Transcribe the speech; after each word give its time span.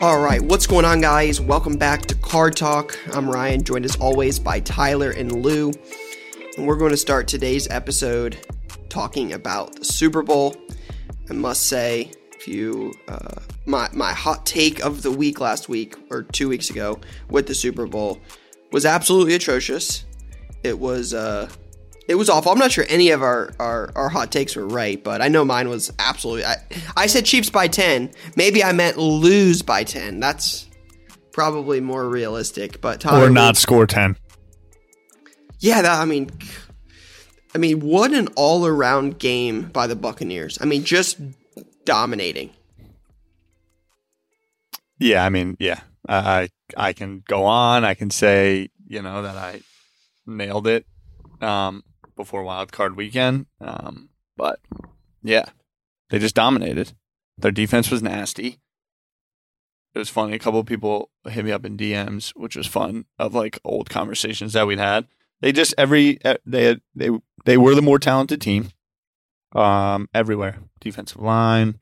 All 0.00 0.20
right, 0.20 0.42
what's 0.42 0.66
going 0.66 0.84
on, 0.84 1.00
guys? 1.00 1.40
Welcome 1.40 1.76
back 1.76 2.02
to 2.06 2.16
Card 2.16 2.56
Talk. 2.56 2.98
I'm 3.14 3.30
Ryan, 3.30 3.62
joined 3.62 3.84
as 3.84 3.94
always 3.96 4.40
by 4.40 4.58
Tyler 4.58 5.12
and 5.12 5.30
Lou. 5.30 5.72
And 6.56 6.66
we're 6.66 6.76
going 6.76 6.90
to 6.90 6.96
start 6.96 7.28
today's 7.28 7.68
episode 7.70 8.36
talking 8.88 9.34
about 9.34 9.76
the 9.76 9.84
Super 9.84 10.22
Bowl. 10.24 10.56
I 11.30 11.32
must 11.34 11.68
say, 11.68 12.10
if 12.32 12.48
you, 12.48 12.92
uh, 13.06 13.36
my, 13.66 13.88
my 13.92 14.12
hot 14.12 14.44
take 14.44 14.80
of 14.84 15.02
the 15.02 15.12
week 15.12 15.38
last 15.38 15.68
week 15.68 15.94
or 16.10 16.24
two 16.24 16.48
weeks 16.48 16.70
ago 16.70 17.00
with 17.30 17.46
the 17.46 17.54
Super 17.54 17.86
Bowl 17.86 18.20
was 18.72 18.84
absolutely 18.84 19.34
atrocious. 19.34 20.04
It 20.64 20.76
was, 20.76 21.14
uh, 21.14 21.48
it 22.06 22.16
was 22.16 22.28
awful. 22.28 22.52
I'm 22.52 22.58
not 22.58 22.72
sure 22.72 22.84
any 22.88 23.10
of 23.10 23.22
our, 23.22 23.50
our, 23.58 23.90
our 23.94 24.08
hot 24.08 24.30
takes 24.30 24.56
were 24.56 24.66
right, 24.66 25.02
but 25.02 25.22
I 25.22 25.28
know 25.28 25.44
mine 25.44 25.68
was 25.68 25.92
absolutely. 25.98 26.44
I, 26.44 26.56
I 26.96 27.06
said 27.06 27.24
Chiefs 27.24 27.50
by 27.50 27.68
10. 27.68 28.10
Maybe 28.36 28.62
I 28.62 28.72
meant 28.72 28.98
lose 28.98 29.62
by 29.62 29.84
10. 29.84 30.20
That's 30.20 30.68
probably 31.32 31.80
more 31.80 32.08
realistic. 32.08 32.80
But 32.80 33.00
Tyler, 33.00 33.26
Or 33.26 33.30
not 33.30 33.56
score 33.56 33.86
10. 33.86 34.16
Yeah, 35.60 35.80
that, 35.82 36.00
I 36.00 36.04
mean, 36.04 36.30
I 37.54 37.58
mean, 37.58 37.80
what 37.80 38.12
an 38.12 38.28
all 38.36 38.66
around 38.66 39.18
game 39.18 39.62
by 39.62 39.86
the 39.86 39.96
Buccaneers. 39.96 40.58
I 40.60 40.66
mean, 40.66 40.84
just 40.84 41.18
dominating. 41.84 42.50
Yeah, 44.98 45.24
I 45.24 45.30
mean, 45.30 45.56
yeah, 45.58 45.80
I 46.08 46.42
I 46.42 46.48
I 46.88 46.92
can 46.92 47.22
go 47.26 47.44
on. 47.44 47.84
I 47.84 47.94
can 47.94 48.10
say 48.10 48.68
you 48.86 49.02
know 49.02 49.22
that 49.22 49.36
I 49.36 49.60
nailed 50.26 50.66
it 50.66 50.86
um, 51.40 51.82
before 52.16 52.42
Wild 52.42 52.72
Card 52.72 52.96
Weekend, 52.96 53.46
um, 53.60 54.08
but 54.36 54.60
yeah, 55.22 55.46
they 56.10 56.18
just 56.18 56.34
dominated. 56.34 56.92
Their 57.38 57.50
defense 57.50 57.90
was 57.90 58.02
nasty. 58.02 58.58
It 59.94 59.98
was 59.98 60.08
funny. 60.10 60.34
A 60.34 60.38
couple 60.38 60.60
of 60.60 60.66
people 60.66 61.10
hit 61.28 61.44
me 61.44 61.52
up 61.52 61.64
in 61.64 61.76
DMs, 61.76 62.30
which 62.30 62.56
was 62.56 62.66
fun 62.66 63.04
of 63.18 63.34
like 63.34 63.60
old 63.64 63.88
conversations 63.90 64.52
that 64.54 64.66
we'd 64.66 64.78
had. 64.78 65.06
They 65.40 65.52
just 65.52 65.74
every 65.78 66.18
they 66.44 66.64
had, 66.64 66.80
they 66.94 67.10
they 67.44 67.56
were 67.56 67.74
the 67.74 67.82
more 67.82 67.98
talented 67.98 68.40
team, 68.40 68.70
um, 69.54 70.08
everywhere. 70.14 70.58
Defensive 70.80 71.20
line, 71.20 71.78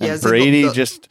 and 0.00 0.08
Yeah, 0.08 0.16
Brady 0.20 0.62
the- 0.62 0.72
just. 0.72 1.08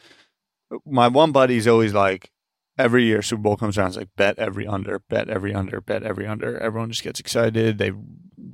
My 0.85 1.09
one 1.09 1.33
buddy's 1.33 1.67
always 1.67 1.93
like, 1.93 2.31
every 2.77 3.03
year 3.03 3.21
Super 3.21 3.41
Bowl 3.41 3.57
comes 3.57 3.77
around, 3.77 3.89
it's 3.89 3.97
like 3.97 4.07
bet 4.15 4.39
every 4.39 4.65
under, 4.65 4.99
bet 4.99 5.29
every 5.29 5.53
under, 5.53 5.81
bet 5.81 6.01
every 6.01 6.25
under. 6.25 6.57
Everyone 6.59 6.89
just 6.89 7.03
gets 7.03 7.19
excited. 7.19 7.77
They 7.77 7.91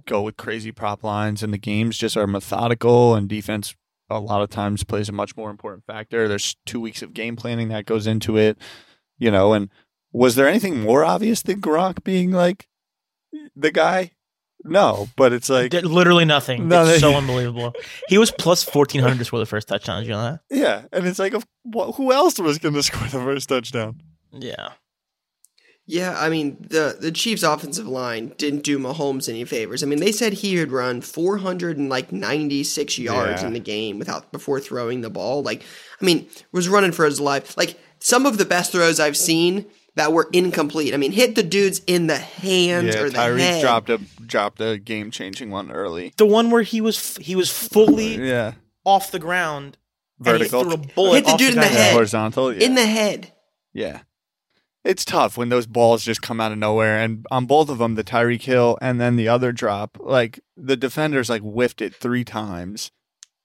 go 0.06 0.22
with 0.22 0.38
crazy 0.38 0.72
prop 0.72 1.04
lines, 1.04 1.44
and 1.44 1.54
the 1.54 1.58
games 1.58 1.98
just 1.98 2.18
are 2.18 2.28
methodical. 2.28 3.16
And 3.16 3.28
defense, 3.28 3.76
a 4.10 4.20
lot 4.20 4.42
of 4.42 4.50
times, 4.50 4.84
plays 4.84 5.10
a 5.10 5.14
much 5.14 5.36
more 5.36 5.50
important 5.50 5.86
factor. 5.86 6.28
There's 6.28 6.56
two 6.66 6.80
weeks 6.80 7.02
of 7.02 7.14
game 7.14 7.36
planning 7.36 7.70
that 7.70 7.86
goes 7.86 8.08
into 8.08 8.38
it, 8.38 8.58
you 9.18 9.32
know. 9.32 9.54
And 9.54 9.70
was 10.12 10.36
there 10.36 10.48
anything 10.48 10.82
more 10.82 11.04
obvious 11.04 11.42
than 11.42 11.62
Gronk 11.62 12.04
being 12.04 12.32
like 12.32 12.68
the 13.56 13.72
guy? 13.72 14.12
No, 14.64 15.08
but 15.16 15.34
it's 15.34 15.50
like 15.50 15.72
literally 15.74 16.26
nothing. 16.26 16.68
No, 16.68 16.86
it's 16.86 17.00
so 17.00 17.14
unbelievable. 17.16 17.74
He 18.10 18.18
was 18.18 18.32
plus 18.32 18.64
fourteen 18.64 19.02
hundred 19.02 19.20
to 19.20 19.26
score 19.26 19.40
the 19.40 19.46
first 19.46 19.68
touchdown. 19.68 20.02
Did 20.02 20.08
you 20.08 20.14
know 20.14 20.24
that? 20.24 20.40
yeah, 20.50 20.84
and 20.92 21.06
it's 21.06 21.20
like, 21.20 21.34
who 21.64 22.12
else 22.12 22.40
was 22.40 22.58
going 22.58 22.74
to 22.76 22.84
score 22.84 23.04
the 23.04 23.24
first 23.24 23.50
touchdown? 23.50 24.02
Yeah. 24.32 24.70
Yeah, 25.90 26.20
I 26.20 26.28
mean 26.30 26.58
the 26.70 26.98
the 27.00 27.12
Chiefs' 27.14 27.44
offensive 27.44 27.88
line 27.88 28.34
didn't 28.38 28.64
do 28.64 28.78
Mahomes 28.78 29.30
any 29.30 29.46
favors. 29.46 29.82
I 29.84 29.86
mean, 29.86 30.00
they 30.00 30.12
said 30.12 30.34
he 30.34 30.56
had 30.56 30.72
run 30.72 31.00
496 31.02 33.00
yards 33.00 33.42
Yeah. 33.42 33.48
in 33.48 33.54
the 33.54 33.60
game 33.60 34.00
without 34.00 34.32
before 34.32 34.60
throwing 34.60 35.02
the 35.02 35.10
ball. 35.10 35.42
Like, 35.44 35.64
I 36.02 36.06
mean, 36.06 36.28
was 36.52 36.68
running 36.70 36.92
for 36.92 37.06
his 37.06 37.20
life. 37.20 37.56
Like 37.58 37.80
some 38.00 38.26
of 38.26 38.38
the 38.38 38.46
best 38.46 38.72
throws 38.72 39.00
I've 39.00 39.18
seen 39.18 39.66
that 39.96 40.14
were 40.14 40.28
incomplete. 40.34 40.94
I 40.94 40.98
mean, 40.98 41.12
hit 41.12 41.36
the 41.36 41.44
dudes 41.44 41.82
in 41.88 42.08
the 42.08 42.18
hands 42.18 42.94
Yeah, 42.96 43.02
or 43.02 43.10
the 43.10 43.18
Tyreek 43.18 43.40
head. 43.40 43.62
dropped 43.62 43.90
a 43.90 44.00
dropped 44.26 44.62
a 44.62 44.78
game 44.78 45.10
changing 45.12 45.50
one 45.52 45.72
early. 45.72 46.14
The 46.18 46.26
one 46.26 46.52
where 46.52 46.64
he 46.64 46.82
was 46.82 46.98
f- 46.98 47.24
he 47.26 47.36
was 47.36 47.50
fully 47.50 48.16
Yeah, 48.28 48.54
off 48.84 49.12
the 49.12 49.20
ground. 49.20 49.78
vertical, 50.20 50.62
And 50.62 50.72
he 50.72 50.78
threw 50.78 50.84
a 50.92 50.94
bullet 50.96 51.16
Hit 51.16 51.26
the 51.26 51.32
off 51.32 51.40
dude 51.40 51.50
in 51.54 51.60
the 51.62 51.66
head. 51.68 51.94
horizontal. 51.94 52.54
Yeah. 52.54 52.66
in 52.66 52.76
the 52.76 52.86
head. 52.86 53.32
yeah, 53.74 54.00
it's 54.88 55.04
tough 55.04 55.38
when 55.38 55.50
those 55.50 55.68
balls 55.68 56.04
just 56.04 56.22
come 56.22 56.40
out 56.40 56.54
of 56.54 56.58
nowhere. 56.58 56.98
And 56.98 57.26
on 57.30 57.46
both 57.46 57.70
of 57.70 57.78
them, 57.78 57.96
the 57.96 58.04
Tyreek 58.04 58.44
Hill 58.44 58.78
and 58.82 59.02
then 59.02 59.18
the 59.18 59.28
other 59.28 59.52
drop, 59.52 59.98
like 60.00 60.40
the 60.56 60.78
defenders 60.78 61.30
like 61.30 61.42
whiffed 61.42 61.82
it 61.82 61.94
three 61.94 62.24
times. 62.24 62.92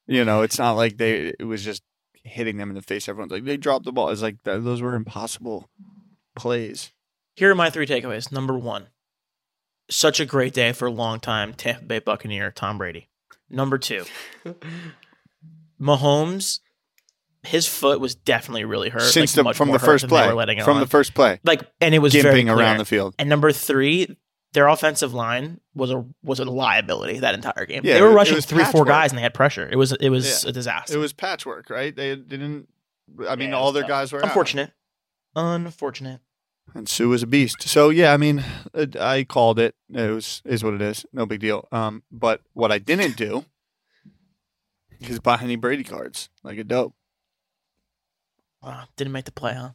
You 0.06 0.24
know, 0.24 0.42
it's 0.42 0.58
not 0.58 0.72
like 0.72 0.98
they 0.98 1.34
it 1.38 1.44
was 1.44 1.64
just 1.64 1.82
hitting 2.22 2.56
them 2.56 2.70
in 2.70 2.76
the 2.76 2.82
face. 2.82 3.08
Everyone's 3.08 3.32
like 3.32 3.44
they 3.44 3.56
dropped 3.56 3.84
the 3.84 3.92
ball. 3.92 4.10
It's 4.10 4.22
like 4.22 4.42
those 4.44 4.80
were 4.80 4.94
impossible 4.94 5.68
plays. 6.36 6.92
Here 7.34 7.50
are 7.50 7.56
my 7.56 7.70
three 7.70 7.86
takeaways. 7.86 8.30
Number 8.30 8.56
one, 8.56 8.88
such 9.90 10.20
a 10.20 10.26
great 10.26 10.54
day 10.54 10.72
for 10.72 10.86
a 10.86 10.92
long 10.92 11.18
time 11.18 11.54
Tampa 11.54 11.84
Bay 11.84 11.98
Buccaneer 11.98 12.52
Tom 12.52 12.78
Brady. 12.78 13.08
Number 13.50 13.78
two, 13.78 14.04
Mahomes, 15.80 16.60
his 17.44 17.66
foot 17.66 18.00
was 18.00 18.14
definitely 18.14 18.64
really 18.64 18.88
hurt. 18.88 19.02
Since 19.02 19.36
like, 19.36 19.46
the 19.46 19.54
from 19.54 19.70
the 19.70 19.78
first 19.78 20.08
play, 20.08 20.26
were 20.28 20.34
letting 20.34 20.58
it 20.58 20.64
from 20.64 20.76
on. 20.76 20.80
the 20.80 20.86
first 20.88 21.14
play, 21.14 21.40
like, 21.44 21.62
and 21.80 21.94
it 21.94 21.98
was 21.98 22.14
very 22.14 22.42
gimping 22.44 22.56
around 22.56 22.78
the 22.78 22.84
field. 22.84 23.14
And 23.18 23.28
number 23.28 23.50
three, 23.52 24.16
their 24.52 24.68
offensive 24.68 25.12
line 25.14 25.60
was 25.74 25.90
a 25.90 26.04
was 26.22 26.38
a 26.40 26.44
liability 26.44 27.20
that 27.20 27.34
entire 27.34 27.66
game. 27.66 27.82
Yeah, 27.84 27.94
they 27.94 28.02
were 28.02 28.12
rushing 28.12 28.40
three, 28.40 28.64
four 28.64 28.84
guys, 28.84 29.10
and 29.10 29.18
they 29.18 29.22
had 29.22 29.34
pressure. 29.34 29.68
It 29.70 29.76
was 29.76 29.92
it 29.92 30.10
was 30.10 30.44
Yeah. 30.44 30.50
a 30.50 30.52
disaster. 30.52 30.94
It 30.94 30.98
was 30.98 31.12
patchwork, 31.12 31.68
right? 31.70 31.94
They 31.94 32.14
didn't. 32.16 32.68
I 33.28 33.36
mean, 33.36 33.50
Yeah, 33.50 33.56
all 33.56 33.72
their 33.72 33.82
tough. 33.82 33.88
guys 33.88 34.12
were 34.12 34.18
out. 34.20 34.24
unfortunate. 34.26 34.72
Unfortunate. 35.34 36.20
And 36.74 36.88
Suh 36.88 37.08
was 37.08 37.22
a 37.22 37.26
beast. 37.26 37.62
So 37.62 37.90
yeah, 37.90 38.12
I 38.12 38.16
mean, 38.16 38.44
uh, 38.72 38.86
I 39.00 39.24
called 39.24 39.58
it. 39.58 39.74
It 39.92 40.10
was 40.10 40.42
is 40.44 40.62
what 40.62 40.74
it 40.74 40.80
is. 40.82 41.04
No 41.12 41.26
big 41.26 41.40
deal. 41.40 41.66
Um, 41.72 42.02
but 42.12 42.40
what 42.52 42.70
I 42.70 42.78
didn't 42.78 43.16
do 43.16 43.44
is 45.00 45.18
buy 45.18 45.38
any 45.42 45.56
Brady 45.56 45.82
cards 45.84 46.28
like 46.44 46.58
a 46.58 46.64
dope. 46.64 46.94
Wow, 48.62 48.84
didn't 48.96 49.12
make 49.12 49.24
the 49.24 49.32
play, 49.32 49.54
huh? 49.54 49.70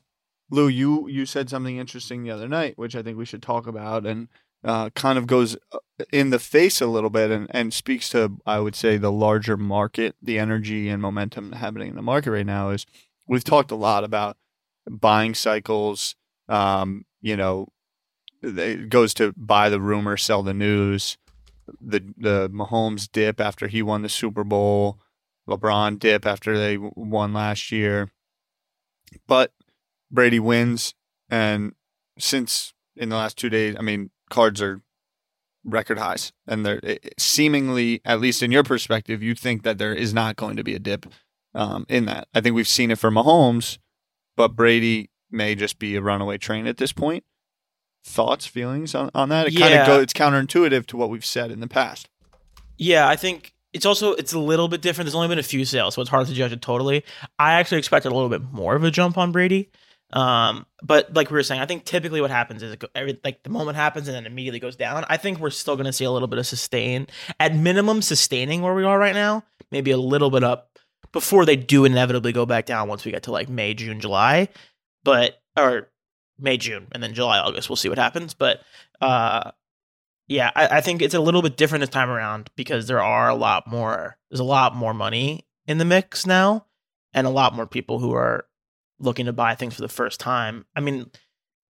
Lou, 0.50 0.68
you 0.68 1.08
you 1.08 1.26
said 1.26 1.50
something 1.50 1.78
interesting 1.78 2.24
the 2.24 2.32
other 2.32 2.48
night, 2.48 2.78
which 2.78 2.96
I 2.96 3.04
think 3.04 3.18
we 3.18 3.26
should 3.26 3.42
talk 3.42 3.68
about, 3.68 4.06
and 4.06 4.30
uh, 4.64 4.90
kind 4.92 5.18
of 5.18 5.28
goes 5.28 5.58
uh, 5.74 5.80
in 6.12 6.30
the 6.30 6.40
face 6.40 6.80
a 6.80 6.88
little 6.88 7.10
bit, 7.10 7.32
and, 7.32 7.48
and 7.52 7.74
speaks 7.74 8.10
to 8.12 8.38
I 8.46 8.60
would 8.60 8.76
say 8.76 8.98
the 8.98 9.12
larger 9.12 9.58
market, 9.58 10.16
the 10.22 10.40
energy 10.40 10.88
and 10.88 11.02
momentum 11.02 11.52
happening 11.52 11.90
in 11.90 11.96
the 11.96 12.02
market 12.02 12.32
right 12.32 12.46
now. 12.46 12.70
Is 12.70 12.86
we've 13.28 13.44
talked 13.44 13.72
a 13.72 13.76
lot 13.76 14.04
about 14.04 14.38
buying 14.90 15.36
cycles. 15.36 16.16
Um, 16.48 17.06
you 17.22 17.36
know, 17.36 17.68
it 18.42 18.88
goes 18.90 19.14
to 19.16 19.34
buy 19.36 19.70
the 19.70 19.82
rumor, 19.82 20.16
sell 20.16 20.44
the 20.44 20.54
news. 20.54 21.18
The 21.82 22.14
the 22.18 22.50
Mahomes 22.50 23.12
dip 23.12 23.42
after 23.42 23.68
he 23.68 23.82
won 23.82 24.02
the 24.02 24.10
Super 24.10 24.46
Bowl, 24.46 24.98
LeBron 25.48 26.00
dip 26.00 26.26
after 26.26 26.58
they 26.58 26.78
won 26.78 27.34
last 27.34 27.72
year, 27.74 28.12
but 29.28 29.54
Brady 30.12 30.40
wins, 30.40 30.94
and 31.30 31.74
since 32.18 32.74
in 32.96 33.10
the 33.10 33.16
last 33.16 33.38
two 33.38 33.50
days, 33.50 33.76
I 33.78 33.82
mean, 33.82 34.10
cards 34.30 34.62
are 34.62 34.82
record 35.64 35.98
highs, 35.98 36.32
and 36.48 36.66
they're 36.66 36.82
seemingly, 37.18 38.02
at 38.06 38.20
least 38.20 38.42
in 38.42 38.52
your 38.52 38.64
perspective, 38.64 39.22
you 39.22 39.36
think 39.36 39.64
that 39.64 39.78
there 39.78 39.94
is 39.94 40.14
not 40.14 40.36
going 40.36 40.56
to 40.56 40.64
be 40.64 40.76
a 40.76 40.80
dip 40.80 41.06
um, 41.54 41.86
in 41.90 42.06
that. 42.06 42.28
I 42.34 42.42
think 42.42 42.56
we've 42.56 42.68
seen 42.68 42.92
it 42.92 43.00
for 43.00 43.12
Mahomes, 43.12 43.78
but 44.36 44.56
Brady 44.56 45.10
may 45.30 45.56
just 45.56 45.78
be 45.80 45.96
a 45.96 46.02
runaway 46.02 46.38
train 46.38 46.68
at 46.68 46.78
this 46.78 46.94
point. 46.94 47.24
Thoughts, 48.04 48.46
feelings 48.46 48.96
on, 48.96 49.12
on 49.14 49.30
that? 49.30 49.48
It 49.48 49.58
kind 49.58 49.74
of 49.74 49.86
go. 49.86 50.00
It's 50.00 50.14
counterintuitive 50.14 50.86
to 50.88 50.98
what 50.98 51.10
we've 51.10 51.26
said 51.26 51.52
in 51.52 51.60
the 51.60 51.68
past. 51.68 52.10
Yeah, 52.78 53.08
I 53.08 53.18
think 53.18 53.54
it's 53.78 53.86
also 53.86 54.14
it's 54.14 54.34
a 54.34 54.40
little 54.40 54.68
bit 54.68 54.82
different. 54.82 55.06
There's 55.06 55.16
only 55.16 55.28
been 55.28 55.40
a 55.40 55.44
few 55.44 55.64
sales, 55.64 55.94
so 55.94 56.02
it's 56.02 56.10
hard 56.10 56.28
to 56.28 56.34
judge 56.34 56.52
it 56.52 56.62
totally. 56.62 57.06
I 57.38 57.54
actually 57.54 57.78
expected 57.78 58.12
a 58.12 58.16
little 58.16 58.30
bit 58.30 58.42
more 58.52 58.76
of 58.76 58.84
a 58.84 58.92
jump 58.92 59.18
on 59.18 59.32
Brady. 59.32 59.70
Um, 60.14 60.66
but 60.82 61.14
like 61.14 61.30
we 61.30 61.36
were 61.36 61.44
saying, 61.44 61.62
I 61.62 61.66
think 61.66 61.86
typically 61.86 62.20
what 62.20 62.32
happens 62.32 62.64
is 62.64 62.76
go, 62.78 62.88
every, 62.96 63.20
like 63.24 63.44
the 63.44 63.50
moment 63.50 63.76
happens 63.76 64.08
and 64.08 64.16
then 64.16 64.26
immediately 64.26 64.60
goes 64.60 64.76
down. 64.76 65.06
I 65.10 65.18
think 65.18 65.40
we're 65.40 65.50
still 65.50 65.76
going 65.76 65.86
to 65.86 65.94
see 65.94 66.06
a 66.06 66.12
little 66.12 66.28
bit 66.28 66.40
of 66.40 66.48
sustain, 66.48 67.08
at 67.40 67.54
minimum, 67.54 68.02
sustaining 68.02 68.62
where 68.62 68.74
we 68.74 68.84
are 68.84 68.98
right 68.98 69.14
now. 69.14 69.44
Maybe 69.72 69.92
a 69.92 69.98
little 69.98 70.32
bit 70.32 70.44
up 70.44 70.80
before 71.12 71.46
they 71.46 71.56
do 71.56 71.86
inevitably 71.86 72.32
go 72.32 72.46
back 72.46 72.66
down 72.66 72.88
once 72.88 73.06
we 73.06 73.12
get 73.12 73.24
to 73.24 73.32
like 73.32 73.50
May, 73.50 73.74
June, 73.74 74.00
July. 74.00 74.50
But 75.04 75.40
or 75.56 75.90
May, 76.40 76.58
June, 76.58 76.88
and 76.94 77.04
then 77.04 77.14
July, 77.14 77.38
August. 77.38 77.70
We'll 77.70 77.76
see 77.76 77.90
what 77.90 78.00
happens. 78.00 78.34
But 78.34 78.62
uh, 79.02 79.52
yeah, 80.28 80.52
I, 80.56 80.78
I 80.78 80.82
think 80.82 81.02
it's 81.02 81.14
a 81.14 81.22
little 81.22 81.42
bit 81.42 81.58
different 81.58 81.82
this 81.82 81.90
time 81.90 82.10
around 82.10 82.50
because 82.56 82.88
there 82.88 83.02
are 83.02 83.30
a 83.30 83.36
lot 83.36 83.68
more. 83.68 84.18
There's 84.30 84.42
a 84.42 84.46
lot 84.46 84.76
more 84.76 84.94
money 84.94 85.48
in 85.66 85.78
the 85.78 85.86
mix 85.86 86.26
now, 86.26 86.66
and 87.14 87.26
a 87.26 87.32
lot 87.32 87.56
more 87.56 87.66
people 87.66 88.00
who 88.00 88.14
are 88.14 88.46
looking 89.00 89.28
to 89.28 89.34
buy 89.34 89.56
things 89.56 89.76
for 89.76 89.82
the 89.82 89.88
first 89.88 90.20
time. 90.20 90.66
I 90.76 90.82
mean, 90.82 91.10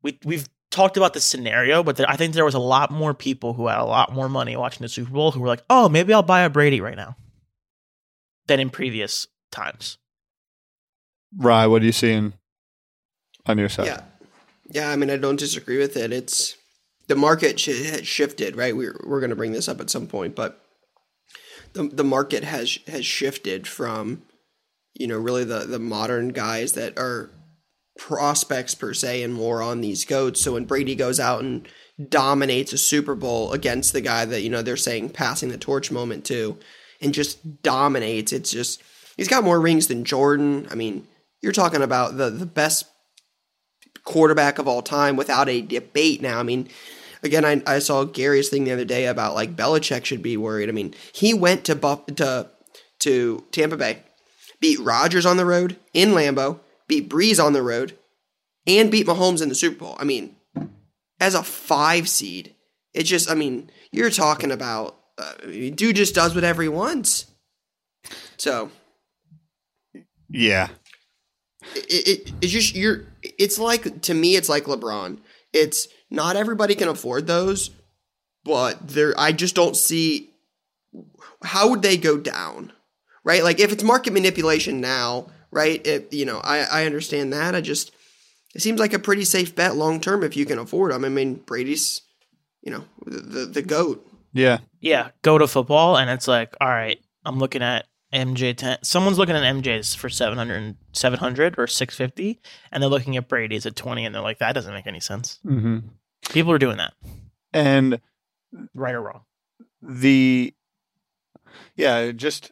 we 0.01 0.17
we've 0.25 0.49
talked 0.71 0.97
about 0.97 1.13
the 1.13 1.19
scenario, 1.19 1.83
but 1.83 1.97
there, 1.97 2.09
I 2.09 2.15
think 2.15 2.33
there 2.33 2.45
was 2.45 2.55
a 2.55 2.59
lot 2.59 2.91
more 2.91 3.13
people 3.13 3.53
who 3.53 3.67
had 3.67 3.79
a 3.79 3.85
lot 3.85 4.11
more 4.11 4.27
money 4.27 4.55
watching 4.55 4.81
the 4.81 4.89
Super 4.89 5.11
Bowl 5.11 5.31
who 5.31 5.39
were 5.39 5.47
like, 5.47 5.63
"Oh, 5.69 5.87
maybe 5.87 6.13
I'll 6.13 6.23
buy 6.23 6.41
a 6.41 6.49
Brady 6.49 6.81
right 6.81 6.97
now," 6.97 7.15
than 8.47 8.59
in 8.59 8.71
previous 8.71 9.27
times. 9.51 9.99
Rye, 11.37 11.67
what 11.67 11.83
are 11.83 11.85
you 11.85 11.91
seeing 11.91 12.33
on 13.45 13.59
your 13.59 13.69
side? 13.69 13.85
Yeah, 13.85 14.01
yeah. 14.69 14.89
I 14.89 14.95
mean, 14.95 15.11
I 15.11 15.17
don't 15.17 15.35
disagree 15.37 15.77
with 15.77 15.95
it. 15.95 16.11
It's 16.11 16.55
the 17.07 17.15
market 17.15 17.59
sh- 17.59 17.89
has 17.89 18.05
shifted, 18.05 18.55
right? 18.55 18.75
We're 18.75 18.99
we're 19.05 19.19
going 19.19 19.29
to 19.29 19.35
bring 19.35 19.53
this 19.53 19.67
up 19.67 19.79
at 19.79 19.89
some 19.89 20.07
point, 20.07 20.35
but 20.35 20.61
the 21.73 21.83
the 21.83 22.03
market 22.03 22.43
has 22.43 22.79
has 22.87 23.05
shifted 23.05 23.67
from 23.67 24.23
you 24.93 25.07
know 25.07 25.17
really 25.17 25.43
the 25.43 25.59
the 25.59 25.79
modern 25.79 26.29
guys 26.29 26.73
that 26.73 26.97
are 26.97 27.29
prospects 27.97 28.75
per 28.75 28.93
se 28.93 29.23
and 29.23 29.33
more 29.33 29.61
on 29.61 29.81
these 29.81 30.05
goats. 30.05 30.41
So 30.41 30.53
when 30.53 30.65
Brady 30.65 30.95
goes 30.95 31.19
out 31.19 31.41
and 31.41 31.67
dominates 32.09 32.73
a 32.73 32.77
Super 32.77 33.15
Bowl 33.15 33.53
against 33.53 33.93
the 33.93 34.01
guy 34.01 34.25
that 34.25 34.41
you 34.41 34.49
know 34.49 34.61
they're 34.61 34.77
saying 34.77 35.09
passing 35.09 35.49
the 35.49 35.57
torch 35.57 35.91
moment 35.91 36.25
to, 36.25 36.57
and 37.01 37.13
just 37.13 37.61
dominates, 37.63 38.33
it's 38.33 38.51
just 38.51 38.83
he's 39.15 39.29
got 39.29 39.43
more 39.43 39.59
rings 39.59 39.87
than 39.87 40.03
Jordan. 40.03 40.67
I 40.69 40.75
mean, 40.75 41.07
you're 41.41 41.53
talking 41.53 41.81
about 41.81 42.17
the 42.17 42.29
the 42.29 42.45
best 42.45 42.85
quarterback 44.03 44.57
of 44.57 44.67
all 44.67 44.81
time 44.81 45.15
without 45.15 45.47
a 45.47 45.61
debate. 45.61 46.21
Now, 46.21 46.39
I 46.39 46.43
mean. 46.43 46.67
Again, 47.27 47.45
I, 47.45 47.61
I 47.67 47.79
saw 47.79 48.03
Gary's 48.05 48.49
thing 48.49 48.63
the 48.63 48.71
other 48.71 48.85
day 48.85 49.05
about 49.05 49.35
like 49.35 49.55
Belichick 49.55 50.05
should 50.05 50.23
be 50.23 50.37
worried. 50.37 50.69
I 50.69 50.71
mean, 50.71 50.95
he 51.13 51.33
went 51.33 51.65
to 51.65 51.75
Buff, 51.75 52.05
to 52.15 52.49
to 52.99 53.43
Tampa 53.51 53.77
Bay, 53.77 54.01
beat 54.59 54.79
Rodgers 54.79 55.25
on 55.25 55.37
the 55.37 55.45
road 55.45 55.77
in 55.93 56.09
Lambeau, 56.11 56.59
beat 56.87 57.09
Brees 57.09 57.43
on 57.43 57.53
the 57.53 57.61
road, 57.61 57.97
and 58.65 58.89
beat 58.89 59.05
Mahomes 59.05 59.41
in 59.41 59.49
the 59.49 59.55
Super 59.55 59.77
Bowl. 59.79 59.95
I 59.99 60.03
mean, 60.03 60.35
as 61.19 61.35
a 61.35 61.43
five 61.43 62.09
seed, 62.09 62.55
it 62.93 63.03
just, 63.03 63.29
I 63.29 63.35
mean, 63.35 63.69
you're 63.91 64.09
talking 64.09 64.51
about, 64.51 64.97
uh, 65.17 65.33
dude 65.75 65.95
just 65.95 66.15
does 66.15 66.33
whatever 66.33 66.61
he 66.63 66.69
wants. 66.69 67.25
So, 68.37 68.71
Yeah. 70.29 70.69
it, 71.75 72.07
it, 72.07 72.33
it's 72.41 72.51
just, 72.51 72.75
you're, 72.75 73.03
it's 73.21 73.59
like, 73.59 74.01
to 74.03 74.13
me, 74.13 74.35
it's 74.35 74.49
like 74.49 74.65
LeBron. 74.65 75.19
It's 75.53 75.87
not 76.09 76.35
everybody 76.35 76.75
can 76.75 76.87
afford 76.87 77.27
those, 77.27 77.71
but 78.43 78.87
there, 78.87 79.13
I 79.17 79.31
just 79.31 79.55
don't 79.55 79.75
see 79.75 80.29
how 81.43 81.69
would 81.69 81.81
they 81.81 81.97
go 81.97 82.17
down, 82.17 82.71
right? 83.23 83.43
Like 83.43 83.59
if 83.59 83.71
it's 83.71 83.83
market 83.83 84.13
manipulation 84.13 84.81
now, 84.81 85.27
right? 85.51 85.85
It, 85.85 86.13
you 86.13 86.25
know, 86.25 86.39
I, 86.43 86.59
I 86.59 86.85
understand 86.85 87.33
that. 87.33 87.55
I 87.55 87.61
just, 87.61 87.91
it 88.55 88.61
seems 88.61 88.79
like 88.79 88.93
a 88.93 88.99
pretty 88.99 89.25
safe 89.25 89.55
bet 89.55 89.75
long 89.75 89.99
term 89.99 90.23
if 90.23 90.37
you 90.37 90.45
can 90.45 90.59
afford 90.59 90.91
them. 90.91 91.05
I 91.05 91.09
mean, 91.09 91.35
Brady's, 91.35 92.01
you 92.61 92.71
know, 92.71 92.85
the, 93.05 93.19
the, 93.19 93.45
the 93.45 93.61
GOAT. 93.61 94.05
Yeah. 94.33 94.59
Yeah, 94.79 95.09
go 95.23 95.39
to 95.39 95.47
football, 95.47 95.97
and 95.97 96.07
it's 96.09 96.27
like, 96.27 96.55
all 96.61 96.67
right, 96.67 96.99
I'm 97.25 97.39
looking 97.39 97.63
at 97.63 97.87
MJ 98.13 98.55
10. 98.55 98.79
Someone's 98.83 99.17
looking 99.17 99.35
at 99.35 99.43
MJ's 99.43 99.93
for 99.95 100.09
700, 100.09 100.75
700 100.93 101.55
or 101.59 101.67
650, 101.67 102.39
and 102.71 102.81
they're 102.81 102.89
looking 102.89 103.17
at 103.17 103.27
Brady's 103.27 103.65
at 103.65 103.75
20, 103.75 104.05
and 104.05 104.15
they're 104.15 104.21
like, 104.21 104.39
that 104.39 104.53
doesn't 104.53 104.73
make 104.73 104.87
any 104.87 104.99
sense. 104.99 105.39
Mm-hmm. 105.45 105.79
People 106.29 106.51
are 106.51 106.57
doing 106.57 106.77
that, 106.77 106.93
And 107.53 107.99
right 108.73 108.95
or 108.95 109.01
wrong. 109.01 109.21
the 109.81 110.53
yeah 111.75 112.11
just 112.11 112.51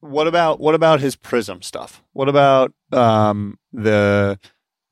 what 0.00 0.26
about 0.28 0.60
what 0.60 0.74
about 0.74 1.00
his 1.00 1.16
prizm 1.16 1.64
stuff 1.64 2.02
what 2.12 2.28
about 2.28 2.72
um 2.92 3.58
the 3.72 4.38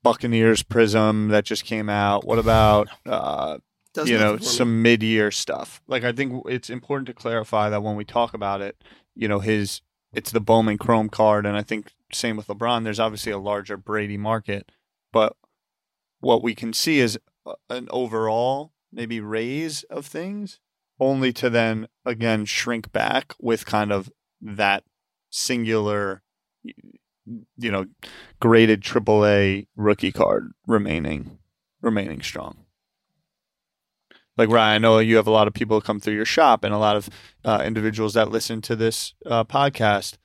buccaneers 0.03 0.63
prizm 0.63 1.29
that 1.29 1.45
just 1.45 1.63
came 1.63 1.89
out 1.89 2.25
what 2.25 2.37
about 2.39 2.89
uh 3.05 3.57
Does 3.97 4.09
you 4.09 4.17
know 4.19 4.33
nothing 4.33 4.37
for 4.37 4.43
me. 4.43 4.57
some 4.57 4.81
mid-year 4.83 5.31
stuff 5.31 5.81
like 5.87 6.03
i 6.03 6.11
think 6.11 6.43
it's 6.47 6.69
important 6.69 7.07
to 7.07 7.15
clarify 7.15 7.67
that 7.71 7.81
when 7.81 7.95
we 7.95 8.05
talk 8.05 8.35
about 8.35 8.61
it 8.61 8.83
you 9.15 9.27
know 9.27 9.39
his 9.39 9.81
it's 10.13 10.31
the 10.31 10.39
bowman 10.39 10.77
chrome 10.77 11.09
card 11.09 11.47
and 11.47 11.57
i 11.57 11.63
think 11.63 11.93
same 12.13 12.37
with 12.37 12.45
lebron 12.45 12.83
there's 12.83 12.99
obviously 12.99 13.31
a 13.31 13.39
larger 13.39 13.75
brady 13.75 14.15
market 14.15 14.71
but 15.11 15.35
what 16.19 16.43
we 16.43 16.53
can 16.53 16.73
see 16.73 16.99
is 16.99 17.17
uh, 17.47 17.55
an 17.71 17.87
overall 17.89 18.71
maybe 18.91 19.19
raise 19.19 19.81
of 19.85 20.05
things 20.05 20.59
only 20.99 21.33
to 21.33 21.49
then 21.49 21.87
again 22.05 22.45
shrink 22.45 22.91
back 22.91 23.33
with 23.39 23.65
kind 23.65 23.91
of 23.91 24.11
that 24.39 24.83
singular 25.31 26.21
you 26.63 27.71
know 27.71 27.87
graded 28.39 28.83
AAA 28.83 29.65
rookie 29.75 30.11
card 30.11 30.51
remaining 30.67 31.39
remaining 31.81 32.21
strong 32.21 32.66
like 34.37 34.49
Ryan, 34.49 34.75
I 34.75 34.77
know 34.77 34.99
you 34.99 35.15
have 35.17 35.27
a 35.27 35.31
lot 35.31 35.47
of 35.47 35.53
people 35.53 35.81
come 35.81 35.99
through 35.99 36.13
your 36.15 36.25
shop 36.25 36.63
and 36.63 36.73
a 36.73 36.77
lot 36.77 36.95
of 36.95 37.09
uh, 37.43 37.63
individuals 37.65 38.13
that 38.13 38.29
listen 38.29 38.61
to 38.61 38.75
this 38.75 39.13
uh, 39.25 39.43
podcast. 39.43 40.17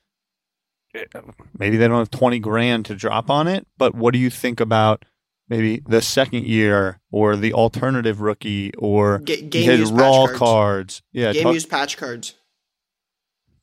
Maybe 1.57 1.77
they 1.77 1.87
don't 1.87 1.97
have 1.97 2.11
20 2.11 2.37
grand 2.39 2.85
to 2.85 2.95
drop 2.95 3.29
on 3.29 3.47
it, 3.47 3.65
but 3.77 3.95
what 3.95 4.13
do 4.13 4.19
you 4.19 4.29
think 4.29 4.59
about 4.59 5.05
maybe 5.49 5.81
the 5.87 6.01
second 6.01 6.45
year 6.45 6.99
or 7.11 7.35
the 7.35 7.53
alternative 7.53 8.21
rookie 8.21 8.71
or 8.77 9.17
game 9.19 9.49
his 9.51 9.91
raw 9.91 10.27
patch 10.27 10.35
cards. 10.35 10.39
cards? 10.39 11.01
Yeah, 11.11 11.33
Game 11.33 11.43
talk- 11.43 11.53
used 11.55 11.69
patch 11.69 11.97
cards. 11.97 12.35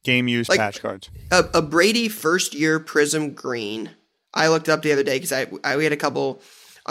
game 0.03 0.27
used 0.27 0.49
Like- 0.49 0.59
patch 0.59 0.81
cards. 0.81 1.09
a, 1.31 1.45
a 1.55 1.63
Brady 1.63 2.09
first 2.09 2.53
year 2.55 2.81
Prizm 2.81 3.35
Green. 3.35 3.91
I 4.35 4.49
looked 4.49 4.69
up 4.69 4.83
the 4.83 4.93
other 4.93 5.03
day 5.05 5.17
because 5.17 5.33
I, 5.33 5.47
I 5.63 5.77
we 5.77 5.85
had 5.85 5.93
a 5.93 5.97
couple 5.97 6.41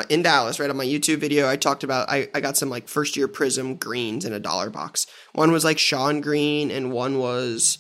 in 0.10 0.22
Dallas 0.22 0.60
right 0.60 0.70
on 0.70 0.78
my 0.78 0.86
YouTube 0.86 1.18
video. 1.18 1.50
I 1.50 1.56
talked 1.56 1.84
about 1.84 2.10
I, 2.10 2.30
I 2.34 2.42
got 2.42 2.58
some 2.58 2.70
like 2.70 2.88
first 2.88 3.18
year 3.18 3.28
Prizm 3.28 3.80
greens 3.80 4.26
in 4.26 4.34
a 4.34 4.40
dollar 4.40 4.70
box. 4.70 5.08
One 5.34 5.52
was 5.52 5.64
like 5.64 5.80
Sean 5.80 6.22
Green 6.22 6.72
and 6.72 6.92
one 6.92 7.18
was 7.18 7.80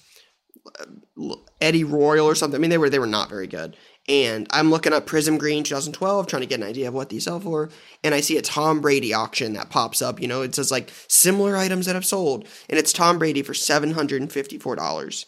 uh, 0.79 1.35
Eddie 1.61 1.83
Royal 1.83 2.25
or 2.25 2.35
something. 2.35 2.59
I 2.59 2.61
mean 2.61 2.69
they 2.69 2.77
were 2.77 2.89
they 2.89 2.99
were 2.99 3.07
not 3.07 3.29
very 3.29 3.47
good. 3.47 3.75
And 4.07 4.47
I'm 4.49 4.71
looking 4.71 4.91
up 4.91 5.05
Prizm 5.05 5.37
Green 5.37 5.63
2012, 5.63 6.25
trying 6.25 6.41
to 6.41 6.47
get 6.47 6.59
an 6.59 6.67
idea 6.67 6.87
of 6.87 6.95
what 6.95 7.09
these 7.09 7.25
sell 7.25 7.39
for. 7.39 7.69
And 8.03 8.15
I 8.15 8.21
see 8.21 8.37
a 8.37 8.41
Tom 8.41 8.81
Brady 8.81 9.13
auction 9.13 9.53
that 9.53 9.69
pops 9.69 10.01
up. 10.01 10.19
You 10.19 10.27
know, 10.27 10.41
it 10.41 10.55
says 10.55 10.71
like 10.71 10.91
similar 11.07 11.55
items 11.55 11.85
that 11.85 11.93
have 11.93 12.05
sold. 12.05 12.47
And 12.69 12.79
it's 12.79 12.91
Tom 12.91 13.19
Brady 13.19 13.43
for 13.43 13.53
$754. 13.53 15.25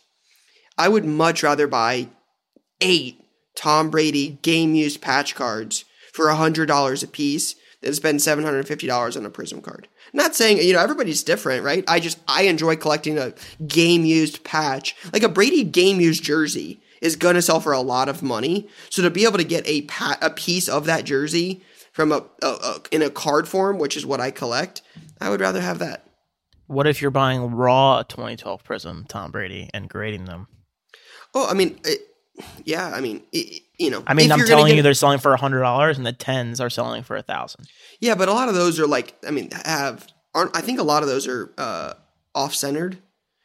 I 0.79 0.89
would 0.89 1.05
much 1.05 1.43
rather 1.43 1.67
buy 1.67 2.07
eight 2.79 3.23
Tom 3.55 3.91
Brady 3.91 4.39
game 4.41 4.73
used 4.73 4.99
patch 4.99 5.35
cards 5.35 5.85
for 6.13 6.25
$100 6.25 7.03
a 7.03 7.07
piece 7.07 7.55
than 7.81 7.93
spend 7.93 8.19
$750 8.19 9.17
on 9.17 9.25
a 9.25 9.29
Prizm 9.29 9.61
card. 9.61 9.87
Not 10.13 10.35
saying, 10.35 10.57
you 10.57 10.73
know, 10.73 10.79
everybody's 10.79 11.23
different, 11.23 11.63
right? 11.63 11.83
I 11.87 11.99
just, 11.99 12.19
I 12.27 12.43
enjoy 12.43 12.75
collecting 12.75 13.17
a 13.17 13.33
game 13.65 14.05
used 14.05 14.43
patch. 14.43 14.95
Like 15.11 15.23
a 15.23 15.29
Brady 15.29 15.63
game 15.63 15.99
used 15.99 16.23
jersey 16.23 16.81
is 17.01 17.15
going 17.15 17.35
to 17.35 17.41
sell 17.41 17.59
for 17.59 17.73
a 17.73 17.81
lot 17.81 18.07
of 18.07 18.21
money. 18.21 18.69
So 18.89 19.01
to 19.01 19.09
be 19.09 19.25
able 19.25 19.39
to 19.39 19.43
get 19.43 19.67
a 19.67 19.81
pat, 19.83 20.19
a 20.21 20.29
piece 20.29 20.69
of 20.69 20.85
that 20.85 21.05
jersey 21.05 21.63
from 21.91 22.11
a, 22.11 22.23
a, 22.41 22.47
a 22.47 22.81
in 22.91 23.01
a 23.01 23.09
card 23.09 23.47
form, 23.47 23.79
which 23.79 23.97
is 23.97 24.05
what 24.05 24.21
I 24.21 24.31
collect, 24.31 24.81
I 25.19 25.29
would 25.29 25.41
rather 25.41 25.61
have 25.61 25.79
that. 25.79 26.05
What 26.67 26.87
if 26.87 27.01
you're 27.01 27.11
buying 27.11 27.51
raw 27.51 28.03
2012 28.03 28.63
Prizm 28.63 29.07
Tom 29.07 29.31
Brady 29.31 29.69
and 29.73 29.89
grading 29.89 30.25
them? 30.25 30.47
Oh, 31.33 31.47
I 31.49 31.53
mean, 31.53 31.79
it, 31.83 31.99
yeah, 32.63 32.91
I 32.93 33.01
mean, 33.01 33.23
it, 33.31 33.63
you 33.81 33.89
know, 33.89 34.03
I 34.07 34.13
mean, 34.13 34.27
if 34.27 34.31
I'm 34.33 34.45
telling 34.45 34.67
get- 34.67 34.75
you, 34.77 34.81
they're 34.83 34.93
selling 34.93 35.19
for 35.19 35.33
a 35.33 35.37
hundred 35.37 35.61
dollars, 35.61 35.97
and 35.97 36.05
the 36.05 36.13
tens 36.13 36.59
are 36.61 36.69
selling 36.69 37.03
for 37.03 37.15
a 37.15 37.21
thousand. 37.21 37.65
Yeah, 37.99 38.15
but 38.15 38.29
a 38.29 38.33
lot 38.33 38.47
of 38.49 38.55
those 38.55 38.79
are 38.79 38.87
like, 38.87 39.15
I 39.27 39.31
mean, 39.31 39.49
have 39.65 40.07
aren't 40.33 40.55
I 40.55 40.61
think 40.61 40.79
a 40.79 40.83
lot 40.83 41.03
of 41.03 41.09
those 41.09 41.27
are 41.27 41.53
uh, 41.57 41.93
off 42.35 42.53
centered. 42.55 42.99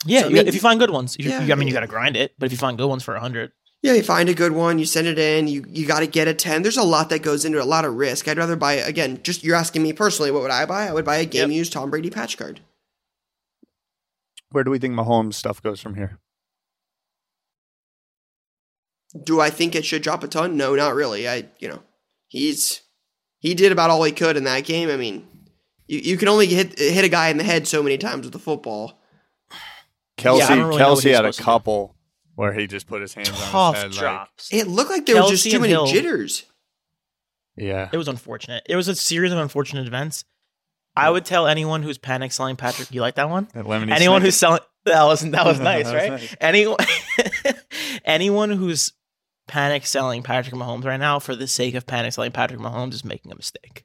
Yeah, 0.04 0.20
So, 0.20 0.26
I 0.26 0.28
you- 0.30 0.34
mean- 0.36 0.46
if 0.48 0.54
you 0.54 0.60
find 0.60 0.78
good 0.78 0.90
ones, 0.90 1.16
you, 1.18 1.28
Yeah, 1.30 1.42
you- 1.42 1.52
I 1.52 1.56
mean, 1.56 1.66
you 1.68 1.74
got 1.74 1.80
to 1.80 1.86
grind 1.86 2.16
it. 2.16 2.32
But 2.38 2.46
if 2.46 2.52
you 2.52 2.58
find 2.58 2.76
good 2.78 2.86
ones 2.88 3.02
for 3.02 3.14
a 3.16 3.20
hundred, 3.20 3.50
Yeah, 3.82 3.94
you 3.94 4.02
find 4.02 4.28
a 4.28 4.34
good 4.34 4.52
one, 4.52 4.78
you 4.78 4.84
send 4.84 5.06
it 5.06 5.18
in, 5.18 5.48
you 5.48 5.64
you 5.68 5.86
got 5.86 6.00
to 6.00 6.06
get 6.06 6.28
a 6.28 6.34
ten. 6.34 6.62
There's 6.62 6.76
a 6.76 6.82
lot 6.82 7.08
that 7.10 7.20
goes 7.22 7.44
into 7.44 7.58
it, 7.58 7.62
a 7.62 7.64
lot 7.64 7.84
of 7.84 7.94
risk. 7.94 8.28
I'd 8.28 8.38
rather 8.38 8.56
buy 8.56 8.74
again. 8.74 9.20
Just 9.22 9.42
you're 9.44 9.56
asking 9.56 9.82
me 9.82 9.92
personally, 9.92 10.30
what 10.30 10.42
would 10.42 10.50
I 10.50 10.66
buy? 10.66 10.86
I 10.88 10.92
would 10.92 11.04
buy 11.04 11.16
a 11.16 11.24
game 11.26 11.50
used 11.50 11.72
Tom 11.72 11.90
Brady 11.90 12.10
patch 12.10 12.36
card. 12.38 12.60
Where 14.50 14.64
do 14.64 14.70
we 14.70 14.78
think 14.78 14.94
Mahomes 14.94 15.34
stuff 15.34 15.62
goes 15.62 15.80
from 15.80 15.94
here? 15.96 16.18
Do 19.24 19.40
I 19.40 19.50
think 19.50 19.74
it 19.74 19.84
should 19.84 20.02
drop 20.02 20.22
a 20.24 20.28
ton? 20.28 20.56
No, 20.56 20.74
not 20.74 20.94
really. 20.94 21.28
I 21.28 21.46
you 21.58 21.68
know, 21.68 21.82
he's 22.28 22.82
he 23.38 23.54
did 23.54 23.72
about 23.72 23.90
all 23.90 24.02
he 24.02 24.12
could 24.12 24.36
in 24.36 24.44
that 24.44 24.64
game. 24.64 24.88
I 24.90 24.96
mean, 24.96 25.26
you, 25.86 25.98
you 25.98 26.16
can 26.16 26.28
only 26.28 26.46
hit 26.46 26.78
hit 26.78 27.04
a 27.04 27.08
guy 27.08 27.28
in 27.28 27.36
the 27.36 27.44
head 27.44 27.66
so 27.66 27.82
many 27.82 27.98
times 27.98 28.24
with 28.24 28.32
the 28.32 28.38
football. 28.38 29.00
Kelce, 30.18 30.42
I 30.42 30.56
don't 30.56 30.68
really 30.68 30.80
Kelce 30.80 31.12
had 31.14 31.24
a 31.24 31.32
supposed 31.32 31.36
to 31.38 31.42
do. 31.42 31.44
couple 31.44 31.96
where 32.34 32.52
he 32.52 32.66
just 32.66 32.86
put 32.86 33.00
his 33.02 33.14
hands 33.14 33.30
on 33.30 33.36
tough 33.36 33.74
his 33.74 33.82
head. 33.82 33.90
Like, 33.90 33.98
drops. 34.00 34.52
It 34.52 34.66
looked 34.66 34.90
like 34.90 35.06
there 35.06 35.16
was 35.16 35.30
just 35.30 35.50
too 35.50 35.58
many 35.60 35.72
Hill. 35.72 35.86
jitters. 35.86 36.44
Yeah. 37.56 37.88
It 37.92 37.96
was 37.96 38.08
unfortunate. 38.08 38.64
It 38.68 38.76
was 38.76 38.88
a 38.88 38.94
series 38.94 39.32
of 39.32 39.38
unfortunate 39.38 39.86
events. 39.86 40.24
I 40.94 41.10
would 41.10 41.24
tell 41.24 41.46
anyone 41.46 41.82
who's 41.82 41.98
panic 41.98 42.32
selling 42.32 42.56
Patrick. 42.56 42.90
You 42.90 43.00
like 43.02 43.16
that 43.16 43.28
one? 43.28 43.48
That 43.54 43.66
lemony 43.66 43.90
anyone 43.90 44.22
who's 44.22 44.36
selling 44.36 44.60
that 44.84 45.02
was 45.04 45.20
that 45.20 45.44
was 45.44 45.60
nice, 45.60 45.84
That 45.90 45.94
was 45.94 46.02
right? 46.02 46.10
nice. 46.12 46.36
Anyone 46.40 46.78
anyone 48.04 48.50
who's 48.50 48.92
panic 49.46 49.86
selling 49.86 50.22
Patrick 50.22 50.54
Mahomes 50.54 50.84
right 50.84 50.98
now 50.98 51.18
for 51.18 51.36
the 51.36 51.46
sake 51.46 51.74
of 51.74 51.86
panic 51.86 52.12
selling 52.12 52.32
Patrick 52.32 52.60
Mahomes 52.60 52.94
is 52.94 53.04
making 53.04 53.32
a 53.32 53.36
mistake. 53.36 53.84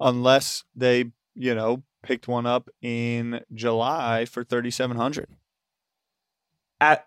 unless 0.00 0.64
they, 0.74 1.12
you 1.34 1.54
know, 1.54 1.82
picked 2.02 2.28
one 2.28 2.46
up 2.46 2.68
in 2.82 3.40
July 3.54 4.24
for 4.24 4.44
3700. 4.44 5.28
At 6.80 7.06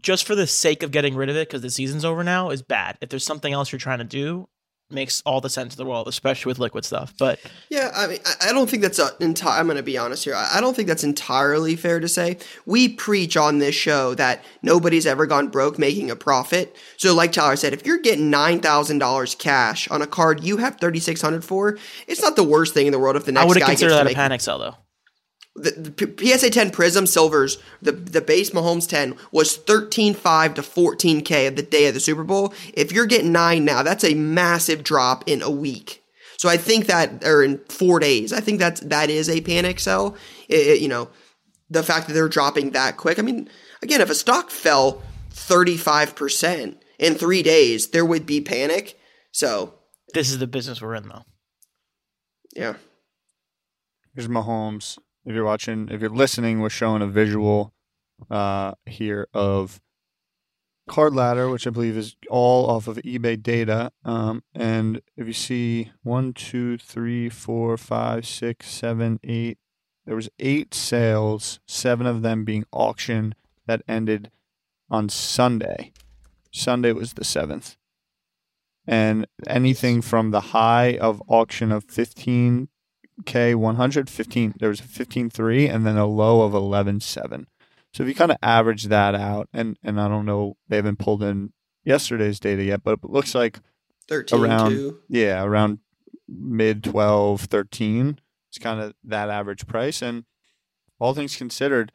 just 0.00 0.24
for 0.24 0.34
the 0.34 0.46
sake 0.46 0.82
of 0.82 0.90
getting 0.92 1.16
rid 1.16 1.28
of 1.28 1.36
it 1.36 1.48
because 1.48 1.62
the 1.62 1.70
season's 1.70 2.04
over 2.04 2.22
now 2.22 2.50
is 2.50 2.62
bad. 2.62 2.96
If 3.00 3.08
there's 3.10 3.24
something 3.24 3.52
else 3.52 3.72
you're 3.72 3.78
trying 3.80 3.98
to 3.98 4.04
do, 4.04 4.48
makes 4.90 5.22
all 5.26 5.40
the 5.40 5.50
sense 5.50 5.74
in 5.74 5.78
the 5.82 5.88
world, 5.88 6.08
especially 6.08 6.50
with 6.50 6.58
liquid 6.58 6.84
stuff. 6.84 7.12
But 7.18 7.38
Yeah, 7.68 7.90
I 7.94 8.06
mean, 8.06 8.18
I- 8.40 8.52
don't 8.52 8.68
think 8.68 8.82
that's 8.82 8.98
a 8.98 9.10
entire. 9.20 9.60
I'm 9.60 9.66
going 9.66 9.76
to 9.76 9.82
be 9.82 9.98
honest 9.98 10.24
here. 10.24 10.34
I 10.34 10.60
don't 10.60 10.74
think 10.74 10.88
that's 10.88 11.04
entirely 11.04 11.76
fair 11.76 12.00
to 12.00 12.08
say. 12.08 12.38
We 12.66 12.88
preach 12.88 13.36
on 13.36 13.58
this 13.58 13.74
show 13.74 14.14
that 14.14 14.42
nobody's 14.62 15.06
ever 15.06 15.26
gone 15.26 15.48
broke 15.48 15.78
making 15.78 16.10
a 16.10 16.16
profit. 16.16 16.74
So, 16.96 17.14
like 17.14 17.32
Tyler 17.32 17.56
said, 17.56 17.72
if 17.72 17.86
you're 17.86 17.98
getting 18.00 18.30
nine 18.30 18.60
thousand 18.60 18.98
dollars 18.98 19.34
cash 19.34 19.88
on 19.90 20.02
a 20.02 20.06
card 20.06 20.42
you 20.42 20.56
have 20.56 20.76
thirty 20.76 21.00
six 21.00 21.20
hundred 21.20 21.44
for, 21.44 21.78
it's 22.06 22.22
not 22.22 22.36
the 22.36 22.42
worst 22.44 22.74
thing 22.74 22.86
in 22.86 22.92
the 22.92 22.98
world 22.98 23.16
if 23.16 23.24
the 23.26 23.32
next 23.32 23.44
I 23.44 23.46
would 23.46 23.54
guy 23.54 23.60
have 23.60 23.68
gets 23.68 23.80
considered 23.80 23.98
to 24.00 24.04
that 24.04 24.12
a 24.12 24.16
panic 24.16 24.40
sell 24.40 24.58
though. 24.58 24.74
The, 25.62 25.70
the 25.72 26.36
PSA 26.38 26.50
10 26.50 26.70
Prizm 26.70 27.06
Silvers, 27.08 27.58
the 27.82 27.92
the 27.92 28.20
base 28.20 28.50
Mahomes 28.50 28.88
10 28.88 29.16
was 29.32 29.58
13.5 29.58 30.54
to 30.54 30.62
14k 30.62 31.48
of 31.48 31.56
the 31.56 31.62
day 31.62 31.86
of 31.86 31.94
the 31.94 32.00
Super 32.00 32.24
Bowl. 32.24 32.52
If 32.74 32.92
you're 32.92 33.06
getting 33.06 33.32
nine 33.32 33.64
now, 33.64 33.82
that's 33.82 34.04
a 34.04 34.14
massive 34.14 34.82
drop 34.84 35.24
in 35.26 35.42
a 35.42 35.50
week. 35.50 36.02
So 36.36 36.48
I 36.48 36.56
think 36.56 36.86
that, 36.86 37.24
or 37.24 37.42
in 37.42 37.58
four 37.68 37.98
days, 37.98 38.32
I 38.32 38.40
think 38.40 38.58
that's 38.60 38.80
that 38.82 39.10
is 39.10 39.28
a 39.28 39.40
panic 39.40 39.80
sell. 39.80 40.16
It- 40.48 40.66
it- 40.66 40.80
you 40.80 40.88
know, 40.88 41.08
the 41.68 41.82
fact 41.82 42.06
that 42.06 42.12
they're 42.14 42.28
dropping 42.28 42.70
that 42.70 42.96
quick. 42.96 43.18
I 43.18 43.22
mean, 43.22 43.50
again, 43.82 44.00
if 44.00 44.08
a 44.10 44.14
stock 44.14 44.50
fell 44.50 45.02
35 45.30 46.14
percent 46.14 46.82
in 46.98 47.14
three 47.16 47.42
days, 47.42 47.88
there 47.88 48.04
would 48.04 48.24
be 48.26 48.40
panic. 48.40 48.98
So 49.32 49.74
This 50.14 50.30
is 50.30 50.38
the 50.38 50.46
business 50.46 50.80
we're 50.80 50.94
in 50.94 51.08
though. 51.08 51.24
yeah, 52.54 52.74
Here's 54.14 54.28
Mahomes 54.28 54.98
if 55.28 55.34
you're 55.34 55.44
watching, 55.44 55.88
if 55.90 56.00
you're 56.00 56.08
listening, 56.08 56.60
we're 56.60 56.70
showing 56.70 57.02
a 57.02 57.06
visual 57.06 57.74
uh, 58.30 58.72
here 58.86 59.28
of 59.34 59.78
Card 60.88 61.14
Ladder, 61.14 61.50
which 61.50 61.66
I 61.66 61.70
believe 61.70 61.98
is 61.98 62.16
all 62.30 62.70
off 62.70 62.88
of 62.88 62.96
eBay 62.96 63.40
data. 63.42 63.92
Um, 64.06 64.42
and 64.54 65.02
if 65.18 65.26
you 65.26 65.34
see 65.34 65.92
one, 66.02 66.32
two, 66.32 66.78
three, 66.78 67.28
four, 67.28 67.76
five, 67.76 68.26
six, 68.26 68.70
seven, 68.70 69.20
eight, 69.22 69.58
there 70.06 70.16
was 70.16 70.30
eight 70.38 70.72
sales, 70.72 71.60
seven 71.66 72.06
of 72.06 72.22
them 72.22 72.46
being 72.46 72.64
auction 72.72 73.34
that 73.66 73.82
ended 73.86 74.30
on 74.88 75.10
Sunday. 75.10 75.92
Sunday 76.50 76.92
was 76.92 77.12
the 77.12 77.24
seventh. 77.24 77.76
And 78.86 79.26
anything 79.46 80.00
from 80.00 80.30
the 80.30 80.40
high 80.40 80.96
of 80.96 81.22
auction 81.28 81.70
of 81.70 81.84
fifteen 81.84 82.70
K 83.26 83.54
115 83.54 84.54
there 84.58 84.68
was 84.68 84.80
a 84.80 84.84
15.3 84.84 85.72
and 85.72 85.86
then 85.86 85.96
a 85.96 86.06
low 86.06 86.42
of 86.42 86.52
11.7. 86.52 87.46
So 87.92 88.02
if 88.02 88.08
you 88.08 88.14
kind 88.14 88.30
of 88.30 88.36
average 88.42 88.84
that 88.84 89.14
out, 89.14 89.48
and, 89.52 89.78
and 89.82 90.00
I 90.00 90.08
don't 90.08 90.26
know, 90.26 90.56
they 90.68 90.76
haven't 90.76 90.98
pulled 90.98 91.22
in 91.22 91.52
yesterday's 91.84 92.38
data 92.38 92.62
yet, 92.62 92.82
but 92.82 92.98
it 93.02 93.10
looks 93.10 93.34
like 93.34 93.60
13 94.08 94.40
around, 94.40 94.70
two. 94.70 94.98
yeah, 95.08 95.42
around 95.42 95.78
mid 96.28 96.84
12, 96.84 97.42
13 97.42 98.20
It's 98.50 98.58
kind 98.58 98.80
of 98.80 98.94
that 99.04 99.30
average 99.30 99.66
price. 99.66 100.02
And 100.02 100.24
all 100.98 101.14
things 101.14 101.36
considered, 101.36 101.92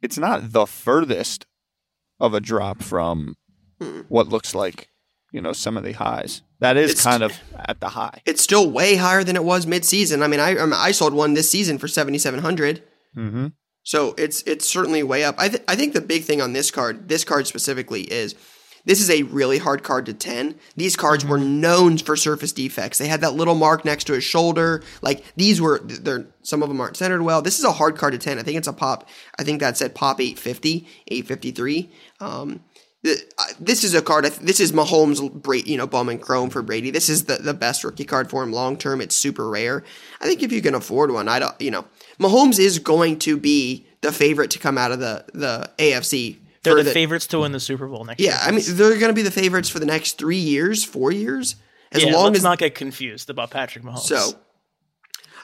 it's 0.00 0.18
not 0.18 0.52
the 0.52 0.66
furthest 0.66 1.46
of 2.20 2.32
a 2.32 2.40
drop 2.40 2.82
from 2.82 3.36
hmm. 3.80 4.02
what 4.08 4.28
looks 4.28 4.54
like 4.54 4.88
you 5.34 5.40
know, 5.40 5.52
some 5.52 5.76
of 5.76 5.82
the 5.82 5.92
highs. 5.92 6.42
That 6.60 6.76
is 6.76 6.92
It's- 6.92 7.04
kind 7.04 7.22
of 7.24 7.32
at 7.56 7.80
the 7.80 7.88
high. 7.90 8.22
it's 8.24 8.40
still 8.40 8.70
way 8.70 8.94
higher 8.96 9.24
than 9.24 9.34
it 9.36 9.44
was 9.44 9.66
mid-season. 9.66 10.22
I 10.22 10.28
mean, 10.28 10.40
I 10.40 10.50
I, 10.88 10.92
sold 10.92 11.12
one 11.12 11.34
this 11.34 11.50
season 11.50 11.76
for 11.78 11.88
7700. 11.88 12.82
Mm-hmm. 13.16 13.46
So 13.82 14.14
it's 14.16 14.42
it's 14.42 14.66
certainly 14.66 15.02
way 15.02 15.24
up. 15.24 15.34
I 15.38 15.48
th- 15.48 15.62
I 15.68 15.74
think 15.76 15.92
the 15.92 16.00
big 16.00 16.22
thing 16.24 16.40
on 16.40 16.52
this 16.52 16.70
card, 16.70 17.08
this 17.08 17.24
card 17.24 17.46
specifically, 17.46 18.02
is 18.02 18.34
this 18.86 19.00
is 19.00 19.10
a 19.10 19.22
really 19.24 19.58
hard 19.58 19.82
card 19.82 20.06
to 20.06 20.14
ten. 20.14 20.54
These 20.76 20.96
cards 20.96 21.24
were 21.24 21.38
known 21.38 21.98
for 21.98 22.16
surface 22.16 22.52
defects. 22.52 22.98
They 22.98 23.08
had 23.08 23.20
that 23.22 23.34
little 23.34 23.54
mark 23.54 23.84
next 23.84 24.04
to 24.04 24.12
his 24.14 24.24
shoulder. 24.24 24.82
Like 25.02 25.22
these 25.36 25.60
were, 25.60 25.80
they're 25.84 26.26
some 26.42 26.62
of 26.62 26.68
them 26.70 26.80
aren't 26.80 26.96
centered 26.96 27.22
well. 27.22 27.42
This 27.42 27.58
is 27.58 27.64
a 27.64 27.72
hard 27.72 27.96
card 27.98 28.12
to 28.12 28.18
ten. 28.18 28.38
I 28.38 28.42
think 28.42 28.56
it's 28.56 28.68
a 28.68 28.72
pop. 28.72 29.06
I 29.38 29.42
think 29.44 29.60
that 29.60 29.76
said 29.76 29.94
pop 29.94 30.18
850, 30.20 30.86
853. 31.08 31.90
Um, 32.20 32.60
Uh, 33.04 33.12
this 33.60 33.84
is 33.84 33.94
a 33.94 34.00
card. 34.00 34.24
This 34.24 34.60
is 34.60 34.72
Mahomes, 34.72 35.66
you 35.66 35.76
know, 35.76 35.86
Bowman 35.86 36.18
Chrome 36.18 36.48
for 36.48 36.62
Brady. 36.62 36.90
This 36.90 37.08
is 37.10 37.24
the, 37.24 37.36
the 37.36 37.52
best 37.52 37.84
rookie 37.84 38.04
card 38.04 38.30
for 38.30 38.42
him 38.42 38.50
long 38.50 38.78
term. 38.78 39.00
It's 39.00 39.14
super 39.14 39.48
rare. 39.48 39.84
I 40.20 40.26
think 40.26 40.42
if 40.42 40.50
you 40.52 40.62
can 40.62 40.74
afford 40.74 41.10
one, 41.10 41.28
I 41.28 41.38
don't, 41.38 41.60
you 41.60 41.70
know, 41.70 41.84
Mahomes 42.18 42.58
is 42.58 42.78
going 42.78 43.18
to 43.20 43.36
be 43.36 43.86
the 44.00 44.10
favorite 44.10 44.50
to 44.52 44.58
come 44.58 44.78
out 44.78 44.90
of 44.90 45.00
the 45.00 45.24
the 45.34 45.70
AFC. 45.78 46.38
They're 46.62 46.78
for 46.78 46.82
the, 46.82 46.92
favorites 46.92 47.26
to 47.28 47.40
win 47.40 47.52
the 47.52 47.60
Super 47.60 47.86
Bowl 47.86 48.04
next 48.04 48.20
year. 48.20 48.30
Yeah, 48.30 48.40
year. 48.40 48.48
I 48.48 48.50
mean, 48.52 48.64
they're 48.66 48.98
going 48.98 49.10
to 49.10 49.14
be 49.14 49.22
the 49.22 49.30
favorites 49.30 49.68
for 49.68 49.80
the 49.80 49.86
next 49.86 50.16
three 50.16 50.38
years, 50.38 50.82
four 50.82 51.12
years, 51.12 51.56
as 51.92 52.04
yeah, 52.04 52.12
long 52.12 52.26
let's 52.26 52.38
as 52.38 52.44
not 52.44 52.58
get 52.58 52.74
confused 52.74 53.28
about 53.28 53.50
Patrick 53.50 53.84
Mahomes. 53.84 54.00
so. 54.00 54.38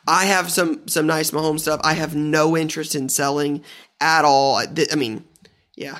I 0.08 0.24
have 0.24 0.50
some 0.50 0.88
some 0.88 1.06
nice 1.06 1.30
Mahomes 1.30 1.60
stuff. 1.60 1.78
I 1.84 1.92
have 1.92 2.16
no 2.16 2.56
interest 2.56 2.94
in 2.94 3.10
selling 3.10 3.62
at 4.00 4.24
all. 4.24 4.56
I 4.56 4.66
I 4.90 4.94
mean, 4.94 5.26
yeah, 5.76 5.98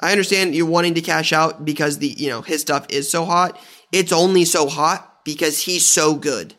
I 0.00 0.12
understand 0.12 0.54
you're 0.54 0.66
wanting 0.66 0.94
to 0.94 1.00
cash 1.00 1.32
out 1.32 1.64
because 1.64 1.98
the 1.98 2.08
you 2.08 2.28
know 2.28 2.42
his 2.42 2.60
stuff 2.60 2.86
is 2.88 3.10
so 3.10 3.24
hot. 3.24 3.58
It's 3.92 4.12
only 4.12 4.44
so 4.44 4.68
hot 4.68 5.24
because 5.24 5.62
he's 5.62 5.84
so 5.84 6.14
good. 6.14 6.54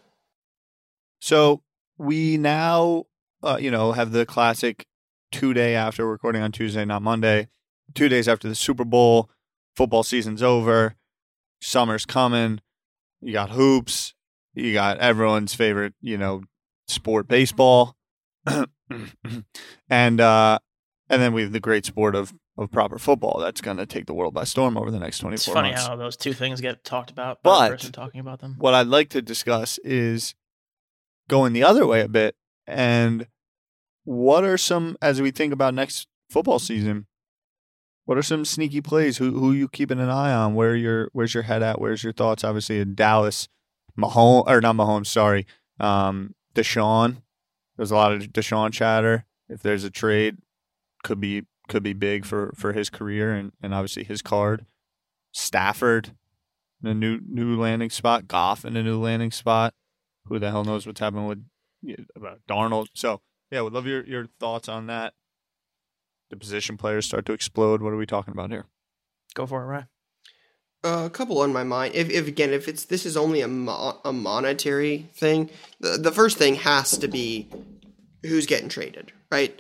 So 1.20 1.62
we 1.98 2.38
now, 2.38 3.06
uh, 3.44 3.58
you 3.60 3.72
know, 3.72 3.92
have 3.92 4.12
the 4.12 4.26
classic 4.26 4.86
two 5.32 5.54
day 5.54 5.76
after 5.76 6.06
recording 6.08 6.42
on 6.42 6.52
Tuesday, 6.52 6.86
not 6.86 7.02
Monday, 7.02 7.48
two 7.94 8.10
days 8.10 8.28
after 8.28 8.48
the 8.48 8.56
Super 8.56 8.86
Bowl. 8.86 9.30
Football 9.76 10.04
season's 10.04 10.42
over. 10.42 10.96
Summer's 11.62 12.06
coming. 12.06 12.62
You 13.22 13.34
got 13.34 13.52
hoops. 13.52 14.14
You 14.54 14.74
got 14.74 14.98
everyone's 14.98 15.54
favorite, 15.54 15.94
you 16.02 16.18
know, 16.18 16.42
sport, 16.88 17.28
baseball, 17.28 17.96
and 19.90 20.22
uh, 20.22 20.60
and 21.10 21.22
then 21.22 21.34
we 21.34 21.44
have 21.44 21.52
the 21.52 21.60
great 21.60 21.86
sport 21.86 22.16
of 22.16 22.34
of 22.58 22.72
proper 22.72 22.98
football 22.98 23.40
that's 23.40 23.62
going 23.62 23.78
to 23.78 23.86
take 23.86 24.06
the 24.08 24.14
world 24.14 24.34
by 24.34 24.44
storm 24.44 24.78
over 24.78 24.90
the 24.92 25.00
next 25.00 25.20
twenty 25.20 25.36
it's 25.36 25.46
funny 25.46 25.70
months. 25.70 25.86
how 25.88 25.96
those 25.96 26.18
two 26.18 26.34
things 26.34 26.60
get 26.62 26.84
talked 26.84 27.12
about 27.12 27.42
by 27.44 27.50
But- 27.70 27.72
person 27.72 27.92
talking 27.92 28.20
about 28.20 28.40
them. 28.40 28.56
what 28.58 28.74
I'd 28.74 28.88
like 28.88 29.10
to 29.10 29.22
discuss 29.22 29.78
is 29.84 30.34
going 31.30 31.54
the 31.54 31.64
other 31.64 31.86
way 31.86 32.02
a 32.02 32.08
bit 32.08 32.36
and 32.66 33.28
what 34.06 34.44
are 34.44 34.58
some 34.58 34.98
as 35.02 35.22
we 35.22 35.30
think 35.32 35.52
about 35.54 35.74
next 35.74 36.08
football 36.30 36.60
season 36.60 37.06
what 38.06 38.18
are 38.18 38.24
some 38.24 38.46
sneaky 38.46 38.80
plays? 38.80 39.18
Who 39.18 39.32
who 39.38 39.52
you 39.52 39.68
keeping 39.68 40.00
an 40.00 40.10
eye 40.10 40.32
on? 40.34 40.56
Where 40.56 40.78
your 40.78 41.10
where's 41.12 41.34
your 41.34 41.44
head 41.44 41.62
at? 41.62 41.82
Where's 41.82 42.06
your 42.06 42.14
thoughts? 42.14 42.46
Obviously 42.46 42.80
in 42.80 42.96
Dallas 42.96 43.50
Mahomes 44.00 44.48
or 44.48 44.62
not 44.62 44.78
Mahomes 44.78 45.08
sorry 45.08 45.46
um 45.82 46.34
Deshaun. 46.56 47.18
There's 47.76 47.92
a 47.92 47.96
lot 47.96 48.14
of 48.14 48.22
Deshaun 48.32 48.72
chatter. 48.72 49.26
If 49.50 49.62
there's 49.62 49.84
a 49.84 49.90
trade 49.90 50.38
could 51.04 51.20
be 51.20 51.44
could 51.68 51.84
be 51.84 51.94
big 51.94 52.26
for 52.26 52.54
for 52.56 52.74
his 52.74 52.90
career 52.90 53.34
and 53.34 53.52
and 53.62 53.74
obviously 53.74 54.04
his 54.04 54.22
card 54.22 54.66
Stafford 55.34 56.16
in 56.84 56.90
a 56.90 56.94
new 56.94 57.20
new 57.28 57.60
landing 57.60 57.90
spot. 57.90 58.28
Goff 58.28 58.66
in 58.66 58.76
a 58.76 58.84
new 58.84 59.00
landing 59.00 59.32
spot. 59.32 59.74
Who 60.26 60.40
the 60.40 60.52
hell 60.52 60.64
knows 60.64 60.86
what's 60.86 61.00
happening 61.00 61.28
with 61.28 61.46
yeah, 61.82 61.96
about 62.16 62.42
Darnold? 62.50 62.88
So 62.94 63.22
yeah, 63.52 63.62
would 63.62 63.74
love 63.74 63.88
your 63.88 64.06
your 64.06 64.28
thoughts 64.40 64.68
on 64.68 64.88
that. 64.88 65.14
The 66.30 66.38
position 66.38 66.78
players 66.78 67.06
start 67.06 67.26
to 67.28 67.34
explode. 67.34 67.82
What 67.82 67.94
are 67.94 67.98
we 67.98 68.06
talking 68.06 68.34
about 68.34 68.52
here? 68.52 68.66
Go 69.34 69.46
for 69.46 69.64
it, 69.64 69.66
Ryan. 69.66 69.88
Uh, 70.84 71.04
a 71.06 71.10
couple 71.10 71.40
on 71.40 71.52
my 71.52 71.64
mind. 71.64 71.96
If, 71.96 72.10
if 72.10 72.28
again, 72.28 72.52
if 72.52 72.68
it's 72.68 72.86
this 72.86 73.06
is 73.06 73.18
only 73.18 73.42
a 73.42 73.48
mo- 73.48 74.00
a 74.04 74.14
monetary 74.14 75.10
thing, 75.14 75.50
the 75.80 75.98
the 75.98 76.12
first 76.12 76.38
thing 76.38 76.56
has 76.56 76.98
to 76.98 77.08
be 77.08 77.50
who's 78.24 78.46
getting 78.46 78.70
traded, 78.70 79.12
right? 79.32 79.60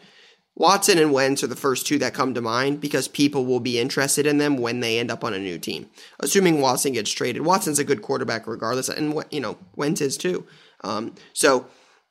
Watson 0.58 0.98
and 0.98 1.14
Wentz 1.14 1.44
are 1.44 1.48
the 1.48 1.56
first 1.56 1.86
two 1.86 2.00
that 2.00 2.16
come 2.16 2.34
to 2.34 2.42
mind 2.42 2.82
because 2.82 3.08
people 3.08 3.46
will 3.46 3.60
be 3.60 3.80
interested 3.80 4.26
in 4.26 4.40
them 4.40 4.58
when 4.58 4.80
they 4.80 4.98
end 4.98 5.12
up 5.12 5.24
on 5.24 5.36
a 5.36 5.40
new 5.40 5.60
team. 5.60 5.88
Assuming 6.20 6.62
Watson 6.62 6.94
gets 6.94 7.12
traded, 7.12 7.44
Watson's 7.44 7.78
a 7.78 7.84
good 7.84 8.02
quarterback 8.02 8.48
regardless, 8.48 8.90
and 8.90 9.24
you 9.30 9.40
know 9.40 9.60
Wentz 9.76 10.02
is 10.02 10.18
too. 10.18 10.48
Um, 10.84 11.14
so 11.34 11.68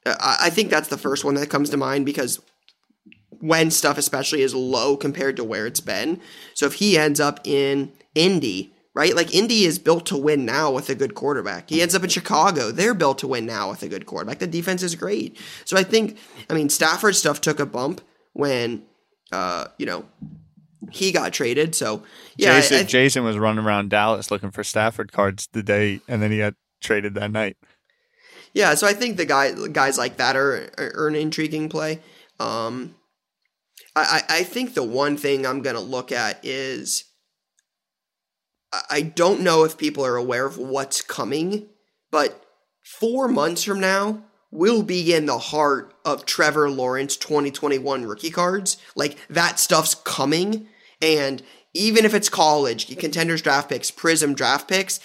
uh, 0.07 0.37
I 0.41 0.50
think 0.50 0.71
that's 0.71 0.88
the 0.88 0.97
first 0.97 1.25
one 1.25 1.35
that 1.35 1.50
comes 1.50 1.71
to 1.71 1.76
mind 1.76 2.07
because 2.07 2.41
when 3.41 3.73
stuff 3.73 3.99
especially 3.99 4.43
is 4.43 4.55
low 4.55 4.97
compared 4.97 5.37
to 5.37 5.45
where 5.45 5.67
it's 5.67 5.81
been. 5.81 6.21
So 6.55 6.67
if 6.67 6.75
he 6.75 6.97
ends 6.97 7.19
up 7.19 7.41
in 7.45 7.93
Indy, 8.15 8.73
right? 8.95 9.15
Like 9.17 9.35
Indy 9.35 9.65
is 9.65 9.81
built 9.81 10.07
to 10.07 10.17
win 10.17 10.47
now 10.47 10.71
with 10.71 10.88
a 10.88 10.95
good 10.95 11.17
quarterback. 11.17 11.69
He 11.69 11.83
ends 11.83 11.97
up 11.97 12.05
in 12.05 12.11
Chicago. 12.11 12.71
They're 12.71 12.95
built 12.95 13.19
to 13.19 13.29
win 13.29 13.45
now 13.45 13.71
with 13.71 13.83
a 13.83 13.88
good 13.88 14.07
quarterback. 14.07 14.38
The 14.38 14.47
defense 14.47 14.85
is 14.85 14.95
great. 14.95 15.37
So 15.65 15.76
I 15.76 15.83
think, 15.83 16.17
I 16.49 16.55
mean, 16.55 16.69
Stafford 16.69 17.17
stuff 17.17 17.41
took 17.41 17.59
a 17.59 17.67
bump 17.67 18.00
when, 18.37 18.83
uh, 19.33 19.66
you 19.78 19.87
know, 19.87 20.05
he 20.90 21.11
got 21.11 21.33
traded. 21.33 21.75
So 21.75 22.02
yeah, 22.37 22.61
Jason, 22.61 22.76
I, 22.76 22.81
I, 22.81 22.85
Jason 22.85 23.25
was 23.25 23.38
running 23.38 23.64
around 23.64 23.88
Dallas 23.88 24.31
looking 24.31 24.50
for 24.50 24.62
Stafford 24.62 25.11
cards 25.11 25.49
the 25.52 25.62
day, 25.62 26.00
and 26.07 26.23
then 26.23 26.31
he 26.31 26.38
got 26.38 26.55
traded 26.83 27.14
that 27.14 27.33
night. 27.33 27.57
yeah. 28.52 28.75
So 28.75 28.87
I 28.87 28.93
think 28.93 29.16
the 29.16 29.25
guy 29.25 29.52
guys 29.69 29.97
like 29.97 30.19
that 30.19 30.37
are, 30.37 30.69
are 30.78 31.09
an 31.09 31.14
intriguing 31.14 31.71
play. 31.71 32.00
Um, 32.38 32.95
I, 33.97 34.23
I 34.28 34.43
think 34.43 34.75
the 34.75 34.85
one 34.85 35.16
thing 35.16 35.47
I'm 35.47 35.62
gonna 35.62 35.81
look 35.81 36.12
at 36.12 36.38
is 36.45 37.05
I 38.90 39.00
don't 39.00 39.40
know 39.40 39.64
if 39.64 39.78
people 39.78 40.05
are 40.05 40.16
aware 40.16 40.45
of 40.45 40.59
what's 40.59 41.00
coming, 41.00 41.71
but 42.11 42.45
four 42.83 43.28
months 43.28 43.64
from 43.64 43.81
now, 43.81 44.23
we'll 44.50 44.83
be 44.83 45.15
in 45.15 45.26
the 45.26 45.38
heart 45.38 45.95
of 46.05 46.25
Trevor 46.25 46.71
Lawrence 46.71 47.17
2021 47.17 48.05
rookie 48.07 48.31
cards. 48.31 48.76
Like 48.95 49.19
that 49.29 49.59
stuff's 49.59 49.95
coming. 49.95 50.69
And 51.00 51.43
even 51.75 52.05
if 52.05 52.15
it's 52.15 52.29
college, 52.29 52.97
contenders 52.99 53.43
draft 53.43 53.69
picks, 53.69 53.91
prizm 53.91 54.35
draft 54.35 54.69
picks, 54.69 55.00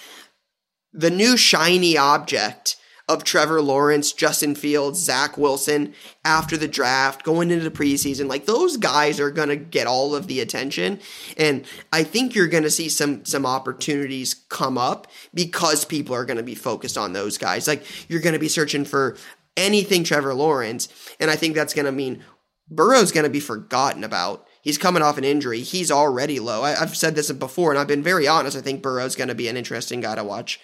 the 0.92 1.10
new 1.10 1.36
shiny 1.36 1.96
object 1.96 2.76
of 3.08 3.24
Trevor 3.24 3.60
Lawrence, 3.60 4.12
Justin 4.12 4.54
Fields, 4.54 4.98
Zach 5.00 5.36
Wilson 5.36 5.94
after 6.24 6.56
the 6.56 6.68
draft, 6.68 7.24
going 7.24 7.50
into 7.50 7.68
the 7.68 7.70
preseason, 7.70 8.28
like 8.28 8.46
those 8.46 8.76
guys 8.76 9.18
are 9.20 9.30
gonna 9.30 9.56
get 9.56 9.86
all 9.86 10.14
of 10.14 10.26
the 10.26 10.40
attention. 10.40 11.00
And 11.36 11.64
I 11.92 12.04
think 12.04 12.34
you're 12.34 12.48
gonna 12.48 12.70
see 12.70 12.88
some 12.88 13.24
some 13.24 13.46
opportunities 13.46 14.34
come 14.48 14.78
up 14.78 15.06
because 15.34 15.84
people 15.84 16.14
are 16.14 16.24
gonna 16.24 16.42
be 16.42 16.54
focused 16.54 16.96
on 16.96 17.12
those 17.12 17.38
guys. 17.38 17.66
Like 17.68 17.84
you're 18.08 18.20
gonna 18.20 18.38
be 18.38 18.48
searching 18.48 18.84
for 18.84 19.16
anything 19.56 20.04
Trevor 20.04 20.34
Lawrence, 20.34 20.88
and 21.20 21.30
I 21.30 21.36
think 21.36 21.54
that's 21.54 21.74
gonna 21.74 21.92
mean 21.92 22.24
Burrow's 22.70 23.12
gonna 23.12 23.28
be 23.28 23.40
forgotten 23.40 24.04
about. 24.04 24.46
He's 24.62 24.78
coming 24.78 25.02
off 25.02 25.18
an 25.18 25.24
injury. 25.24 25.60
He's 25.60 25.90
already 25.90 26.38
low. 26.38 26.62
I, 26.62 26.80
I've 26.80 26.96
said 26.96 27.16
this 27.16 27.30
before, 27.32 27.70
and 27.70 27.78
I've 27.78 27.88
been 27.88 28.02
very 28.02 28.28
honest. 28.28 28.56
I 28.56 28.60
think 28.60 28.80
Burrow's 28.80 29.16
going 29.16 29.28
to 29.28 29.34
be 29.34 29.48
an 29.48 29.56
interesting 29.56 30.00
guy 30.00 30.14
to 30.14 30.22
watch. 30.22 30.60